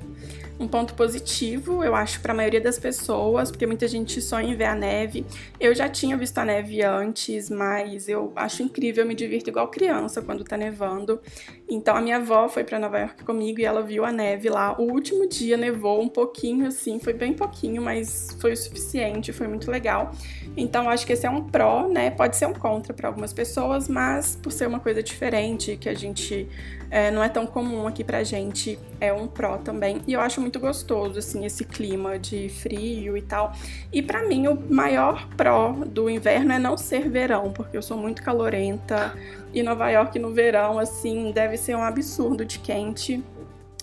um 0.62 0.67
ponto 0.67 0.93
positivo, 0.93 1.84
eu 1.84 1.95
acho, 1.95 2.21
para 2.21 2.34
a 2.34 2.36
maioria 2.36 2.62
das 2.62 2.78
pessoas, 2.78 3.50
porque 3.50 3.65
muita 3.65 3.88
gente 3.88 4.21
sonha 4.21 4.54
em 4.54 4.56
ver 4.56 4.65
a 4.65 4.76
neve. 4.76 5.26
Eu 5.60 5.74
já 5.74 5.89
tinha 5.89 6.15
visto 6.15 6.38
a 6.38 6.45
neve 6.45 6.84
antes, 6.84 7.50
mas 7.50 8.08
eu 8.08 8.32
acho 8.36 8.62
incrível, 8.62 9.04
eu 9.04 9.08
me 9.08 9.15
divirto 9.15 9.50
igual 9.50 9.67
criança 9.69 10.21
quando 10.21 10.43
tá 10.43 10.56
nevando. 10.56 11.19
Então 11.67 11.95
a 11.95 12.02
minha 12.02 12.17
avó 12.17 12.47
foi 12.47 12.63
para 12.63 12.78
Nova 12.78 13.00
York 13.00 13.24
comigo 13.24 13.60
e 13.60 13.65
ela 13.65 13.82
viu 13.82 14.06
a 14.06 14.12
neve 14.12 14.50
lá. 14.50 14.80
O 14.80 14.91
último 14.91 15.28
dia 15.28 15.58
nevou 15.58 16.02
um 16.02 16.10
pouquinho 16.10 16.67
assim, 16.67 17.00
foi 17.00 17.13
bem 17.13 17.34
pouquinho, 17.34 17.82
mas 17.82 18.38
foi 18.39 18.54
o 18.54 18.58
suficiente, 18.58 19.34
foi 19.34 19.47
muito 19.47 19.71
legal. 19.71 20.12
Então 20.56 20.89
acho 20.89 21.06
que 21.06 21.13
esse 21.13 21.26
é 21.26 21.30
um 21.30 21.43
pró, 21.43 21.88
né? 21.88 22.12
Pode 22.12 22.36
ser 22.36 22.45
um 22.45 22.54
contra 22.54 22.93
para 22.93 23.08
algumas 23.08 23.34
pessoas, 23.34 23.88
mas 23.88 24.36
por 24.36 24.52
ser 24.52 24.67
uma 24.67 24.80
coisa 24.80 25.02
diferente 25.02 25.78
que 25.78 25.89
a 25.89 25.93
gente 25.93 26.47
é, 26.91 27.10
não 27.10 27.23
é 27.23 27.30
tão 27.30 27.47
comum 27.47 27.88
aqui 27.88 28.04
pra 28.04 28.21
gente, 28.21 28.77
é 28.99 29.13
um 29.13 29.25
pró 29.25 29.58
também. 29.58 30.01
E 30.06 30.12
eu 30.12 30.19
acho 30.19 30.41
muito 30.41 30.60
gostoso, 30.60 31.17
assim, 31.17 31.45
esse 31.45 31.63
clima 31.63 32.19
de 32.19 32.49
frio 32.49 33.15
e 33.15 33.21
tal. 33.21 33.54
E 33.93 34.01
para 34.01 34.27
mim, 34.27 34.47
o 34.47 34.62
maior 34.69 35.25
pró 35.38 35.71
do 35.71 36.10
inverno 36.10 36.51
é 36.51 36.60
não 36.60 36.75
ser 36.75 37.10
verão, 37.10 37.54
porque 37.54 37.77
eu 37.77 37.82
sou 37.82 37.97
muito 37.97 38.21
calorenta. 38.21 39.15
E 39.54 39.63
Nova 39.63 39.89
York 39.89 40.19
no 40.19 40.34
verão, 40.34 40.77
assim, 40.77 41.32
deve 41.32 41.56
ser 41.56 41.75
um 41.77 41.82
absurdo 41.82 42.43
de 42.43 42.60
quente. 42.60 43.23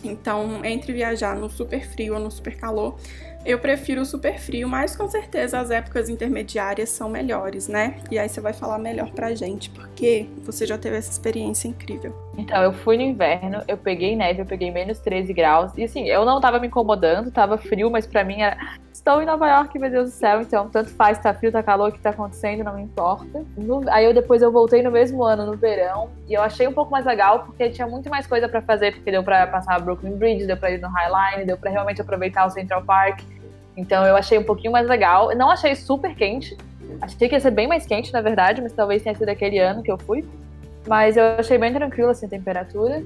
Então, 0.05 0.63
entre 0.65 0.93
viajar 0.93 1.35
no 1.35 1.49
super 1.49 1.89
frio 1.89 2.15
ou 2.15 2.21
no 2.21 2.31
super 2.31 2.57
calor, 2.57 2.97
eu 3.45 3.59
prefiro 3.59 4.03
o 4.03 4.05
super 4.05 4.39
frio, 4.39 4.69
mas 4.69 4.95
com 4.95 5.09
certeza 5.09 5.59
as 5.59 5.71
épocas 5.71 6.11
intermediárias 6.11 6.91
são 6.91 7.09
melhores, 7.09 7.69
né? 7.69 8.01
E 8.11 8.19
aí 8.19 8.29
você 8.29 8.41
vai 8.41 8.53
falar 8.53 8.79
melhor 8.79 9.11
pra 9.13 9.35
gente, 9.35 9.71
porque 9.71 10.29
você 10.45 10.67
já 10.67 10.77
teve 10.77 10.97
essa 10.97 11.11
experiência 11.11 11.69
incrível. 11.69 12.28
Então, 12.39 12.63
eu 12.63 12.73
fui 12.73 12.97
no 12.97 13.03
inverno, 13.03 13.65
eu 13.67 13.77
peguei 13.77 14.15
neve, 14.15 14.43
eu 14.43 14.47
peguei 14.47 14.71
menos 14.71 15.01
13 15.01 15.33
graus. 15.33 15.77
E 15.77 15.83
assim, 15.83 16.07
eu 16.07 16.25
não 16.25 16.41
tava 16.41 16.61
me 16.61 16.69
incomodando, 16.69 17.33
tava 17.33 17.59
frio, 17.59 17.91
mas 17.91 18.07
pra 18.07 18.23
mim 18.23 18.41
era. 18.41 18.57
Estou 18.93 19.21
em 19.21 19.27
Nova 19.27 19.49
York, 19.49 19.77
meu 19.77 19.91
Deus 19.91 20.11
do 20.11 20.15
céu, 20.15 20.41
então 20.41 20.69
tanto 20.69 20.91
faz, 20.91 21.19
tá 21.19 21.35
frio, 21.35 21.51
tá 21.51 21.63
calor, 21.63 21.89
o 21.89 21.93
que 21.93 21.99
tá 21.99 22.11
acontecendo, 22.11 22.63
não 22.63 22.75
me 22.75 22.83
importa. 22.83 23.45
No... 23.57 23.83
Aí 23.91 24.05
eu 24.05 24.15
depois 24.15 24.41
eu 24.41 24.53
voltei 24.53 24.83
no 24.83 24.91
mesmo 24.91 25.25
ano, 25.25 25.47
no 25.47 25.57
verão, 25.57 26.11
e 26.29 26.35
eu 26.35 26.43
achei 26.43 26.69
um 26.69 26.73
pouco 26.73 26.93
mais 26.93 27.05
legal, 27.05 27.41
porque 27.41 27.71
tinha 27.71 27.87
muito 27.89 28.09
mais 28.09 28.27
coisa 28.27 28.49
para 28.49 28.63
fazer, 28.63 28.95
porque 28.95 29.11
deu 29.11 29.25
pra 29.25 29.47
passar 29.47 29.75
a 29.75 29.79
Brooklyn 29.81 30.17
Bridge, 30.17 30.47
deu 30.47 30.57
pra 30.57 30.71
ir 30.71 30.81
no 30.81 30.89
High 30.89 31.37
Line, 31.37 31.45
deu 31.45 31.57
pra 31.57 31.71
realmente 31.71 32.01
aproveitar 32.01 32.47
o 32.47 32.51
Central 32.51 32.85
Park. 32.85 33.21
Então 33.77 34.05
eu 34.07 34.17
achei 34.17 34.39
um 34.39 34.45
pouquinho 34.45 34.73
mais 34.73 34.87
legal. 34.87 35.35
Não 35.35 35.51
achei 35.51 35.75
super 35.75 36.15
quente. 36.15 36.57
Achei 37.01 37.29
que 37.29 37.35
ia 37.35 37.41
ser 37.41 37.51
bem 37.51 37.67
mais 37.67 37.87
quente, 37.87 38.13
na 38.13 38.21
verdade, 38.21 38.61
mas 38.61 38.73
talvez 38.73 39.03
tenha 39.03 39.15
sido 39.15 39.29
aquele 39.29 39.59
ano 39.59 39.83
que 39.83 39.91
eu 39.91 39.99
fui. 39.99 40.25
Mas 40.89 41.17
eu 41.17 41.25
achei 41.39 41.59
bem 41.59 41.73
tranquilo 41.73 42.11
assim 42.11 42.27
a 42.27 42.29
temperatura. 42.29 43.05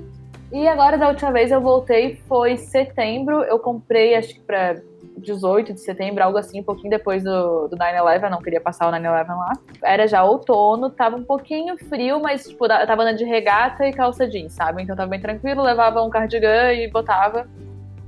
E 0.53 0.69
agora 0.69 0.99
da 0.99 1.09
última 1.09 1.33
vez 1.33 1.51
eu 1.51 1.61
voltei 1.61 2.17
foi 2.29 2.57
setembro. 2.57 3.43
Eu 3.43 3.59
comprei 3.59 4.15
acho 4.15 4.35
que 4.35 4.41
para 4.41 4.81
18 5.17 5.73
de 5.73 5.81
setembro, 5.81 6.23
algo 6.23 6.39
assim, 6.39 6.61
um 6.61 6.65
pouquinho 6.65 6.91
depois 6.91 7.23
do, 7.23 7.69
do 7.69 7.77
9-11, 7.77 8.31
não 8.31 8.41
queria 8.41 8.61
passar 8.61 8.89
o 8.89 8.93
9-11 8.93 9.27
lá. 9.29 9.53
Era 9.83 10.07
já 10.07 10.23
outono, 10.23 10.91
tava 10.91 11.17
um 11.17 11.25
pouquinho 11.25 11.77
frio, 11.89 12.21
mas 12.21 12.47
tipo, 12.47 12.65
eu 12.67 12.87
tava 12.87 13.03
andando 13.03 13.19
de 13.19 13.25
regata 13.25 13.87
e 13.87 13.93
calça 13.93 14.29
jeans, 14.29 14.53
sabe? 14.53 14.83
Então 14.83 14.95
tava 14.95 15.09
bem 15.09 15.21
tranquilo, 15.21 15.63
levava 15.63 16.03
um 16.03 16.11
cardigan 16.11 16.73
e 16.73 16.89
botava 16.89 17.49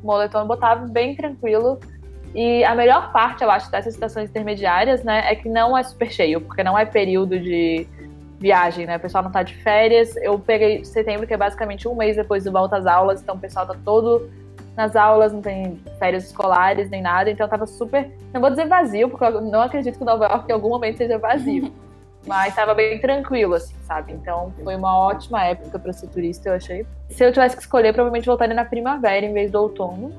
moletom, 0.03 0.47
botava 0.47 0.87
bem 0.87 1.15
tranquilo. 1.15 1.79
E 2.35 2.65
a 2.65 2.75
melhor 2.75 3.13
parte, 3.13 3.45
eu 3.45 3.51
acho, 3.51 3.71
dessas 3.71 3.95
estações 3.95 4.29
intermediárias, 4.29 5.05
né, 5.05 5.23
é 5.31 5.37
que 5.37 5.49
não 5.49 5.79
é 5.79 5.83
super 5.85 6.11
cheio, 6.11 6.41
porque 6.41 6.65
não 6.65 6.77
é 6.77 6.85
período 6.85 7.39
de 7.39 7.87
viagem, 8.44 8.85
né? 8.85 8.98
O 8.98 9.00
pessoal 9.00 9.24
não 9.24 9.30
tá 9.30 9.42
de 9.42 9.54
férias. 9.54 10.14
Eu 10.16 10.38
peguei 10.38 10.85
setembro, 10.85 11.26
que 11.26 11.33
é 11.33 11.37
basicamente 11.37 11.88
um 11.88 11.94
mês 11.96 12.14
depois 12.14 12.44
do 12.44 12.52
volta 12.52 12.76
às 12.76 12.85
aulas, 12.87 13.22
então 13.22 13.37
o 13.37 13.38
pessoal 13.38 13.66
tá 13.66 13.74
todo 13.83 14.30
nas 14.76 14.94
aulas, 14.94 15.33
não 15.33 15.40
tem 15.40 15.80
férias 15.98 16.24
escolares 16.24 16.90
nem 16.90 17.00
nada, 17.00 17.30
então 17.30 17.48
tava 17.48 17.66
super. 17.66 18.11
Não 18.35 18.42
vou 18.42 18.50
dizer 18.50 18.68
vazio, 18.68 19.09
porque 19.09 19.24
eu 19.24 19.40
não 19.40 19.62
acredito 19.62 19.98
que 19.98 20.04
Nova 20.04 20.26
York 20.26 20.50
em 20.50 20.52
algum 20.52 20.68
momento 20.68 20.98
seja 20.98 21.16
vazio. 21.16 21.72
Mas 22.26 22.54
tava 22.54 22.74
bem 22.74 22.98
tranquilo, 23.00 23.54
assim, 23.54 23.74
sabe? 23.83 24.12
Então 24.12 24.52
foi 24.62 24.76
uma 24.76 24.98
ótima 24.98 25.42
época 25.44 25.78
para 25.78 25.92
ser 25.92 26.09
turista, 26.09 26.50
eu 26.50 26.54
achei. 26.54 26.87
Se 27.09 27.24
eu 27.24 27.33
tivesse 27.33 27.57
que 27.57 27.62
escolher, 27.62 27.92
provavelmente 27.94 28.26
voltaria 28.26 28.54
na 28.54 28.64
primavera 28.64 29.24
em 29.24 29.33
vez 29.33 29.50
do 29.50 29.59
outono. 29.61 30.12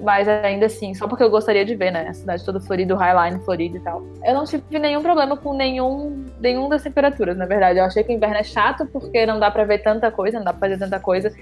Mas 0.00 0.28
ainda 0.28 0.66
assim, 0.66 0.94
só 0.94 1.08
porque 1.08 1.24
eu 1.24 1.30
gostaria 1.30 1.64
de 1.64 1.74
ver, 1.74 1.90
né? 1.90 2.08
A 2.08 2.14
cidade 2.14 2.44
toda 2.44 2.60
florida, 2.60 2.94
o 2.94 2.96
Highline 2.96 3.42
florido 3.44 3.76
e 3.76 3.80
tal. 3.80 4.04
Eu 4.24 4.34
não 4.34 4.44
tive 4.44 4.78
nenhum 4.78 5.02
problema 5.02 5.36
com 5.36 5.52
nenhum, 5.52 6.24
nenhum 6.40 6.68
das 6.68 6.82
temperaturas, 6.82 7.36
na 7.36 7.46
verdade. 7.46 7.80
Eu 7.80 7.84
achei 7.84 8.04
que 8.04 8.12
o 8.12 8.14
inverno 8.14 8.36
é 8.36 8.44
chato 8.44 8.86
porque 8.86 9.26
não 9.26 9.40
dá 9.40 9.50
pra 9.50 9.64
ver 9.64 9.78
tanta 9.78 10.10
coisa, 10.10 10.38
não 10.38 10.44
dá 10.44 10.52
pra 10.52 10.68
fazer 10.68 10.78
tanta 10.78 11.00
coisa. 11.00 11.32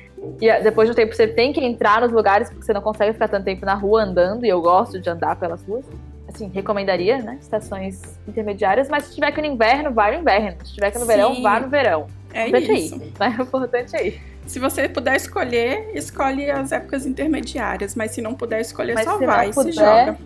E 0.41 0.49
ah, 0.49 0.61
depois 0.61 0.89
do 0.89 0.95
tempo 0.95 1.15
você 1.15 1.27
tem 1.27 1.53
que 1.53 1.63
entrar 1.63 2.01
nos 2.01 2.13
lugares 2.13 2.49
porque 2.49 2.65
você 2.65 2.73
não 2.73 2.81
consegue 2.81 3.13
ficar 3.13 3.29
tanto 3.29 3.45
tempo 3.45 3.67
na 3.67 3.75
rua 3.75 4.03
andando. 4.03 4.47
E 4.47 4.49
eu 4.49 4.63
gosto 4.63 4.99
de 4.99 5.11
andar 5.11 5.37
pelas 5.37 5.63
ruas. 5.67 5.85
Assim, 6.27 6.49
recomendaria, 6.49 7.19
né? 7.19 7.39
Estações 7.41 8.19
intermediárias. 8.27 8.89
Mas 8.89 9.05
se 9.05 9.15
tiver 9.15 9.31
que 9.33 9.41
no 9.41 9.47
inverno, 9.47 9.93
vai 9.93 10.15
no 10.15 10.21
inverno. 10.23 10.65
Se 10.65 10.75
tiver 10.75 10.91
que 10.91 10.99
no 10.99 11.05
Sim. 11.05 11.11
verão, 11.11 11.43
vá 11.43 11.61
no 11.61 11.69
verão. 11.69 12.07
É 12.37 12.49
importante 12.49 12.73
isso. 12.73 13.03
Aí? 13.19 13.37
O 13.39 13.43
importante 13.43 13.97
é 13.97 14.07
ir. 14.09 14.23
Se 14.47 14.59
você 14.59 14.89
puder 14.89 15.17
escolher, 15.17 15.91
escolhe 15.95 16.51
as 16.51 16.71
épocas 16.71 17.05
intermediárias, 17.07 17.95
mas 17.95 18.13
se 18.13 18.21
não 18.21 18.35
puder 18.35 18.61
escolher, 18.61 18.95
mas 18.95 19.05
só 19.05 19.19
vai, 19.19 19.51
puder, 19.53 19.73
se 19.73 19.79
joga. 19.79 20.19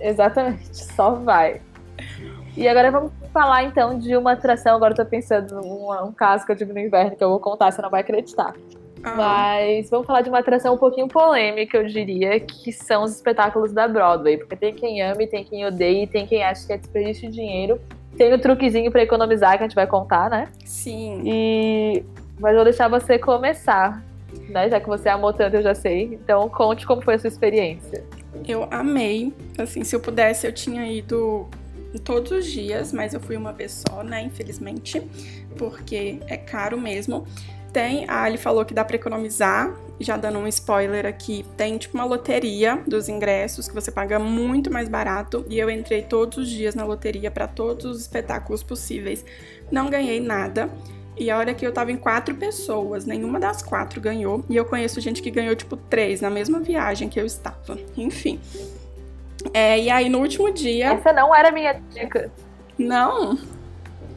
Exatamente, 0.00 0.74
só 0.74 1.14
vai. 1.14 1.60
E 2.56 2.66
agora 2.66 2.90
vamos 2.90 3.12
falar 3.32 3.64
então 3.64 3.98
de 3.98 4.16
uma 4.16 4.32
atração. 4.32 4.74
Agora 4.74 4.92
eu 4.92 4.96
tô 4.96 5.04
pensando 5.04 5.54
num 5.56 5.92
um 6.04 6.12
caso 6.12 6.44
que 6.44 6.50
eu 6.50 6.56
tive 6.56 6.72
no 6.72 6.80
inverno 6.80 7.14
que 7.14 7.22
eu 7.22 7.28
vou 7.28 7.38
contar, 7.38 7.70
você 7.70 7.80
não 7.80 7.90
vai 7.90 8.00
acreditar. 8.00 8.54
Ah. 9.02 9.14
Mas 9.14 9.88
vamos 9.88 10.06
falar 10.06 10.22
de 10.22 10.28
uma 10.28 10.40
atração 10.40 10.74
um 10.74 10.78
pouquinho 10.78 11.06
polêmica, 11.06 11.76
eu 11.76 11.86
diria, 11.86 12.40
que 12.40 12.72
são 12.72 13.04
os 13.04 13.12
espetáculos 13.12 13.72
da 13.72 13.86
Broadway. 13.86 14.36
Porque 14.36 14.56
tem 14.56 14.74
quem 14.74 15.00
ame, 15.02 15.26
tem 15.26 15.44
quem 15.44 15.64
odeie, 15.64 16.06
tem 16.06 16.26
quem 16.26 16.42
acha 16.42 16.66
que 16.66 16.72
é 16.72 16.76
desperdício 16.76 17.30
de 17.30 17.36
dinheiro. 17.36 17.80
Tem 18.20 18.34
o 18.34 18.38
truquezinho 18.38 18.90
para 18.92 19.02
economizar 19.02 19.56
que 19.56 19.64
a 19.64 19.66
gente 19.66 19.74
vai 19.74 19.86
contar, 19.86 20.28
né? 20.28 20.48
Sim. 20.62 21.22
E 21.24 22.04
mas 22.38 22.54
vou 22.54 22.64
deixar 22.64 22.86
você 22.86 23.18
começar, 23.18 24.04
né? 24.50 24.68
Já 24.68 24.78
que 24.78 24.86
você 24.86 25.08
amou 25.08 25.32
tanto, 25.32 25.56
eu 25.56 25.62
já 25.62 25.74
sei. 25.74 26.04
Então, 26.12 26.46
conte 26.50 26.86
como 26.86 27.00
foi 27.00 27.14
a 27.14 27.18
sua 27.18 27.28
experiência. 27.28 28.04
Eu 28.46 28.68
amei. 28.70 29.32
Assim, 29.56 29.84
se 29.84 29.96
eu 29.96 30.00
pudesse, 30.00 30.46
eu 30.46 30.52
tinha 30.52 30.86
ido 30.92 31.48
todos 32.04 32.30
os 32.30 32.44
dias, 32.44 32.92
mas 32.92 33.14
eu 33.14 33.20
fui 33.20 33.38
uma 33.38 33.54
vez 33.54 33.82
só, 33.88 34.02
né? 34.02 34.20
Infelizmente, 34.20 35.00
porque 35.56 36.18
é 36.26 36.36
caro 36.36 36.78
mesmo. 36.78 37.26
Tem, 37.72 38.04
a 38.06 38.24
Ali 38.24 38.36
falou 38.36 38.66
que 38.66 38.74
dá 38.74 38.84
para 38.84 38.96
economizar, 38.96 39.74
já 40.00 40.16
dando 40.16 40.38
um 40.38 40.46
spoiler 40.48 41.04
aqui, 41.04 41.44
tem 41.56 41.76
tipo 41.76 41.96
uma 41.96 42.04
loteria 42.04 42.82
dos 42.86 43.08
ingressos 43.08 43.68
que 43.68 43.74
você 43.74 43.92
paga 43.92 44.18
muito 44.18 44.72
mais 44.72 44.88
barato 44.88 45.44
e 45.48 45.58
eu 45.58 45.68
entrei 45.68 46.02
todos 46.02 46.38
os 46.38 46.48
dias 46.48 46.74
na 46.74 46.84
loteria 46.84 47.30
para 47.30 47.46
todos 47.46 47.84
os 47.84 48.00
espetáculos 48.00 48.62
possíveis. 48.62 49.24
Não 49.70 49.90
ganhei 49.90 50.18
nada. 50.18 50.70
E 51.16 51.30
a 51.30 51.36
hora 51.36 51.52
que 51.52 51.66
eu 51.66 51.72
tava 51.72 51.92
em 51.92 51.96
quatro 51.96 52.34
pessoas, 52.34 53.04
nenhuma 53.04 53.38
das 53.38 53.60
quatro 53.60 54.00
ganhou. 54.00 54.42
E 54.48 54.56
eu 54.56 54.64
conheço 54.64 55.00
gente 55.02 55.20
que 55.20 55.30
ganhou, 55.30 55.54
tipo, 55.54 55.76
três 55.76 56.22
na 56.22 56.30
mesma 56.30 56.60
viagem 56.60 57.10
que 57.10 57.20
eu 57.20 57.26
estava. 57.26 57.78
Enfim. 57.94 58.40
É, 59.52 59.78
e 59.78 59.90
aí, 59.90 60.08
no 60.08 60.18
último 60.18 60.50
dia. 60.50 60.92
Essa 60.92 61.12
não 61.12 61.34
era 61.34 61.50
a 61.50 61.52
minha 61.52 61.74
dica. 61.74 62.30
Não? 62.78 63.38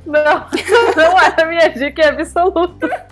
Não, 0.05 0.47
não 0.95 1.20
era 1.20 1.43
a 1.43 1.45
minha 1.45 1.68
dica 1.68 2.07
absoluta. 2.07 3.07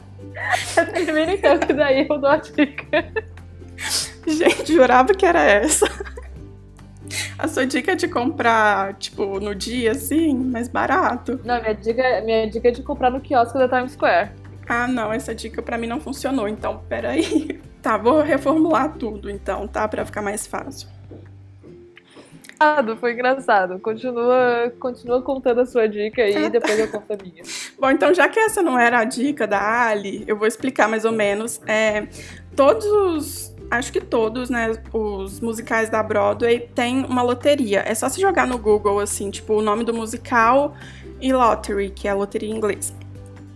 Termina 0.94 1.34
então, 1.34 1.60
que 1.60 1.74
daí 1.74 2.08
eu 2.08 2.18
dou 2.18 2.30
a 2.30 2.38
dica. 2.38 3.12
Gente, 4.28 4.74
jurava 4.74 5.14
que 5.14 5.26
era 5.26 5.44
essa. 5.44 5.86
A 7.38 7.48
sua 7.48 7.66
dica 7.66 7.92
é 7.92 7.96
de 7.96 8.08
comprar, 8.08 8.94
tipo, 8.96 9.40
no 9.40 9.54
dia, 9.54 9.92
assim, 9.92 10.34
mais 10.36 10.68
barato? 10.68 11.40
Não, 11.44 11.60
minha 11.62 11.74
dica, 11.74 12.22
minha 12.22 12.50
dica 12.50 12.70
é 12.70 12.72
de 12.72 12.84
comprar 12.84 13.10
no 13.10 13.20
quiosque 13.20 13.58
da 13.58 13.68
Times 13.68 13.94
Square. 13.94 14.32
Ah, 14.68 14.88
não, 14.88 15.12
essa 15.12 15.36
dica 15.36 15.62
para 15.62 15.78
mim 15.78 15.88
não 15.88 16.00
funcionou, 16.00 16.48
então 16.48 16.84
peraí. 16.88 17.60
Tá, 17.82 17.98
vou 17.98 18.22
reformular 18.22 18.94
tudo 18.94 19.28
então, 19.28 19.68
tá? 19.68 19.88
Pra 19.88 20.06
ficar 20.06 20.22
mais 20.22 20.46
fácil. 20.46 20.88
Foi 23.00 23.14
engraçado. 23.14 23.80
Continua, 23.80 24.72
continua 24.80 25.22
contando 25.22 25.62
a 25.62 25.66
sua 25.66 25.88
dica 25.88 26.22
aí 26.22 26.46
e 26.46 26.50
depois 26.52 26.78
eu 26.78 26.88
conto 26.88 27.14
a 27.14 27.18
minha. 27.22 27.44
Bom, 27.80 27.90
então 27.90 28.14
já 28.14 28.30
que 28.30 28.40
essa 28.40 28.62
não 28.62 28.78
era 28.78 29.00
a 29.00 29.04
dica 29.04 29.48
da 29.48 29.88
Ali, 29.88 30.24
eu 30.28 30.38
vou 30.38 30.48
explicar 30.48 30.88
mais 30.88 31.06
ou 31.06 31.12
menos. 31.12 31.60
É, 31.68 32.08
todos 32.56 32.86
os 32.86 33.52
acho 33.72 33.94
que 33.94 34.02
todos, 34.02 34.50
né, 34.50 34.74
os 34.92 35.40
musicais 35.40 35.90
da 35.90 36.04
Broadway 36.04 36.60
têm 36.76 37.06
uma 37.06 37.22
loteria. 37.22 37.84
É 37.88 37.96
só 37.96 38.10
se 38.10 38.20
jogar 38.20 38.46
no 38.46 38.58
Google, 38.58 39.00
assim, 39.00 39.32
tipo, 39.32 39.54
o 39.54 39.62
nome 39.62 39.86
do 39.86 39.94
musical 39.94 40.76
e 41.22 41.32
lottery, 41.32 41.90
que 41.90 42.06
é 42.08 42.12
a 42.12 42.14
loteria 42.14 42.50
em 42.50 42.58
inglês. 42.58 42.94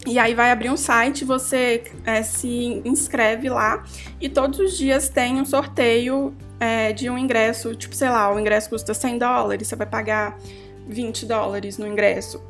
E 0.08 0.18
aí 0.18 0.34
vai 0.34 0.52
abrir 0.52 0.70
um 0.70 0.78
site, 0.78 1.26
você 1.26 1.84
é, 2.06 2.22
se 2.22 2.82
inscreve 2.86 3.50
lá 3.50 3.84
e 4.22 4.30
todos 4.30 4.60
os 4.60 4.78
dias 4.78 5.10
tem 5.10 5.42
um 5.42 5.46
sorteio 5.46 6.34
é, 6.66 6.92
de 6.92 7.10
um 7.10 7.18
ingresso, 7.18 7.76
tipo, 7.76 7.96
sei 7.96 8.10
lá, 8.10 8.34
o 8.34 8.40
ingresso 8.40 8.70
custa 8.70 8.94
100 8.94 9.20
dólares, 9.20 9.68
você 9.68 9.76
vai 9.76 9.88
pagar 9.88 10.40
20 10.88 11.26
dólares 11.26 11.78
no 11.78 11.88
ingresso. 11.88 12.44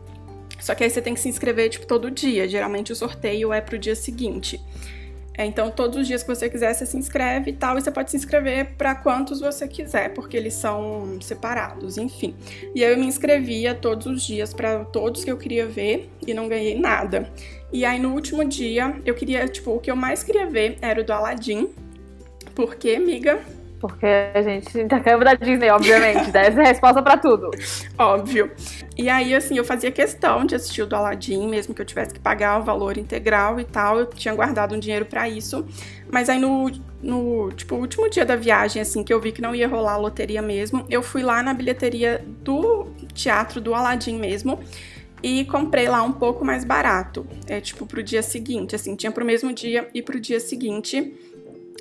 Só 0.59 0.73
que 0.73 0.83
aí 0.83 0.89
você 0.89 1.01
tem 1.01 1.13
que 1.13 1.19
se 1.19 1.27
inscrever, 1.27 1.69
tipo, 1.69 1.85
todo 1.85 2.09
dia. 2.09 2.47
Geralmente 2.47 2.91
o 2.91 2.95
sorteio 2.95 3.51
é 3.51 3.61
pro 3.61 3.77
dia 3.77 3.95
seguinte. 3.95 4.59
É, 5.37 5.45
então, 5.45 5.69
todos 5.69 5.99
os 5.99 6.07
dias 6.07 6.23
que 6.23 6.29
você 6.29 6.49
quiser, 6.49 6.73
você 6.73 6.85
se 6.85 6.97
inscreve 6.97 7.51
e 7.51 7.53
tal, 7.53 7.77
e 7.77 7.81
você 7.81 7.91
pode 7.91 8.09
se 8.09 8.15
inscrever 8.15 8.73
para 8.77 8.95
quantos 8.95 9.41
você 9.41 9.67
quiser, 9.67 10.13
porque 10.13 10.37
eles 10.37 10.53
são 10.53 11.17
separados, 11.21 11.97
enfim. 11.97 12.33
E 12.73 12.85
aí 12.85 12.93
eu 12.93 12.97
me 12.97 13.05
inscrevia 13.05 13.75
todos 13.75 14.07
os 14.07 14.23
dias 14.23 14.53
para 14.53 14.85
todos 14.85 15.25
que 15.25 15.31
eu 15.31 15.37
queria 15.37 15.67
ver 15.67 16.09
e 16.25 16.33
não 16.33 16.47
ganhei 16.47 16.79
nada. 16.79 17.29
E 17.71 17.83
aí 17.83 17.99
no 17.99 18.13
último 18.13 18.45
dia, 18.45 18.95
eu 19.05 19.13
queria, 19.13 19.45
tipo, 19.45 19.71
o 19.71 19.79
que 19.79 19.91
eu 19.91 19.95
mais 19.95 20.23
queria 20.23 20.45
ver 20.45 20.77
era 20.81 21.01
o 21.01 21.03
do 21.03 21.11
Aladdin. 21.11 21.69
Porque, 22.55 22.91
amiga, 22.91 23.41
porque 23.79 24.05
a 24.05 24.41
gente 24.41 24.79
intercâmbio 24.79 25.25
da 25.25 25.33
Disney, 25.33 25.69
obviamente. 25.69 26.35
Essa 26.35 26.61
é 26.61 26.67
resposta 26.67 27.01
para 27.01 27.17
tudo. 27.17 27.51
Óbvio. 27.97 28.51
E 28.97 29.09
aí, 29.09 29.33
assim, 29.33 29.57
eu 29.57 29.65
fazia 29.65 29.91
questão 29.91 30.45
de 30.45 30.55
assistir 30.55 30.81
o 30.81 30.87
do 30.87 30.95
Aladdin, 30.95 31.47
mesmo 31.47 31.73
que 31.73 31.81
eu 31.81 31.85
tivesse 31.85 32.13
que 32.13 32.19
pagar 32.19 32.59
o 32.59 32.63
valor 32.63 32.97
integral 32.97 33.59
e 33.59 33.65
tal. 33.65 33.99
Eu 33.99 34.05
tinha 34.07 34.33
guardado 34.33 34.75
um 34.75 34.79
dinheiro 34.79 35.05
para 35.05 35.27
isso. 35.27 35.65
Mas 36.11 36.29
aí 36.29 36.39
no, 36.39 36.71
no, 37.01 37.51
tipo, 37.51 37.75
último 37.75 38.09
dia 38.09 38.25
da 38.25 38.35
viagem, 38.35 38.81
assim, 38.81 39.03
que 39.03 39.13
eu 39.13 39.19
vi 39.19 39.31
que 39.31 39.41
não 39.41 39.53
ia 39.53 39.67
rolar 39.67 39.93
a 39.93 39.97
loteria 39.97 40.41
mesmo, 40.41 40.85
eu 40.89 41.03
fui 41.03 41.21
lá 41.23 41.43
na 41.43 41.53
bilheteria 41.53 42.23
do 42.41 42.87
teatro 43.13 43.59
do 43.59 43.73
Aladdin 43.73 44.17
mesmo 44.17 44.59
e 45.21 45.43
comprei 45.45 45.87
lá 45.87 46.03
um 46.03 46.11
pouco 46.11 46.45
mais 46.45 46.63
barato. 46.63 47.25
É 47.47 47.59
tipo 47.59 47.85
pro 47.85 48.03
dia 48.03 48.21
seguinte, 48.21 48.75
assim, 48.75 48.95
tinha 48.95 49.11
pro 49.11 49.25
mesmo 49.25 49.51
dia 49.51 49.89
e 49.93 50.01
pro 50.01 50.19
dia 50.19 50.39
seguinte. 50.39 51.13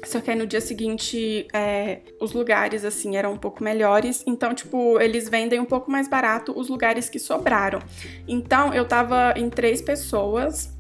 Só 0.03 0.21
que 0.21 0.31
aí 0.31 0.37
no 0.37 0.47
dia 0.47 0.61
seguinte 0.61 1.47
é, 1.53 2.01
os 2.21 2.33
lugares 2.33 2.85
assim 2.85 3.17
eram 3.17 3.33
um 3.33 3.37
pouco 3.37 3.63
melhores. 3.63 4.23
Então, 4.27 4.55
tipo, 4.55 5.01
eles 5.01 5.29
vendem 5.29 5.61
um 5.61 5.65
pouco 5.65 5.91
mais 5.91 6.09
barato 6.09 6.53
os 6.59 6.69
lugares 6.69 7.09
que 7.09 7.19
sobraram. 7.19 7.81
Então 8.27 8.75
eu 8.75 8.85
tava 8.87 9.35
em 9.37 9.49
três 9.49 9.81
pessoas. 9.81 10.73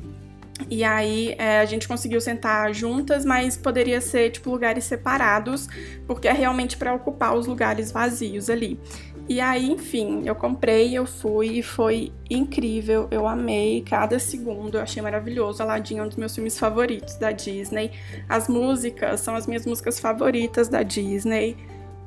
E 0.70 0.84
aí 0.84 1.34
é, 1.36 1.58
a 1.58 1.64
gente 1.64 1.88
conseguiu 1.88 2.20
sentar 2.20 2.72
juntas, 2.72 3.24
mas 3.24 3.56
poderia 3.56 4.00
ser 4.00 4.30
tipo 4.30 4.50
lugares 4.50 4.84
separados, 4.84 5.68
porque 6.06 6.28
é 6.28 6.32
realmente 6.32 6.76
para 6.76 6.94
ocupar 6.94 7.34
os 7.34 7.46
lugares 7.46 7.90
vazios 7.90 8.48
ali. 8.48 8.78
E 9.26 9.40
aí, 9.40 9.70
enfim, 9.70 10.22
eu 10.26 10.34
comprei, 10.34 10.96
eu 10.96 11.06
fui 11.06 11.58
e 11.58 11.62
foi 11.62 12.12
incrível. 12.28 13.08
Eu 13.10 13.26
amei 13.26 13.82
cada 13.82 14.18
segundo, 14.18 14.76
eu 14.76 14.82
achei 14.82 15.02
maravilhoso. 15.02 15.62
Aladdin 15.62 15.98
é 15.98 16.02
um 16.02 16.08
dos 16.08 16.16
meus 16.16 16.34
filmes 16.34 16.58
favoritos 16.58 17.16
da 17.16 17.32
Disney. 17.32 17.92
As 18.28 18.48
músicas 18.48 19.20
são 19.20 19.34
as 19.34 19.46
minhas 19.46 19.64
músicas 19.64 19.98
favoritas 19.98 20.68
da 20.68 20.82
Disney. 20.82 21.56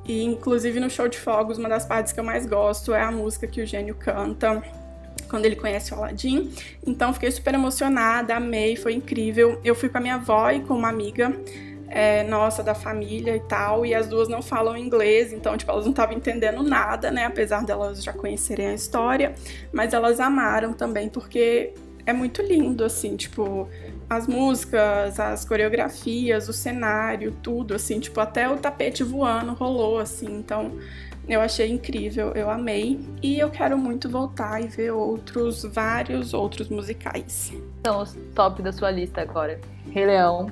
E 0.05 0.24
inclusive 0.24 0.80
no 0.80 0.89
show 0.89 1.07
de 1.07 1.18
fogos, 1.18 1.57
uma 1.57 1.68
das 1.68 1.86
partes 1.86 2.13
que 2.13 2.20
eu 2.20 2.24
mais 2.24 2.45
gosto 2.45 2.93
é 2.93 3.01
a 3.01 3.11
música 3.11 3.47
que 3.47 3.61
o 3.61 3.65
gênio 3.65 3.95
canta 3.95 4.61
quando 5.28 5.45
ele 5.45 5.55
conhece 5.55 5.93
o 5.93 5.97
Aladdin. 5.97 6.51
Então 6.86 7.11
fiquei 7.13 7.32
super 7.32 7.55
emocionada, 7.55 8.36
amei, 8.36 8.76
foi 8.76 8.93
incrível. 8.93 9.59
Eu 9.63 9.74
fui 9.74 9.89
com 9.89 9.97
a 9.97 10.01
minha 10.01 10.15
avó 10.15 10.51
e 10.51 10.61
com 10.61 10.76
uma 10.76 10.89
amiga 10.89 11.36
é, 11.89 12.23
nossa 12.23 12.61
da 12.61 12.75
família 12.75 13.35
e 13.35 13.39
tal, 13.39 13.85
e 13.85 13.93
as 13.93 14.07
duas 14.07 14.27
não 14.27 14.41
falam 14.41 14.77
inglês, 14.77 15.31
então, 15.31 15.57
tipo, 15.57 15.71
elas 15.71 15.85
não 15.85 15.91
estavam 15.91 16.15
entendendo 16.15 16.61
nada, 16.63 17.09
né? 17.11 17.25
Apesar 17.25 17.63
delas 17.63 18.03
já 18.03 18.13
conhecerem 18.13 18.67
a 18.67 18.73
história, 18.73 19.33
mas 19.71 19.93
elas 19.93 20.19
amaram 20.19 20.73
também, 20.73 21.09
porque 21.09 21.73
é 22.05 22.13
muito 22.13 22.41
lindo, 22.41 22.83
assim, 22.83 23.15
tipo, 23.15 23.67
as 24.09 24.27
músicas, 24.27 25.19
as 25.19 25.43
coreografias, 25.43 26.47
o 26.47 26.53
cenário, 26.53 27.33
tudo, 27.43 27.73
assim, 27.75 27.99
tipo, 27.99 28.19
até 28.19 28.49
o 28.49 28.57
tapete 28.57 29.03
voando 29.03 29.53
rolou, 29.53 29.99
assim, 29.99 30.27
então. 30.27 30.71
Eu 31.27 31.41
achei 31.41 31.69
incrível, 31.69 32.31
eu 32.35 32.49
amei 32.49 33.01
e 33.21 33.38
eu 33.38 33.49
quero 33.49 33.77
muito 33.77 34.09
voltar 34.09 34.63
e 34.63 34.67
ver 34.67 34.91
outros, 34.91 35.63
vários 35.63 36.33
outros 36.33 36.69
musicais. 36.69 37.51
São 37.85 38.01
os 38.01 38.17
top 38.33 38.61
da 38.61 38.71
sua 38.71 38.89
lista 38.91 39.19
agora. 39.23 39.59
Rei 39.91 40.05
Leão, 40.05 40.49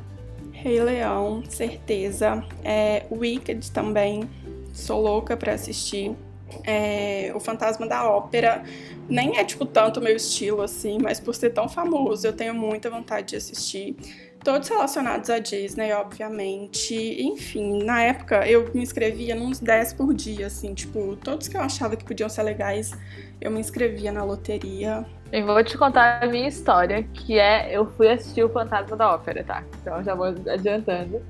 Rei 0.66 0.82
Leão, 0.82 1.44
certeza. 1.48 2.44
É, 2.64 3.06
Wicked 3.12 3.72
também, 3.72 4.28
sou 4.74 5.00
louca 5.00 5.38
para 5.38 5.54
assistir. 5.54 6.16
É, 6.64 7.32
o 7.36 7.40
Fantasma 7.40 7.86
da 7.86 8.10
Ópera 8.10 8.64
nem 9.08 9.38
é 9.38 9.44
tipo 9.44 9.64
tanto 9.64 10.02
meu 10.02 10.16
estilo 10.16 10.64
assim, 10.64 10.98
mas 11.00 11.20
por 11.20 11.36
ser 11.36 11.52
tão 11.52 11.70
famoso 11.70 12.26
eu 12.26 12.34
tenho 12.34 12.56
muita 12.56 12.90
vontade 12.90 13.28
de 13.28 13.36
assistir. 13.36 13.96
Todos 14.44 14.68
relacionados 14.68 15.30
à 15.30 15.38
Disney, 15.38 15.94
obviamente. 15.94 16.96
Enfim, 17.22 17.84
na 17.84 18.02
época 18.02 18.48
eu 18.48 18.72
me 18.74 18.82
inscrevia 18.82 19.36
nos 19.36 19.60
10 19.60 19.94
por 19.94 20.16
dia, 20.16 20.48
assim, 20.48 20.74
tipo, 20.74 21.16
todos 21.18 21.48
que 21.48 21.56
eu 21.56 21.62
achava 21.62 21.96
que 21.96 22.04
podiam 22.04 22.28
ser 22.28 22.42
legais, 22.42 22.92
eu 23.40 23.52
me 23.52 23.60
inscrevia 23.60 24.12
na 24.12 24.24
loteria. 24.24 25.06
Eu 25.32 25.46
vou 25.46 25.64
te 25.64 25.78
contar 25.78 26.24
a 26.24 26.28
minha 26.28 26.48
história, 26.48 27.04
que 27.04 27.38
é 27.40 27.76
eu 27.76 27.86
fui 27.92 28.10
assistir 28.10 28.44
o 28.44 28.50
Fantasma 28.50 28.96
da 28.96 29.14
Ópera, 29.14 29.44
tá? 29.44 29.64
Então 29.82 30.04
já 30.04 30.16
vou 30.16 30.28
adiantando. 30.28 31.22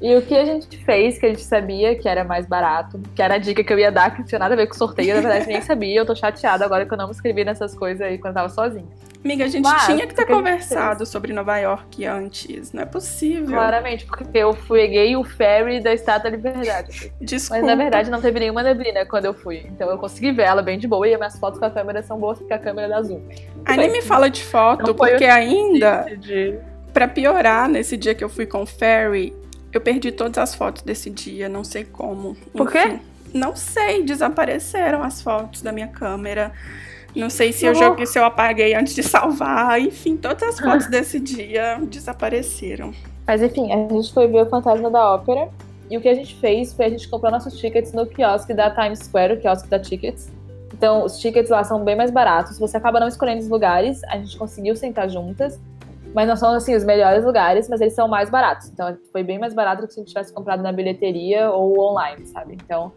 E 0.00 0.14
o 0.14 0.20
que 0.20 0.36
a 0.36 0.44
gente 0.44 0.76
fez, 0.84 1.18
que 1.18 1.24
a 1.24 1.28
gente 1.30 1.42
sabia 1.42 1.96
que 1.96 2.06
era 2.06 2.22
mais 2.22 2.46
barato, 2.46 3.00
que 3.14 3.22
era 3.22 3.36
a 3.36 3.38
dica 3.38 3.64
que 3.64 3.72
eu 3.72 3.78
ia 3.78 3.90
dar, 3.90 4.10
que 4.10 4.18
não 4.18 4.26
tinha 4.26 4.38
nada 4.38 4.52
a 4.52 4.56
ver 4.56 4.66
com 4.66 4.74
sorteio, 4.74 5.14
na 5.14 5.22
verdade 5.22 5.46
nem 5.46 5.60
sabia, 5.62 6.00
eu 6.00 6.04
tô 6.04 6.14
chateada 6.14 6.64
agora 6.64 6.84
que 6.84 6.92
eu 6.92 6.98
não 6.98 7.06
me 7.06 7.12
inscrevi 7.12 7.44
nessas 7.44 7.74
coisas 7.74 8.06
aí 8.06 8.18
quando 8.18 8.32
eu 8.36 8.42
tava 8.42 8.48
sozinha. 8.50 8.86
Amiga, 9.24 9.44
a 9.44 9.48
gente 9.48 9.64
Mas, 9.64 9.86
tinha 9.86 10.06
que 10.06 10.14
ter 10.14 10.26
conversado 10.26 11.04
sobre 11.06 11.32
Nova 11.32 11.58
York 11.58 12.04
antes, 12.04 12.72
não 12.72 12.82
é 12.82 12.86
possível. 12.86 13.56
Claramente, 13.56 14.04
porque 14.06 14.38
eu 14.38 14.54
peguei 14.68 15.16
o 15.16 15.24
ferry 15.24 15.80
da 15.80 15.94
Estátua 15.94 16.30
da 16.30 16.36
Liberdade. 16.36 17.12
Desculpa. 17.20 17.62
Mas 17.62 17.66
na 17.66 17.74
verdade 17.74 18.10
não 18.10 18.20
teve 18.20 18.38
nenhuma 18.38 18.62
neblina 18.62 19.04
quando 19.06 19.24
eu 19.24 19.34
fui, 19.34 19.66
então 19.66 19.90
eu 19.90 19.96
consegui 19.98 20.30
ver 20.30 20.42
ela 20.42 20.62
bem 20.62 20.78
de 20.78 20.86
boa 20.86 21.08
e 21.08 21.14
as 21.14 21.18
minhas 21.18 21.38
fotos 21.38 21.58
com 21.58 21.64
a 21.64 21.70
câmera 21.70 22.02
são 22.02 22.18
boas 22.18 22.38
porque 22.38 22.52
a 22.52 22.58
câmera 22.58 22.86
é 22.86 22.90
da 22.90 23.02
Zoom. 23.02 23.22
Aí 23.64 23.78
nem 23.78 23.90
me 23.90 24.02
fala 24.02 24.28
de 24.28 24.44
foto, 24.44 24.94
porque 24.94 25.24
ainda, 25.24 26.06
de... 26.18 26.58
pra 26.92 27.08
piorar, 27.08 27.68
nesse 27.68 27.96
dia 27.96 28.14
que 28.14 28.22
eu 28.22 28.28
fui 28.28 28.46
com 28.46 28.62
o 28.62 28.66
ferry, 28.66 29.34
eu 29.76 29.80
perdi 29.80 30.10
todas 30.10 30.38
as 30.38 30.54
fotos 30.54 30.82
desse 30.82 31.10
dia, 31.10 31.48
não 31.48 31.62
sei 31.62 31.84
como. 31.84 32.34
Por 32.52 32.70
quê? 32.70 32.98
Não 33.32 33.54
sei, 33.54 34.02
desapareceram 34.02 35.02
as 35.02 35.20
fotos 35.20 35.62
da 35.62 35.72
minha 35.72 35.88
câmera. 35.88 36.52
Não 37.14 37.30
sei 37.30 37.52
se 37.52 37.64
eu 37.64 37.74
joguei, 37.74 38.06
se 38.06 38.18
eu 38.18 38.24
apaguei 38.24 38.74
antes 38.74 38.94
de 38.94 39.02
salvar. 39.02 39.80
Enfim, 39.80 40.16
todas 40.16 40.42
as 40.42 40.60
fotos 40.60 40.86
desse 40.86 41.18
dia 41.18 41.78
desapareceram. 41.82 42.92
Mas 43.26 43.42
enfim, 43.42 43.72
a 43.72 43.88
gente 43.88 44.12
foi 44.12 44.28
ver 44.28 44.42
o 44.42 44.46
Fantasma 44.46 44.90
da 44.90 45.14
Ópera. 45.14 45.48
E 45.90 45.96
o 45.96 46.00
que 46.00 46.08
a 46.08 46.14
gente 46.14 46.34
fez 46.36 46.72
foi 46.72 46.86
a 46.86 46.90
gente 46.90 47.08
comprou 47.08 47.30
nossos 47.30 47.58
tickets 47.58 47.92
no 47.92 48.06
quiosque 48.06 48.52
da 48.52 48.70
Times 48.70 49.00
Square, 49.00 49.34
o 49.34 49.40
quiosque 49.40 49.68
da 49.68 49.78
Tickets. 49.78 50.30
Então, 50.72 51.04
os 51.04 51.18
tickets 51.18 51.50
lá 51.50 51.64
são 51.64 51.84
bem 51.84 51.96
mais 51.96 52.10
baratos. 52.10 52.58
Você 52.58 52.76
acaba 52.76 53.00
não 53.00 53.08
escolhendo 53.08 53.40
os 53.40 53.48
lugares, 53.48 54.02
a 54.04 54.16
gente 54.18 54.36
conseguiu 54.36 54.76
sentar 54.76 55.08
juntas. 55.08 55.58
Mas 56.16 56.26
não 56.26 56.34
são, 56.34 56.54
assim, 56.54 56.74
os 56.74 56.82
melhores 56.82 57.26
lugares, 57.26 57.68
mas 57.68 57.78
eles 57.78 57.92
são 57.92 58.08
mais 58.08 58.30
baratos. 58.30 58.70
Então, 58.70 58.96
foi 59.12 59.22
bem 59.22 59.38
mais 59.38 59.52
barato 59.52 59.82
do 59.82 59.86
que 59.86 59.92
se 59.92 60.00
a 60.00 60.02
gente 60.02 60.08
tivesse 60.08 60.32
comprado 60.32 60.62
na 60.62 60.72
bilheteria 60.72 61.50
ou 61.50 61.78
online, 61.78 62.24
sabe? 62.24 62.54
Então, 62.54 62.90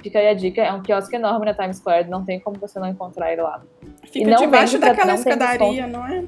fica 0.00 0.20
aí 0.20 0.28
a 0.28 0.34
dica. 0.34 0.62
É 0.62 0.72
um 0.72 0.80
quiosque 0.80 1.16
enorme 1.16 1.46
na 1.46 1.52
Times 1.52 1.78
Square, 1.78 2.08
não 2.08 2.24
tem 2.24 2.38
como 2.38 2.60
você 2.60 2.78
não 2.78 2.86
encontrar 2.86 3.32
ele 3.32 3.42
lá. 3.42 3.60
Fica 4.04 4.20
e 4.20 4.24
não 4.24 4.36
debaixo 4.36 4.78
daquela 4.78 5.14
escadaria, 5.14 5.88
não 5.88 6.06
é? 6.06 6.24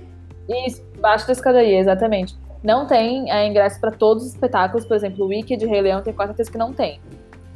Isso, 0.66 0.82
debaixo 0.93 1.28
da 1.28 1.32
escadaria, 1.32 1.78
exatamente. 1.78 2.36
Não 2.61 2.88
tem 2.88 3.30
é, 3.30 3.47
ingresso 3.47 3.80
para 3.80 3.93
todos 3.93 4.24
os 4.24 4.30
espetáculos, 4.30 4.84
por 4.84 4.97
exemplo, 4.97 5.24
o 5.24 5.28
Wiki 5.28 5.57
de 5.57 5.66
Rei 5.66 5.80
Leão 5.80 6.03
tem 6.03 6.12
quase 6.12 6.30
certeza 6.30 6.51
que 6.51 6.59
não 6.59 6.72
tem. 6.72 7.01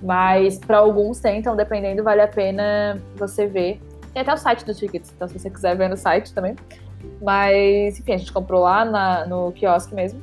Mas 0.00 0.60
para 0.60 0.78
alguns 0.78 1.18
tem, 1.18 1.40
então 1.40 1.56
dependendo, 1.56 2.04
vale 2.04 2.20
a 2.20 2.28
pena 2.28 3.02
você 3.16 3.48
ver. 3.48 3.80
Tem 4.12 4.22
até 4.22 4.32
o 4.32 4.36
site 4.36 4.64
dos 4.64 4.78
tickets, 4.78 5.12
então 5.12 5.26
se 5.26 5.36
você 5.36 5.50
quiser 5.50 5.76
ver 5.76 5.88
no 5.88 5.96
site 5.96 6.32
também. 6.32 6.54
Mas, 7.22 7.98
enfim, 7.98 8.12
a 8.12 8.18
gente 8.18 8.32
comprou 8.32 8.62
lá 8.62 8.84
na, 8.84 9.26
no 9.26 9.52
quiosque 9.52 9.94
mesmo. 9.94 10.20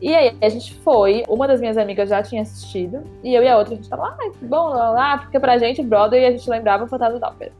E 0.00 0.14
aí 0.14 0.34
a 0.40 0.48
gente 0.48 0.74
foi, 0.76 1.24
uma 1.28 1.46
das 1.46 1.60
minhas 1.60 1.76
amigas 1.76 2.08
já 2.08 2.22
tinha 2.22 2.40
assistido, 2.40 3.04
e 3.22 3.34
eu 3.34 3.42
e 3.42 3.48
a 3.48 3.58
outra 3.58 3.74
a 3.74 3.76
gente 3.76 3.88
tava, 3.88 4.06
ah, 4.06 4.30
bom, 4.40 4.68
lá, 4.70 4.90
lá, 4.90 5.18
porque 5.18 5.38
pra 5.38 5.58
gente, 5.58 5.82
Broadway, 5.82 6.24
a 6.24 6.30
gente 6.30 6.48
lembrava 6.48 6.84
o 6.84 6.88
Fantasma 6.88 7.18
da 7.18 7.28
Ópera. 7.28 7.52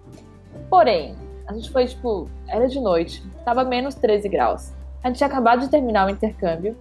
Porém, 0.70 1.14
a 1.46 1.52
gente 1.52 1.70
foi, 1.70 1.86
tipo, 1.86 2.30
era 2.48 2.66
de 2.66 2.80
noite, 2.80 3.22
tava 3.44 3.62
menos 3.62 3.94
13 3.94 4.28
graus. 4.28 4.72
A 5.02 5.08
gente 5.08 5.18
tinha 5.18 5.26
acabado 5.26 5.60
de 5.60 5.68
terminar 5.68 6.06
o 6.06 6.10
intercâmbio, 6.10 6.76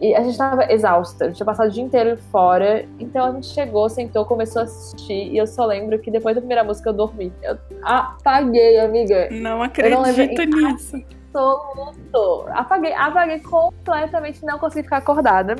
e 0.00 0.14
a 0.14 0.22
gente 0.22 0.36
tava 0.36 0.70
exausta, 0.70 1.24
a 1.24 1.26
gente 1.28 1.36
tinha 1.36 1.46
passado 1.46 1.68
o 1.68 1.70
dia 1.70 1.82
inteiro 1.82 2.18
fora, 2.30 2.86
então 2.98 3.24
a 3.24 3.32
gente 3.32 3.46
chegou, 3.46 3.88
sentou, 3.88 4.26
começou 4.26 4.60
a 4.60 4.64
assistir, 4.64 5.32
e 5.32 5.38
eu 5.38 5.46
só 5.46 5.64
lembro 5.64 5.98
que 5.98 6.10
depois 6.10 6.34
da 6.34 6.40
primeira 6.40 6.62
música 6.62 6.90
eu 6.90 6.92
dormi. 6.92 7.32
Eu 7.42 7.56
apaguei, 7.82 8.78
amiga. 8.78 9.28
Não 9.30 9.62
acredito 9.62 10.44
não 10.46 10.70
nisso. 10.72 11.02
Absoluto. 11.36 12.46
Apaguei, 12.48 12.92
apaguei 12.94 13.40
completamente, 13.40 14.44
não 14.44 14.58
consegui 14.58 14.84
ficar 14.84 14.98
acordada. 14.98 15.56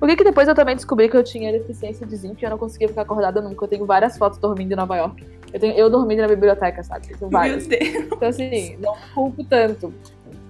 O 0.00 0.06
que 0.06 0.16
que 0.16 0.24
depois 0.24 0.46
eu 0.46 0.54
também 0.54 0.76
descobri 0.76 1.08
que 1.08 1.16
eu 1.16 1.24
tinha 1.24 1.50
deficiência 1.50 2.06
de 2.06 2.16
zinco 2.16 2.36
e 2.40 2.44
eu 2.44 2.50
não 2.50 2.58
conseguia 2.58 2.88
ficar 2.88 3.02
acordada 3.02 3.40
nunca. 3.40 3.64
Eu 3.64 3.68
tenho 3.68 3.86
várias 3.86 4.16
fotos 4.16 4.38
dormindo 4.38 4.72
em 4.72 4.76
Nova 4.76 4.96
York. 4.96 5.24
Eu, 5.52 5.60
tenho, 5.60 5.74
eu 5.74 5.90
dormindo 5.90 6.20
na 6.20 6.28
biblioteca, 6.28 6.82
sabe? 6.82 7.08
Eu 7.10 7.18
tenho 7.18 7.30
várias. 7.30 7.66
Meu 7.66 7.78
Deus. 7.78 8.06
Então, 8.12 8.28
assim, 8.28 8.76
não 8.78 8.94
culpo 9.14 9.42
tanto. 9.44 9.92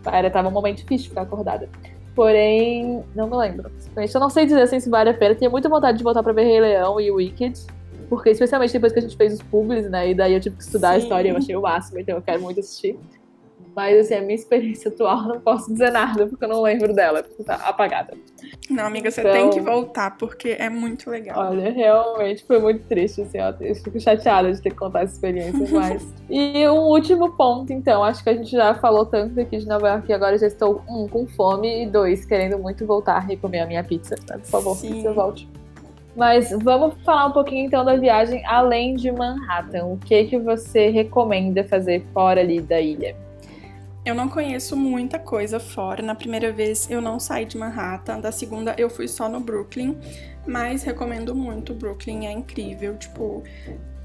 Era, 0.04 0.30
tava 0.30 0.48
um 0.48 0.52
momento 0.52 0.78
difícil 0.78 1.04
de 1.04 1.08
ficar 1.10 1.22
acordada. 1.22 1.68
Porém, 2.16 3.04
não 3.14 3.28
me 3.28 3.36
lembro. 3.36 3.70
Eu 3.94 4.20
não 4.20 4.30
sei 4.30 4.46
dizer 4.46 4.62
assim, 4.62 4.80
se 4.80 4.88
vale 4.88 5.10
a 5.10 5.14
pena. 5.14 5.34
Tinha 5.34 5.50
muita 5.50 5.68
vontade 5.68 5.98
de 5.98 6.02
voltar 6.02 6.22
pra 6.22 6.32
ver 6.32 6.44
Rei 6.44 6.60
Leão 6.60 6.98
e 6.98 7.10
Wicked. 7.10 7.60
Porque, 8.08 8.30
especialmente 8.30 8.72
depois 8.72 8.92
que 8.92 8.98
a 8.98 9.02
gente 9.02 9.16
fez 9.16 9.34
os 9.34 9.42
publis, 9.42 9.90
né? 9.90 10.10
E 10.10 10.14
daí 10.14 10.32
eu 10.32 10.40
tive 10.40 10.56
que 10.56 10.62
estudar 10.62 10.90
Sim. 10.90 10.94
a 10.94 10.98
história, 10.98 11.28
eu 11.28 11.36
achei 11.36 11.54
o 11.54 11.60
máximo, 11.60 11.98
então 11.98 12.16
eu 12.16 12.22
quero 12.22 12.40
muito 12.40 12.60
assistir. 12.60 12.98
Mas, 13.76 13.98
assim, 13.98 14.14
a 14.14 14.22
minha 14.22 14.34
experiência 14.34 14.90
atual, 14.90 15.24
não 15.24 15.38
posso 15.38 15.70
dizer 15.70 15.92
nada, 15.92 16.26
porque 16.26 16.42
eu 16.42 16.48
não 16.48 16.62
lembro 16.62 16.94
dela, 16.94 17.22
porque 17.22 17.44
tá 17.44 17.56
apagada. 17.56 18.14
Não, 18.70 18.86
amiga, 18.86 19.10
você 19.10 19.20
então, 19.20 19.32
tem 19.32 19.50
que 19.50 19.60
voltar, 19.60 20.16
porque 20.16 20.56
é 20.58 20.70
muito 20.70 21.10
legal. 21.10 21.50
Olha, 21.50 21.70
realmente 21.70 22.42
foi 22.46 22.58
muito 22.58 22.86
triste, 22.86 23.20
assim, 23.20 23.38
ó. 23.38 23.52
Eu 23.60 23.74
fico 23.74 24.00
chateada 24.00 24.50
de 24.50 24.62
ter 24.62 24.70
que 24.70 24.76
contar 24.76 25.02
essa 25.02 25.12
experiência, 25.12 25.60
mas... 25.70 26.10
e 26.30 26.66
um 26.68 26.86
último 26.86 27.36
ponto, 27.36 27.70
então, 27.70 28.02
acho 28.02 28.24
que 28.24 28.30
a 28.30 28.34
gente 28.34 28.50
já 28.50 28.74
falou 28.76 29.04
tanto 29.04 29.38
aqui 29.38 29.58
de 29.58 29.66
Nova 29.66 29.88
York, 29.88 30.10
e 30.10 30.14
agora 30.14 30.38
já 30.38 30.46
estou, 30.46 30.82
um, 30.88 31.06
com 31.06 31.26
fome, 31.26 31.84
e 31.84 31.86
dois, 31.86 32.24
querendo 32.24 32.58
muito 32.58 32.86
voltar 32.86 33.30
e 33.30 33.36
comer 33.36 33.60
a 33.60 33.66
minha 33.66 33.84
pizza. 33.84 34.14
Né? 34.26 34.38
Por 34.38 34.46
favor, 34.46 34.74
Sim. 34.74 34.94
pizza, 34.94 35.12
volte. 35.12 35.46
Mas 36.16 36.50
vamos 36.62 36.94
falar 37.04 37.26
um 37.26 37.32
pouquinho 37.32 37.66
então 37.66 37.84
da 37.84 37.94
viagem 37.94 38.42
além 38.46 38.96
de 38.96 39.12
Manhattan. 39.12 39.84
O 39.84 39.98
que 39.98 40.24
que 40.24 40.38
você 40.38 40.88
recomenda 40.88 41.62
fazer 41.62 42.06
fora 42.14 42.40
ali 42.40 42.58
da 42.58 42.80
ilha? 42.80 43.14
Eu 44.06 44.14
não 44.14 44.28
conheço 44.28 44.76
muita 44.76 45.18
coisa 45.18 45.58
fora. 45.58 46.00
Na 46.00 46.14
primeira 46.14 46.52
vez 46.52 46.88
eu 46.88 47.00
não 47.00 47.18
saí 47.18 47.44
de 47.44 47.58
Manhattan, 47.58 48.20
da 48.20 48.30
segunda 48.30 48.72
eu 48.78 48.88
fui 48.88 49.08
só 49.08 49.28
no 49.28 49.40
Brooklyn, 49.40 49.98
mas 50.46 50.84
recomendo 50.84 51.34
muito. 51.34 51.74
Brooklyn 51.74 52.24
é 52.24 52.30
incrível, 52.30 52.96
tipo, 52.96 53.42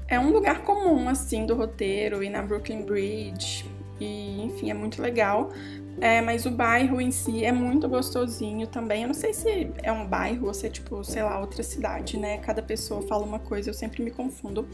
é 0.08 0.18
um 0.18 0.32
lugar 0.32 0.62
comum 0.62 1.08
assim 1.08 1.46
do 1.46 1.54
roteiro 1.54 2.20
e 2.20 2.28
na 2.28 2.42
Brooklyn 2.42 2.82
Bridge 2.82 3.64
e 4.00 4.42
enfim 4.42 4.72
é 4.72 4.74
muito 4.74 5.00
legal. 5.00 5.52
É, 6.00 6.20
mas 6.20 6.46
o 6.46 6.50
bairro 6.50 7.00
em 7.00 7.12
si 7.12 7.44
é 7.44 7.52
muito 7.52 7.88
gostosinho 7.88 8.66
também. 8.66 9.02
Eu 9.02 9.08
não 9.08 9.14
sei 9.14 9.32
se 9.32 9.70
é 9.84 9.92
um 9.92 10.04
bairro 10.04 10.48
ou 10.48 10.54
se 10.54 10.66
é 10.66 10.68
tipo, 10.68 11.04
sei 11.04 11.22
lá, 11.22 11.38
outra 11.38 11.62
cidade, 11.62 12.18
né? 12.18 12.38
Cada 12.38 12.60
pessoa 12.60 13.02
fala 13.02 13.24
uma 13.24 13.38
coisa, 13.38 13.70
eu 13.70 13.74
sempre 13.74 14.02
me 14.02 14.10
confundo, 14.10 14.66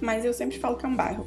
mas 0.00 0.24
eu 0.24 0.32
sempre 0.32 0.60
falo 0.60 0.76
que 0.76 0.86
é 0.86 0.88
um 0.88 0.94
bairro. 0.94 1.26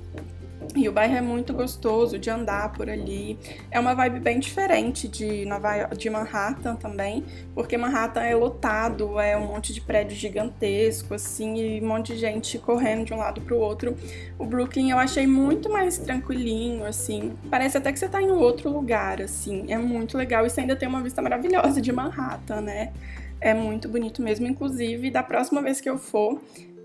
E 0.76 0.88
o 0.88 0.91
bairro 0.91 1.15
é 1.15 1.22
muito 1.22 1.51
gostoso 1.51 2.20
de 2.20 2.30
andar 2.30 2.72
por 2.74 2.89
ali. 2.89 3.39
É 3.72 3.80
uma 3.80 3.95
vibe 3.95 4.20
bem 4.20 4.39
diferente 4.39 5.07
de 5.07 5.43
Nova 5.45 5.76
York, 5.76 5.97
de 5.97 6.09
Manhattan 6.09 6.76
também, 6.76 7.24
porque 7.55 7.76
Manhattan 7.76 8.22
é 8.22 8.36
lotado, 8.36 9.20
é 9.20 9.36
um 9.36 9.47
monte 9.47 9.74
de 9.74 9.82
prédio 9.82 10.15
gigantesco 10.15 11.15
assim 11.15 11.57
e 11.57 11.82
um 11.82 11.88
monte 11.88 12.13
de 12.13 12.20
gente 12.20 12.59
correndo 12.59 13.05
de 13.05 13.13
um 13.13 13.17
lado 13.17 13.41
para 13.41 13.55
o 13.55 13.59
outro. 13.59 13.95
O 14.38 14.45
Brooklyn 14.45 14.91
eu 14.91 14.99
achei 14.99 15.26
muito 15.26 15.72
mais 15.72 15.97
tranquilinho 15.97 16.86
assim. 16.86 17.34
Parece 17.49 17.78
até 17.78 17.91
que 17.91 17.97
você 17.97 18.07
tá 18.07 18.22
em 18.22 18.30
outro 18.30 18.70
lugar 18.70 19.22
assim. 19.22 19.65
É 19.70 19.78
muito 19.78 20.17
legal 20.17 20.45
e 20.45 20.49
você 20.49 20.61
ainda 20.61 20.76
tem 20.76 20.88
uma 20.88 21.01
vista 21.01 21.22
maravilhosa 21.22 21.82
de 21.82 21.91
Manhattan, 21.91 22.61
né? 22.61 22.93
É 23.41 23.53
muito 23.53 23.88
bonito 23.88 24.22
mesmo. 24.22 24.45
Inclusive, 24.45 25.09
da 25.09 25.24
próxima 25.24 25.61
vez 25.61 25.80
que 25.80 25.89
eu 25.89 25.97
for, 25.97 26.41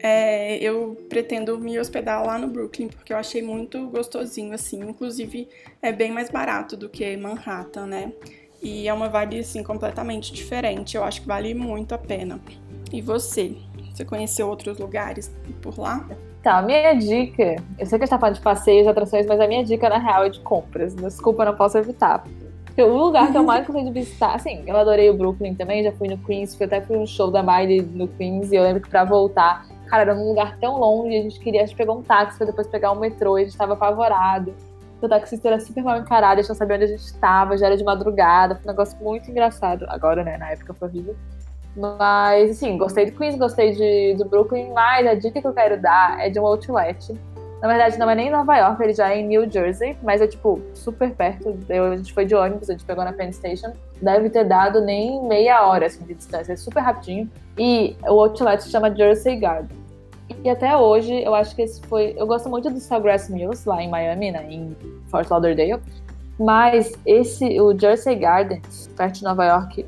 é, 0.07 0.59
eu 0.59 0.95
pretendo 1.09 1.59
me 1.59 1.81
hospedar 1.81 2.23
lá 2.23 2.37
no 2.37 2.47
Brooklyn, 2.47 2.89
porque 2.89 3.11
eu 3.11 3.17
achei 3.17 3.41
muito 3.41 3.87
gostosinho, 3.87 4.53
assim. 4.53 4.81
Inclusive, 4.81 5.49
é 5.81 5.93
bem 5.93 6.13
mais 6.13 6.29
barato 6.29 6.77
do 6.77 6.91
que 6.91 7.17
Manhattan, 7.17 7.87
né? 7.87 8.13
E 8.63 8.87
é 8.87 8.93
uma 8.93 9.09
vibe, 9.09 9.39
assim, 9.39 9.63
completamente 9.63 10.31
diferente. 10.31 10.95
Eu 10.95 11.03
acho 11.03 11.23
que 11.23 11.27
vale 11.27 11.55
muito 11.55 11.95
a 11.95 11.99
pena. 11.99 12.39
E 12.93 13.01
você? 13.01 13.57
Você 13.95 14.05
conheceu 14.05 14.47
outros 14.47 14.77
lugares 14.79 15.35
por 15.63 15.81
lá? 15.81 16.07
Tá, 16.43 16.61
minha 16.61 16.93
dica. 16.93 17.57
Eu 17.79 17.87
sei 17.87 17.99
que 17.99 18.05
a 18.05 18.07
gente 18.07 18.11
tá 18.11 18.19
falando 18.19 18.37
de 18.37 18.43
passeios, 18.43 18.87
atrações, 18.87 19.25
mas 19.25 19.41
a 19.41 19.49
minha 19.49 19.65
dica, 19.65 19.89
na 19.89 19.97
real, 19.97 20.27
é 20.27 20.29
de 20.29 20.41
compras. 20.41 20.95
Desculpa, 20.95 21.47
não 21.47 21.57
posso 21.57 21.79
evitar. 21.79 22.23
O 22.77 22.89
lugar 22.89 23.33
que 23.33 23.39
eu 23.39 23.43
mais 23.43 23.67
gostei 23.67 23.85
de 23.85 23.91
visitar, 23.91 24.35
assim, 24.35 24.65
eu 24.67 24.77
adorei 24.77 25.09
o 25.09 25.15
Brooklyn 25.15 25.55
também, 25.55 25.83
já 25.83 25.93
fui 25.93 26.09
no 26.09 26.19
Queens, 26.19 26.55
fui 26.55 26.67
até 26.67 26.83
fui 26.83 26.99
um 26.99 27.07
show 27.07 27.31
da 27.31 27.43
Miley 27.43 27.81
no 27.81 28.07
Queens, 28.09 28.53
e 28.53 28.57
eu 28.57 28.65
lembro 28.65 28.83
que 28.83 28.91
pra 28.91 29.05
voltar 29.05 29.65
Cara, 29.95 30.11
era 30.11 30.15
num 30.17 30.31
lugar 30.31 30.59
tão 30.59 30.77
longe, 30.81 31.17
a 31.17 31.23
gente 31.23 31.39
queria, 31.39 31.63
a 31.63 31.67
gente 31.67 31.77
pegou 31.77 31.97
um 31.97 32.03
táxi 32.03 32.37
pra 32.37 32.49
depois 32.49 32.67
pegar 32.67 32.91
um 32.91 32.99
metrô, 32.99 33.39
e 33.39 33.43
a 33.43 33.45
gente 33.45 33.57
tava 33.57 33.75
apavorado. 33.75 34.53
O 35.01 35.09
taxista 35.09 35.47
era 35.47 35.61
super 35.61 35.85
mal 35.85 35.97
encarado, 36.01 36.41
a 36.41 36.43
gente 36.43 36.49
não 36.49 36.57
sabia 36.57 36.75
onde 36.75 36.85
a 36.87 36.89
gente 36.89 37.05
estava, 37.05 37.57
já 37.57 37.67
era 37.67 37.77
de 37.77 37.85
madrugada, 37.85 38.57
foi 38.57 38.65
um 38.65 38.67
negócio 38.73 38.99
muito 39.01 39.31
engraçado. 39.31 39.87
Agora, 39.89 40.25
né, 40.25 40.37
na 40.37 40.51
época 40.51 40.75
foi 40.75 40.89
horrível. 40.89 41.15
Mas, 41.77 42.51
assim, 42.51 42.77
gostei 42.77 43.09
do 43.09 43.17
Queens, 43.17 43.39
gostei 43.39 43.71
de, 43.71 44.17
do 44.19 44.29
Brooklyn, 44.29 44.73
mas 44.73 45.07
a 45.07 45.15
dica 45.15 45.41
que 45.41 45.47
eu 45.47 45.53
quero 45.53 45.81
dar 45.81 46.19
é 46.19 46.29
de 46.29 46.41
um 46.41 46.45
outlet. 46.45 47.17
Na 47.63 47.69
verdade, 47.69 47.97
não 47.97 48.11
é 48.11 48.17
nem 48.17 48.27
em 48.27 48.33
Nova 48.33 48.57
York, 48.57 48.83
ele 48.83 48.95
já 48.95 49.11
é 49.13 49.21
em 49.21 49.29
New 49.29 49.49
Jersey, 49.49 49.97
mas 50.03 50.21
é, 50.21 50.27
tipo, 50.27 50.61
super 50.75 51.13
perto. 51.13 51.57
Eu, 51.69 51.93
a 51.93 51.97
gente 51.97 52.13
foi 52.13 52.25
de 52.25 52.35
ônibus, 52.35 52.69
a 52.69 52.73
gente 52.73 52.85
pegou 52.85 53.05
na 53.05 53.13
Penn 53.13 53.31
Station. 53.31 53.73
Deve 54.03 54.29
ter 54.29 54.43
dado 54.43 54.81
nem 54.81 55.23
meia 55.23 55.65
hora, 55.65 55.87
assim, 55.87 56.05
de 56.05 56.15
distância. 56.15 56.53
É 56.53 56.57
super 56.57 56.81
rapidinho. 56.81 57.31
E 57.57 57.97
o 58.03 58.21
outlet 58.21 58.61
se 58.61 58.71
chama 58.71 58.93
Jersey 58.93 59.37
Garden. 59.37 59.84
E 60.43 60.49
até 60.49 60.77
hoje, 60.77 61.23
eu 61.23 61.35
acho 61.35 61.55
que 61.55 61.63
esse 61.63 61.81
foi. 61.87 62.15
Eu 62.17 62.27
gosto 62.27 62.49
muito 62.49 62.71
do 62.71 62.81
Sawgrass 62.81 63.29
Mills, 63.29 63.69
lá 63.69 63.83
em 63.83 63.89
Miami, 63.89 64.31
né, 64.31 64.47
em 64.49 64.77
Fort 65.09 65.29
Lauderdale. 65.31 65.81
Mas 66.39 66.93
esse, 67.07 67.61
o 67.61 67.79
Jersey 67.79 68.17
Gardens, 68.17 68.91
perto 68.97 69.17
de 69.17 69.25
Nova 69.25 69.45
York, 69.45 69.87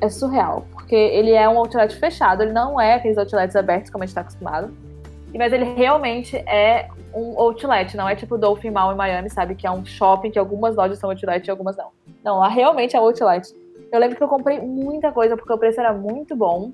é 0.00 0.08
surreal. 0.08 0.66
Porque 0.72 0.94
ele 0.94 1.32
é 1.32 1.48
um 1.48 1.58
outlet 1.58 1.94
fechado, 1.96 2.42
ele 2.42 2.52
não 2.52 2.80
é 2.80 2.94
aqueles 2.94 3.16
outlets 3.16 3.56
abertos 3.56 3.90
como 3.90 4.02
a 4.02 4.06
gente 4.06 4.10
está 4.10 4.22
acostumado. 4.22 4.74
Mas 5.34 5.52
ele 5.52 5.64
realmente 5.64 6.36
é 6.36 6.88
um 7.14 7.38
outlet, 7.38 7.96
não 7.96 8.08
é 8.08 8.14
tipo 8.14 8.36
Dolphin 8.36 8.70
Mall 8.70 8.92
em 8.92 8.96
Miami, 8.96 9.30
sabe? 9.30 9.54
Que 9.54 9.66
é 9.66 9.70
um 9.70 9.84
shopping 9.84 10.30
que 10.30 10.38
algumas 10.38 10.76
lojas 10.76 10.98
são 10.98 11.10
outlet 11.10 11.46
e 11.46 11.50
algumas 11.50 11.76
não. 11.76 11.90
Não, 12.22 12.38
lá 12.38 12.48
realmente 12.48 12.96
é 12.96 13.00
um 13.00 13.04
outlet. 13.04 13.54
Eu 13.90 14.00
lembro 14.00 14.16
que 14.16 14.22
eu 14.22 14.28
comprei 14.28 14.60
muita 14.60 15.12
coisa 15.12 15.36
porque 15.36 15.52
o 15.52 15.58
preço 15.58 15.80
era 15.80 15.92
muito 15.92 16.34
bom. 16.34 16.72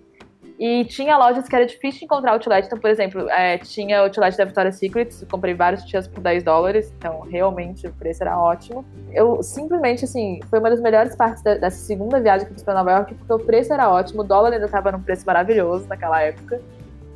E 0.60 0.84
tinha 0.84 1.16
lojas 1.16 1.48
que 1.48 1.56
era 1.56 1.64
difícil 1.64 2.04
encontrar 2.04 2.32
outlet. 2.32 2.66
Então, 2.66 2.78
por 2.78 2.90
exemplo, 2.90 3.30
é, 3.30 3.56
tinha 3.56 4.02
outlet 4.02 4.36
da 4.36 4.44
Victoria's 4.44 4.76
Secret, 4.76 5.08
comprei 5.30 5.54
vários 5.54 5.82
tias 5.84 6.06
por 6.06 6.20
10 6.20 6.42
dólares. 6.42 6.92
Então, 6.98 7.20
realmente, 7.20 7.86
o 7.86 7.92
preço 7.94 8.22
era 8.22 8.38
ótimo. 8.38 8.84
Eu 9.10 9.42
simplesmente, 9.42 10.04
assim, 10.04 10.38
foi 10.50 10.58
uma 10.58 10.68
das 10.68 10.78
melhores 10.78 11.16
partes 11.16 11.42
da, 11.42 11.54
dessa 11.54 11.78
segunda 11.78 12.20
viagem 12.20 12.46
que 12.46 12.52
eu 12.52 12.54
fiz 12.56 12.62
pra 12.62 12.74
Nova 12.74 12.92
York, 12.92 13.14
porque 13.14 13.32
o 13.32 13.38
preço 13.38 13.72
era 13.72 13.88
ótimo, 13.88 14.20
o 14.20 14.24
dólar 14.24 14.52
ainda 14.52 14.68
tava 14.68 14.92
num 14.92 15.00
preço 15.00 15.24
maravilhoso 15.24 15.88
naquela 15.88 16.20
época. 16.20 16.60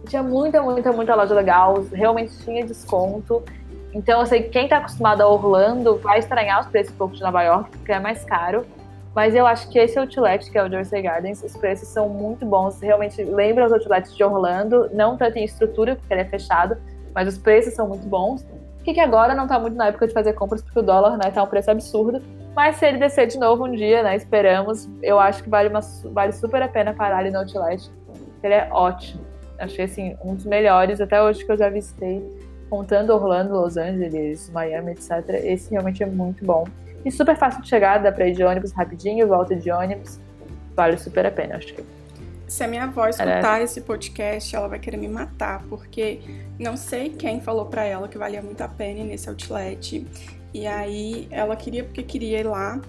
Tinha 0.08 0.22
muita, 0.22 0.62
muita, 0.62 0.90
muita 0.90 1.14
loja 1.14 1.34
legal, 1.34 1.84
realmente 1.92 2.32
tinha 2.38 2.64
desconto. 2.64 3.42
Então, 3.92 4.24
que 4.24 4.40
quem 4.44 4.68
tá 4.68 4.78
acostumado 4.78 5.20
a 5.20 5.28
Orlando 5.28 5.98
vai 5.98 6.18
estranhar 6.18 6.60
os 6.60 6.66
preços 6.66 6.94
um 6.94 6.96
pouco 6.96 7.14
de 7.14 7.20
Nova 7.20 7.42
York, 7.42 7.70
porque 7.76 7.92
é 7.92 8.00
mais 8.00 8.24
caro. 8.24 8.64
Mas 9.14 9.34
eu 9.34 9.46
acho 9.46 9.68
que 9.68 9.78
esse 9.78 9.98
outlet, 9.98 10.50
que 10.50 10.58
é 10.58 10.64
o 10.64 10.68
Jersey 10.68 11.00
Gardens, 11.00 11.42
os 11.42 11.56
preços 11.56 11.88
são 11.88 12.08
muito 12.08 12.44
bons. 12.44 12.80
Realmente 12.80 13.22
lembra 13.22 13.66
os 13.66 13.72
outlets 13.72 14.14
de 14.14 14.24
Orlando, 14.24 14.90
não 14.92 15.16
tanto 15.16 15.38
em 15.38 15.44
estrutura, 15.44 15.94
porque 15.94 16.12
ele 16.12 16.22
é 16.22 16.24
fechado, 16.24 16.76
mas 17.14 17.28
os 17.28 17.38
preços 17.38 17.74
são 17.74 17.86
muito 17.86 18.06
bons. 18.08 18.44
O 18.80 18.84
que 18.84 18.98
agora 19.00 19.34
não 19.34 19.46
tá 19.46 19.58
muito 19.58 19.76
na 19.76 19.86
época 19.86 20.08
de 20.08 20.12
fazer 20.12 20.32
compras, 20.34 20.60
porque 20.60 20.78
o 20.78 20.82
dólar 20.82 21.16
né, 21.16 21.30
tá 21.30 21.42
um 21.42 21.46
preço 21.46 21.70
absurdo. 21.70 22.20
Mas 22.54 22.76
se 22.76 22.86
ele 22.86 22.98
descer 22.98 23.26
de 23.26 23.38
novo 23.38 23.64
um 23.64 23.72
dia, 23.72 24.02
né, 24.02 24.14
esperamos, 24.16 24.88
eu 25.02 25.18
acho 25.18 25.42
que 25.42 25.48
vale, 25.48 25.68
uma, 25.68 25.80
vale 26.12 26.32
super 26.32 26.60
a 26.60 26.68
pena 26.68 26.92
parar 26.92 27.18
ali 27.18 27.30
no 27.30 27.38
outlet. 27.38 27.90
Ele 28.42 28.54
é 28.54 28.68
ótimo. 28.70 29.24
Achei, 29.58 29.84
assim, 29.84 30.16
um 30.22 30.34
dos 30.34 30.44
melhores 30.44 31.00
até 31.00 31.22
hoje 31.22 31.44
que 31.44 31.50
eu 31.50 31.56
já 31.56 31.70
visitei. 31.70 32.22
Contando 32.74 33.10
Orlando, 33.10 33.54
Los 33.54 33.76
Angeles, 33.76 34.50
Miami, 34.50 34.90
etc. 34.90 35.28
Esse 35.44 35.70
realmente 35.70 36.02
é 36.02 36.06
muito 36.06 36.44
bom. 36.44 36.66
E 37.04 37.10
super 37.10 37.36
fácil 37.36 37.62
de 37.62 37.68
chegar, 37.68 37.98
dá 37.98 38.10
pra 38.10 38.26
ir 38.26 38.34
de 38.34 38.42
ônibus 38.42 38.72
rapidinho, 38.72 39.28
volta 39.28 39.54
de 39.54 39.70
ônibus. 39.70 40.18
Vale 40.74 40.98
super 40.98 41.24
a 41.24 41.30
pena, 41.30 41.54
acho 41.54 41.72
que. 41.72 41.84
Se 42.48 42.64
a 42.64 42.66
minha 42.66 42.82
avó 42.82 43.06
escutar 43.06 43.62
esse 43.62 43.80
podcast, 43.82 44.56
ela 44.56 44.66
vai 44.66 44.80
querer 44.80 44.96
me 44.96 45.06
matar, 45.06 45.62
porque 45.68 46.20
não 46.58 46.76
sei 46.76 47.10
quem 47.10 47.40
falou 47.40 47.66
para 47.66 47.84
ela 47.84 48.08
que 48.08 48.18
valia 48.18 48.42
muito 48.42 48.60
a 48.60 48.66
pena 48.66 49.04
nesse 49.04 49.28
outlet. 49.28 50.04
E 50.54 50.68
aí 50.68 51.26
ela 51.32 51.56
queria 51.56 51.82
porque 51.82 52.04
queria 52.04 52.38
ir 52.38 52.46
lá. 52.46 52.80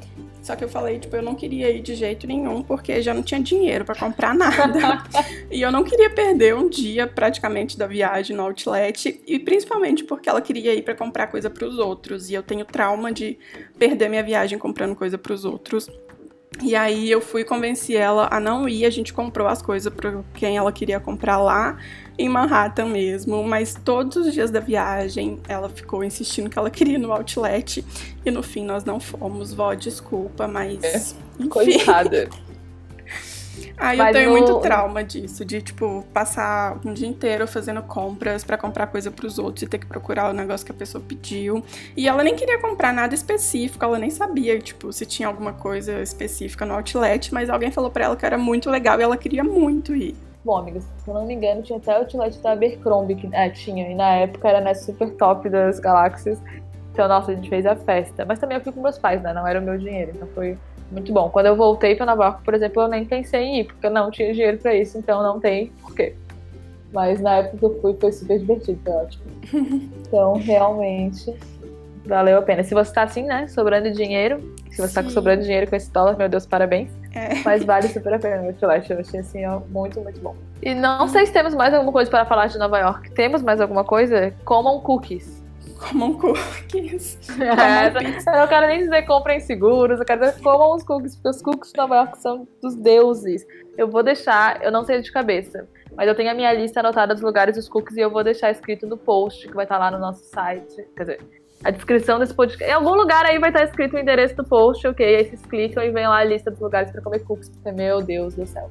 Só 0.44 0.56
que 0.56 0.64
eu 0.64 0.70
falei, 0.70 1.00
tipo, 1.00 1.16
eu 1.16 1.24
não 1.24 1.34
queria 1.34 1.72
ir 1.72 1.82
de 1.82 1.96
jeito 1.96 2.28
nenhum, 2.28 2.62
porque 2.62 3.02
já 3.02 3.12
não 3.16 3.24
tinha 3.24 3.42
dinheiro 3.42 3.84
para 3.84 3.96
comprar 3.96 4.32
nada. 4.38 5.04
e 5.50 5.60
eu 5.60 5.72
não 5.72 5.84
queria 5.84 6.12
perder 6.12 6.54
um 6.56 6.70
dia 6.70 7.08
praticamente 7.08 7.76
da 7.76 7.88
viagem 7.88 8.36
no 8.36 8.44
outlet, 8.44 9.20
e 9.26 9.40
principalmente 9.40 10.04
porque 10.04 10.30
ela 10.30 10.40
queria 10.40 10.76
ir 10.76 10.84
para 10.84 10.94
comprar 10.94 11.26
coisa 11.26 11.50
para 11.50 11.66
os 11.66 11.80
outros, 11.80 12.30
e 12.30 12.36
eu 12.36 12.44
tenho 12.44 12.64
trauma 12.64 13.12
de 13.12 13.40
perder 13.80 14.08
minha 14.08 14.22
viagem 14.22 14.60
comprando 14.60 14.96
coisa 14.96 15.18
para 15.18 15.34
os 15.34 15.44
outros. 15.44 15.90
E 16.64 16.76
aí 16.76 17.12
eu 17.12 17.22
fui 17.22 17.44
convencer 17.44 17.98
ela 17.98 18.28
a 18.32 18.40
não 18.40 18.68
ir, 18.68 18.86
a 18.86 18.90
gente 18.90 19.14
comprou 19.14 19.48
as 19.48 19.62
coisas 19.62 19.92
para 19.94 20.24
quem 20.34 20.58
ela 20.58 20.72
queria 20.72 21.00
comprar 21.00 21.38
lá 21.38 21.78
em 22.18 22.30
Manhattan 22.30 22.86
mesmo, 22.86 23.44
mas 23.44 23.76
todos 23.76 24.16
os 24.28 24.34
dias 24.34 24.50
da 24.50 24.60
viagem 24.60 25.40
ela 25.48 25.68
ficou 25.68 26.04
insistindo 26.04 26.50
que 26.50 26.58
ela 26.58 26.70
queria 26.70 26.96
ir 26.96 26.98
no 26.98 27.12
outlet 27.12 27.84
e 28.26 28.32
no 28.32 28.42
fim 28.42 28.64
nós 28.64 28.86
não 28.86 29.00
fomos. 29.00 29.54
Vó, 29.54 29.74
desculpa, 29.74 30.48
mas. 30.48 30.84
É, 30.84 30.98
enfim. 31.40 31.50
Coitada. 31.50 32.30
Aí 33.78 34.00
eu 34.00 34.12
tenho 34.12 34.32
no... 34.32 34.38
muito 34.38 34.60
trauma 34.60 35.04
disso, 35.04 35.44
de 35.44 35.62
tipo, 35.62 36.06
passar 36.14 36.80
um 36.86 36.94
dia 36.94 37.08
inteiro 37.08 37.48
fazendo 37.48 37.82
compras 37.82 38.44
para 38.44 38.58
comprar 38.58 38.88
coisa 38.88 39.12
para 39.12 39.26
os 39.26 39.38
outros 39.38 39.64
e 39.64 39.68
ter 39.68 39.78
que 39.78 39.86
procurar 39.86 40.30
o 40.30 40.34
negócio 40.34 40.66
que 40.66 40.72
a 40.72 40.76
pessoa 40.76 41.04
pediu. 41.06 41.64
E 41.96 42.08
ela 42.08 42.24
nem 42.24 42.36
queria 42.36 42.60
comprar 42.60 42.94
nada 42.94 43.14
específico, 43.14 43.84
ela 43.84 44.00
nem 44.00 44.10
sabia, 44.10 44.60
tipo, 44.60 44.92
se 44.92 45.06
tinha 45.06 45.28
alguma 45.28 45.54
coisa 45.54 46.02
específica 46.02 46.66
no 46.66 46.74
outlet, 46.74 47.34
mas 47.34 47.50
alguém 47.50 47.72
falou 47.72 47.90
para 47.90 48.06
ela 48.06 48.16
que 48.16 48.26
era 48.26 48.38
muito 48.38 48.70
legal 48.70 49.00
e 49.00 49.04
ela 49.04 49.18
queria 49.18 49.44
muito 49.44 49.96
ir. 49.96 50.16
Bom, 50.44 50.58
amigas, 50.58 50.84
se 51.04 51.10
eu 51.10 51.14
não 51.16 51.26
me 51.26 51.34
engano, 51.34 51.64
tinha 51.64 51.78
até 51.78 51.92
o 51.94 52.02
outlet 52.02 52.40
da 52.40 52.52
Abercrombie, 52.52 53.16
que 53.16 53.28
é, 53.34 53.50
tinha, 53.50 53.90
e 53.90 53.96
na 53.96 54.10
época 54.10 54.48
era 54.48 54.62
nessa 54.62 54.86
super 54.86 55.10
top 55.16 55.50
das 55.50 55.80
galáxias. 55.80 56.40
Então, 56.94 57.08
nossa, 57.08 57.32
a 57.32 57.36
gente 57.36 57.50
fez 57.50 57.66
a 57.66 57.76
festa. 57.76 58.24
Mas 58.26 58.40
também 58.40 58.58
eu 58.58 58.64
fui 58.64 58.72
com 58.72 58.82
meus 58.82 58.98
pais, 58.98 59.22
né? 59.22 59.34
Não 59.34 59.46
era 59.46 59.60
o 59.60 59.64
meu 59.64 59.78
dinheiro, 59.78 60.12
então 60.16 60.28
foi 60.36 60.58
muito 60.92 61.12
bom. 61.12 61.30
Quando 61.30 61.48
eu 61.48 61.56
voltei 61.56 61.96
para 61.96 62.06
Nova 62.06 62.26
York, 62.26 62.44
por 62.44 62.54
exemplo, 62.54 62.84
eu 62.84 62.88
nem 62.88 63.06
pensei 63.06 63.42
em 63.42 63.60
ir, 63.62 63.64
porque 63.66 63.86
eu 63.86 63.92
não 63.92 64.12
tinha 64.12 64.32
dinheiro 64.34 64.58
para 64.58 64.74
isso, 64.74 64.98
então 64.98 65.22
não 65.24 65.40
tem 65.40 65.68
porquê. 65.82 66.16
Mas 66.94 67.20
na 67.20 67.38
época 67.38 67.58
que 67.58 67.66
eu 67.66 67.82
fui, 67.82 67.96
foi 68.00 68.12
super 68.12 68.40
divertido, 68.40 68.80
foi 68.84 68.94
ótimo. 68.94 69.26
Então, 70.08 70.34
realmente, 70.34 71.36
valeu 72.06 72.38
a 72.38 72.42
pena. 72.42 72.64
Se 72.64 72.74
você 72.74 72.94
tá 72.94 73.04
assim, 73.04 73.24
né, 73.24 73.48
sobrando 73.48 73.92
dinheiro, 73.92 74.40
se 74.70 74.78
você 74.78 74.88
Sim. 74.88 74.94
tá 74.94 75.04
com 75.04 75.10
sobrando 75.10 75.42
dinheiro 75.42 75.68
com 75.68 75.76
esse 75.76 75.92
dólar, 75.92 76.16
meu 76.16 76.30
Deus, 76.30 76.46
parabéns. 76.46 76.90
É. 77.14 77.42
Mas 77.44 77.66
vale 77.66 77.88
super 77.88 78.14
a 78.14 78.20
pena 78.20 78.44
o 78.44 78.46
Outlet. 78.48 78.92
Eu 78.92 79.00
achei 79.00 79.20
assim, 79.20 79.46
ó, 79.46 79.60
muito, 79.70 80.00
muito 80.00 80.22
bom. 80.22 80.36
E 80.62 80.74
não 80.74 81.08
sei 81.08 81.26
se 81.26 81.34
temos 81.34 81.54
mais 81.54 81.74
alguma 81.74 81.92
coisa 81.92 82.10
para 82.10 82.24
falar 82.24 82.48
de 82.48 82.58
Nova 82.58 82.80
York. 82.80 83.12
Temos 83.12 83.42
mais 83.42 83.60
alguma 83.60 83.84
coisa? 83.84 84.34
Comam 84.46 84.80
cookies 84.80 85.45
comam 85.76 86.14
cookies. 86.14 87.20
É, 87.40 87.88
eu 87.88 88.40
não 88.40 88.48
quero 88.48 88.68
nem 88.68 88.80
dizer 88.80 89.04
comprem 89.04 89.40
seguros, 89.40 90.00
eu 90.00 90.06
quero 90.06 90.22
dizer 90.22 90.42
comam 90.42 90.76
os 90.76 90.84
cookies, 90.84 91.16
porque 91.16 91.30
os 91.30 91.42
cookies 91.42 91.72
de 91.72 91.78
Nova 91.78 91.96
York 91.96 92.22
são 92.22 92.48
dos 92.62 92.76
deuses. 92.76 93.46
Eu 93.78 93.90
vou 93.90 94.04
deixar, 94.04 94.64
eu 94.64 94.72
não 94.72 94.84
sei 94.84 95.02
de 95.02 95.12
cabeça, 95.12 95.68
mas 95.96 96.08
eu 96.08 96.16
tenho 96.16 96.32
a 96.32 96.34
minha 96.34 96.54
lista 96.54 96.80
anotada 96.80 97.14
dos 97.14 97.24
lugares 97.24 97.56
dos 97.56 97.70
cookies 97.70 97.98
e 97.98 98.02
eu 98.02 98.10
vou 98.10 98.24
deixar 98.24 98.52
escrito 98.52 98.88
no 98.88 98.98
post 98.98 99.48
que 99.48 99.54
vai 99.54 99.66
estar 99.66 99.78
lá 99.78 99.92
no 99.92 100.00
nosso 100.00 100.24
site. 100.26 100.88
Quer 100.96 101.04
dizer, 101.04 101.20
a 101.64 101.72
descrição 101.72 102.20
desse 102.20 102.34
podcast. 102.34 102.64
Em 102.70 102.74
algum 102.74 102.94
lugar 102.94 103.26
aí 103.26 103.40
vai 103.40 103.50
estar 103.50 103.64
escrito 103.64 103.96
o 103.96 104.00
endereço 104.00 104.36
do 104.36 104.44
post, 104.44 104.88
ok? 104.88 105.16
Aí 105.16 105.26
vocês 105.26 105.42
clicam 105.46 105.84
e 105.84 105.92
vem 105.92 106.08
lá 106.08 106.18
a 106.18 106.24
lista 106.24 106.52
dos 106.52 106.60
lugares 106.60 106.92
para 106.92 107.02
comer 107.02 107.20
cookies, 107.20 107.50
porque, 107.50 107.72
meu 107.72 108.02
Deus 108.02 108.36
do 108.36 108.46
céu. 108.46 108.70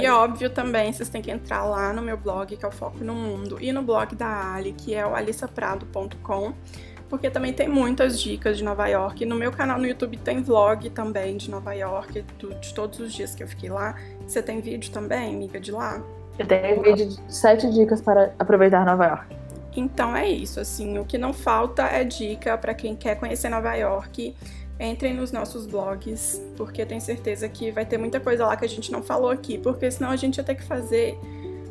E 0.00 0.08
óbvio 0.08 0.48
também, 0.50 0.92
vocês 0.92 1.08
têm 1.08 1.20
que 1.20 1.30
entrar 1.30 1.64
lá 1.64 1.92
no 1.92 2.00
meu 2.00 2.16
blog, 2.16 2.56
que 2.56 2.64
é 2.64 2.68
o 2.68 2.72
Foco 2.72 3.04
no 3.04 3.14
Mundo, 3.14 3.58
e 3.60 3.72
no 3.72 3.82
blog 3.82 4.14
da 4.14 4.54
Ali, 4.54 4.72
que 4.72 4.94
é 4.94 5.06
o 5.06 5.14
alissaprado.com, 5.14 6.52
porque 7.08 7.28
também 7.28 7.52
tem 7.52 7.68
muitas 7.68 8.20
dicas 8.20 8.56
de 8.56 8.64
Nova 8.64 8.86
York. 8.86 9.26
No 9.26 9.36
meu 9.36 9.52
canal 9.52 9.78
no 9.78 9.86
YouTube 9.86 10.16
tem 10.16 10.42
vlog 10.42 10.88
também 10.90 11.36
de 11.36 11.50
Nova 11.50 11.74
York, 11.74 12.24
de 12.60 12.74
todos 12.74 13.00
os 13.00 13.12
dias 13.12 13.34
que 13.34 13.42
eu 13.42 13.48
fiquei 13.48 13.68
lá. 13.68 13.96
Você 14.26 14.42
tem 14.42 14.60
vídeo 14.60 14.90
também, 14.90 15.34
amiga, 15.34 15.60
de 15.60 15.70
lá? 15.70 16.02
Eu 16.38 16.46
tenho 16.46 16.82
vídeo 16.82 17.08
de 17.08 17.20
sete 17.28 17.70
dicas 17.70 18.00
para 18.00 18.32
aproveitar 18.38 18.86
Nova 18.86 19.04
York. 19.06 19.36
Então 19.76 20.14
é 20.16 20.28
isso, 20.28 20.60
assim, 20.60 20.98
o 20.98 21.04
que 21.04 21.16
não 21.16 21.32
falta 21.32 21.82
é 21.82 22.04
dica 22.04 22.56
para 22.58 22.74
quem 22.74 22.94
quer 22.94 23.16
conhecer 23.16 23.48
Nova 23.48 23.74
York 23.74 24.34
entrem 24.82 25.14
nos 25.14 25.30
nossos 25.30 25.66
blogs, 25.66 26.42
porque 26.56 26.82
eu 26.82 26.86
tenho 26.86 27.00
certeza 27.00 27.48
que 27.48 27.70
vai 27.70 27.86
ter 27.86 27.98
muita 27.98 28.18
coisa 28.18 28.46
lá 28.46 28.56
que 28.56 28.64
a 28.64 28.68
gente 28.68 28.90
não 28.90 29.02
falou 29.02 29.30
aqui, 29.30 29.58
porque 29.58 29.90
senão 29.90 30.10
a 30.10 30.16
gente 30.16 30.38
ia 30.38 30.44
ter 30.44 30.56
que 30.56 30.64
fazer 30.64 31.18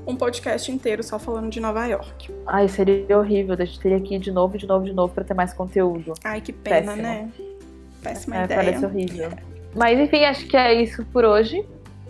um 0.05 0.15
podcast 0.15 0.71
inteiro 0.71 1.03
só 1.03 1.19
falando 1.19 1.49
de 1.49 1.59
Nova 1.59 1.85
York. 1.85 2.33
Ai, 2.47 2.67
seria 2.67 3.17
horrível, 3.17 3.55
a 3.57 3.65
gente 3.65 3.79
teria 3.79 3.99
que 3.99 4.15
ir 4.15 4.19
de 4.19 4.31
novo, 4.31 4.57
de 4.57 4.65
novo, 4.65 4.85
de 4.85 4.93
novo 4.93 5.13
para 5.13 5.23
ter 5.23 5.33
mais 5.33 5.53
conteúdo. 5.53 6.13
Ai, 6.23 6.41
que 6.41 6.51
pena, 6.51 6.93
Péssimo. 6.93 7.01
né? 7.01 7.31
Péssima 8.01 8.37
é, 8.37 8.45
ideia. 8.45 8.63
Parece 8.63 8.85
horrível. 8.85 9.29
Mas 9.75 9.99
enfim, 9.99 10.23
acho 10.25 10.47
que 10.47 10.57
é 10.57 10.73
isso 10.73 11.05
por 11.05 11.23
hoje. 11.23 11.65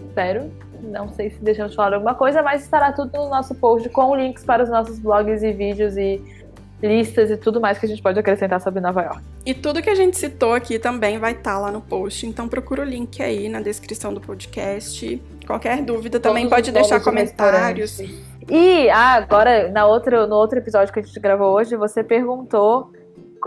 Espero. 0.08 0.52
Não 0.82 1.10
sei 1.10 1.30
se 1.30 1.40
deixamos 1.44 1.72
de 1.72 1.76
falar 1.76 1.96
alguma 1.96 2.16
coisa, 2.16 2.42
mas 2.42 2.64
estará 2.64 2.92
tudo 2.92 3.12
no 3.16 3.30
nosso 3.30 3.54
post 3.54 3.88
com 3.90 4.16
links 4.16 4.44
para 4.44 4.64
os 4.64 4.70
nossos 4.70 4.98
blogs 4.98 5.44
e 5.44 5.52
vídeos 5.52 5.96
e 5.96 6.20
listas 6.82 7.30
e 7.30 7.38
tudo 7.38 7.62
mais 7.62 7.78
que 7.78 7.86
a 7.86 7.90
gente 7.90 8.02
pode 8.02 8.20
acrescentar 8.20 8.60
sobre 8.60 8.82
Nova 8.82 9.02
York. 9.02 9.22
E 9.46 9.54
tudo 9.54 9.82
que 9.82 9.90
a 9.90 9.96
gente 9.96 10.18
citou 10.18 10.54
aqui 10.54 10.80
também 10.80 11.20
vai 11.20 11.34
estar 11.34 11.54
tá 11.54 11.60
lá 11.60 11.72
no 11.72 11.82
post, 11.82 12.26
então 12.26 12.48
procura 12.48 12.82
o 12.82 12.86
link 12.86 13.22
aí 13.22 13.48
na 13.48 13.62
descrição 13.62 14.14
do 14.14 14.20
podcast. 14.20 15.22
Qualquer 15.46 15.82
dúvida 15.84 16.20
também 16.20 16.44
Todos 16.44 16.58
pode 16.58 16.72
deixar 16.72 17.00
comentários. 17.02 18.00
E 18.50 18.90
ah, 18.90 19.14
agora, 19.14 19.70
na 19.70 19.86
outra, 19.86 20.26
no 20.26 20.36
outro 20.36 20.58
episódio 20.58 20.94
que 20.94 21.00
a 21.00 21.04
gente 21.04 21.20
gravou 21.20 21.54
hoje, 21.54 21.76
você 21.76 22.04
perguntou, 22.04 22.92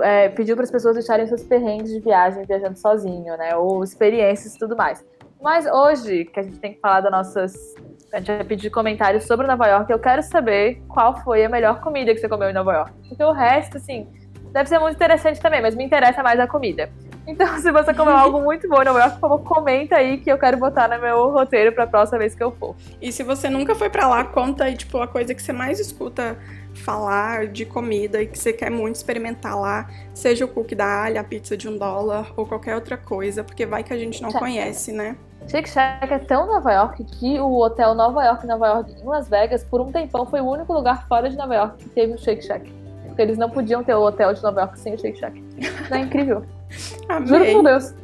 é, 0.01 0.29
pediu 0.29 0.57
para 0.57 0.65
as 0.65 0.71
pessoas 0.71 0.95
deixarem 0.95 1.27
seus 1.27 1.43
perrengues 1.43 1.91
de 1.91 2.01
viagem, 2.01 2.45
viajando 2.45 2.79
sozinho, 2.79 3.37
né? 3.37 3.57
Ou 3.57 3.83
experiências 3.83 4.55
e 4.55 4.59
tudo 4.59 4.77
mais. 4.77 5.05
Mas 5.45 5.67
hoje, 5.67 6.25
que 6.25 6.41
a 6.41 6.43
gente 6.43 6.59
tem 6.59 6.73
que 6.73 6.81
falar 6.81 7.03
das 7.03 7.13
nossas 7.13 7.75
a 8.11 8.19
gente 8.19 8.29
vai 8.29 8.45
pedir 8.45 8.71
comentários 8.71 9.25
sobre 9.25 9.47
Nova 9.47 9.67
York. 9.67 9.93
Eu 9.93 9.99
quero 9.99 10.23
saber 10.23 10.81
qual 10.89 11.21
foi 11.23 11.45
a 11.45 11.49
melhor 11.49 11.81
comida 11.81 12.15
que 12.15 12.21
você 12.21 12.29
comeu 12.29 12.49
em 12.49 12.53
Nova 12.53 12.73
York. 12.73 12.93
Porque 13.09 13.23
o 13.23 13.33
resto, 13.33 13.77
assim, 13.77 14.09
deve 14.55 14.69
ser 14.69 14.79
muito 14.79 14.95
interessante 14.95 15.41
também, 15.41 15.61
mas 15.61 15.75
me 15.75 15.85
interessa 15.85 16.23
mais 16.23 16.39
a 16.39 16.47
comida. 16.47 16.89
Então, 17.27 17.47
se 17.59 17.73
você 17.73 17.93
comeu 17.93 18.17
algo 18.17 18.41
muito 18.41 18.69
bom 18.69 18.81
em 18.81 18.85
Nova 18.85 19.01
York, 19.01 19.15
por 19.15 19.29
favor, 19.29 19.43
comenta 19.43 19.97
aí 19.97 20.19
que 20.19 20.31
eu 20.31 20.39
quero 20.39 20.57
botar 20.57 20.89
no 20.89 21.03
meu 21.03 21.31
roteiro 21.31 21.73
pra 21.73 21.89
próxima 21.89 22.21
vez 22.21 22.37
que 22.37 22.43
eu 22.43 22.53
for. 22.53 22.77
E 23.03 23.11
se 23.11 23.25
você 23.25 23.51
nunca 23.51 23.75
foi 23.75 23.91
para 23.91 24.07
lá, 24.07 24.23
conta 24.23 24.65
aí, 24.65 24.77
tipo, 24.77 24.99
a 24.99 25.09
coisa 25.09 25.35
que 25.35 25.43
você 25.43 25.53
mais 25.53 25.81
escuta 25.81 26.39
falar 26.73 27.49
de 27.49 27.65
comida 27.65 28.23
e 28.23 28.29
que 28.29 28.39
você 28.39 28.53
quer 28.53 28.71
muito 28.71 28.95
experimentar 28.95 29.59
lá, 29.59 29.89
seja 30.13 30.45
o 30.45 30.49
cookie 30.49 30.77
da 30.77 31.03
alha, 31.03 31.21
a 31.21 31.25
pizza 31.25 31.57
de 31.57 31.69
um 31.69 31.77
dólar 31.77 32.33
ou 32.37 32.47
qualquer 32.47 32.77
outra 32.77 32.97
coisa, 32.97 33.43
porque 33.43 33.67
vai 33.67 33.83
que 33.83 33.93
a 33.93 33.99
gente 33.99 34.23
não 34.23 34.31
conhece, 34.31 34.93
né? 34.93 35.17
Shake 35.49 35.69
Shack 35.69 36.13
é 36.13 36.19
tão 36.19 36.47
Nova 36.47 36.73
York 36.73 37.05
que 37.05 37.39
o 37.41 37.59
hotel 37.59 37.95
Nova 37.95 38.25
York, 38.25 38.47
Nova 38.47 38.67
York, 38.69 38.93
em 39.03 39.05
Las 39.05 39.29
Vegas, 39.29 39.65
por 39.65 39.81
um 39.81 39.91
tempão, 39.91 40.25
foi 40.25 40.41
o 40.41 40.49
único 40.49 40.73
lugar 40.73 41.07
fora 41.09 41.29
de 41.29 41.37
Nova 41.37 41.55
York 41.55 41.79
que 41.79 41.89
teve 41.91 42.15
o 42.15 42.19
Shake 42.19 42.43
Shack. 42.43 42.84
Porque 43.15 43.23
eles 43.23 43.39
não 43.39 43.49
podiam 43.49 43.85
ter 43.85 43.95
o 43.95 44.03
hotel 44.03 44.35
de 44.35 44.43
Nova 44.43 44.63
York 44.63 44.77
sem 44.77 44.95
o 44.95 44.99
Shake 44.99 45.21
Shack. 45.21 45.41
Não 45.89 45.97
é 45.97 46.01
incrível. 46.01 46.45
Juro 47.25 47.45
por 47.53 47.63
Deus. 47.63 47.95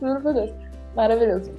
Juro 0.00 0.20
por 0.22 0.32
Deus. 0.32 0.50
Maravilhoso. 0.96 1.52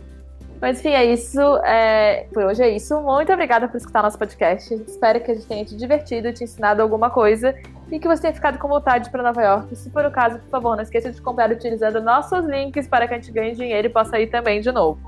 Mas 0.60 0.80
enfim, 0.80 0.90
é 0.90 1.06
isso. 1.06 1.40
É... 1.64 2.26
Por 2.34 2.44
hoje 2.44 2.64
é 2.64 2.70
isso. 2.70 3.00
Muito 3.02 3.32
obrigada 3.32 3.68
por 3.68 3.78
escutar 3.78 4.02
nosso 4.02 4.18
podcast. 4.18 4.74
Espero 4.74 5.22
que 5.22 5.30
a 5.30 5.36
gente 5.36 5.46
tenha 5.46 5.64
te 5.64 5.76
divertido, 5.76 6.34
te 6.34 6.44
ensinado 6.44 6.82
alguma 6.82 7.12
coisa 7.12 7.54
e 7.92 8.00
que 8.00 8.08
você 8.08 8.24
tenha 8.24 8.34
ficado 8.34 8.58
com 8.58 8.68
vontade 8.68 9.12
para 9.12 9.22
Nova 9.22 9.44
York. 9.44 9.76
Se 9.76 9.92
for 9.92 10.04
o 10.04 10.12
caso, 10.12 10.40
por 10.40 10.50
favor, 10.50 10.76
não 10.76 10.82
esqueça 10.82 11.12
de 11.12 11.22
comprar 11.22 11.52
utilizando 11.52 12.02
nossos 12.02 12.44
links 12.46 12.88
para 12.88 13.08
que 13.08 13.14
a 13.14 13.18
gente 13.18 13.32
ganhe 13.32 13.54
dinheiro 13.54 13.90
e 13.90 13.92
possa 13.92 14.20
ir 14.20 14.26
também 14.26 14.60
de 14.60 14.72
novo. 14.72 15.00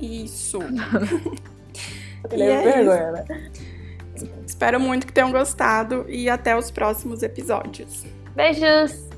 Isso. 0.00 0.60
e 2.32 2.42
é 2.42 2.62
vergonha, 2.62 3.10
né? 3.10 3.24
Espero 4.46 4.78
muito 4.78 5.06
que 5.06 5.12
tenham 5.12 5.32
gostado 5.32 6.04
e 6.08 6.28
até 6.28 6.56
os 6.56 6.70
próximos 6.70 7.22
episódios. 7.22 8.04
Beijos! 8.34 9.15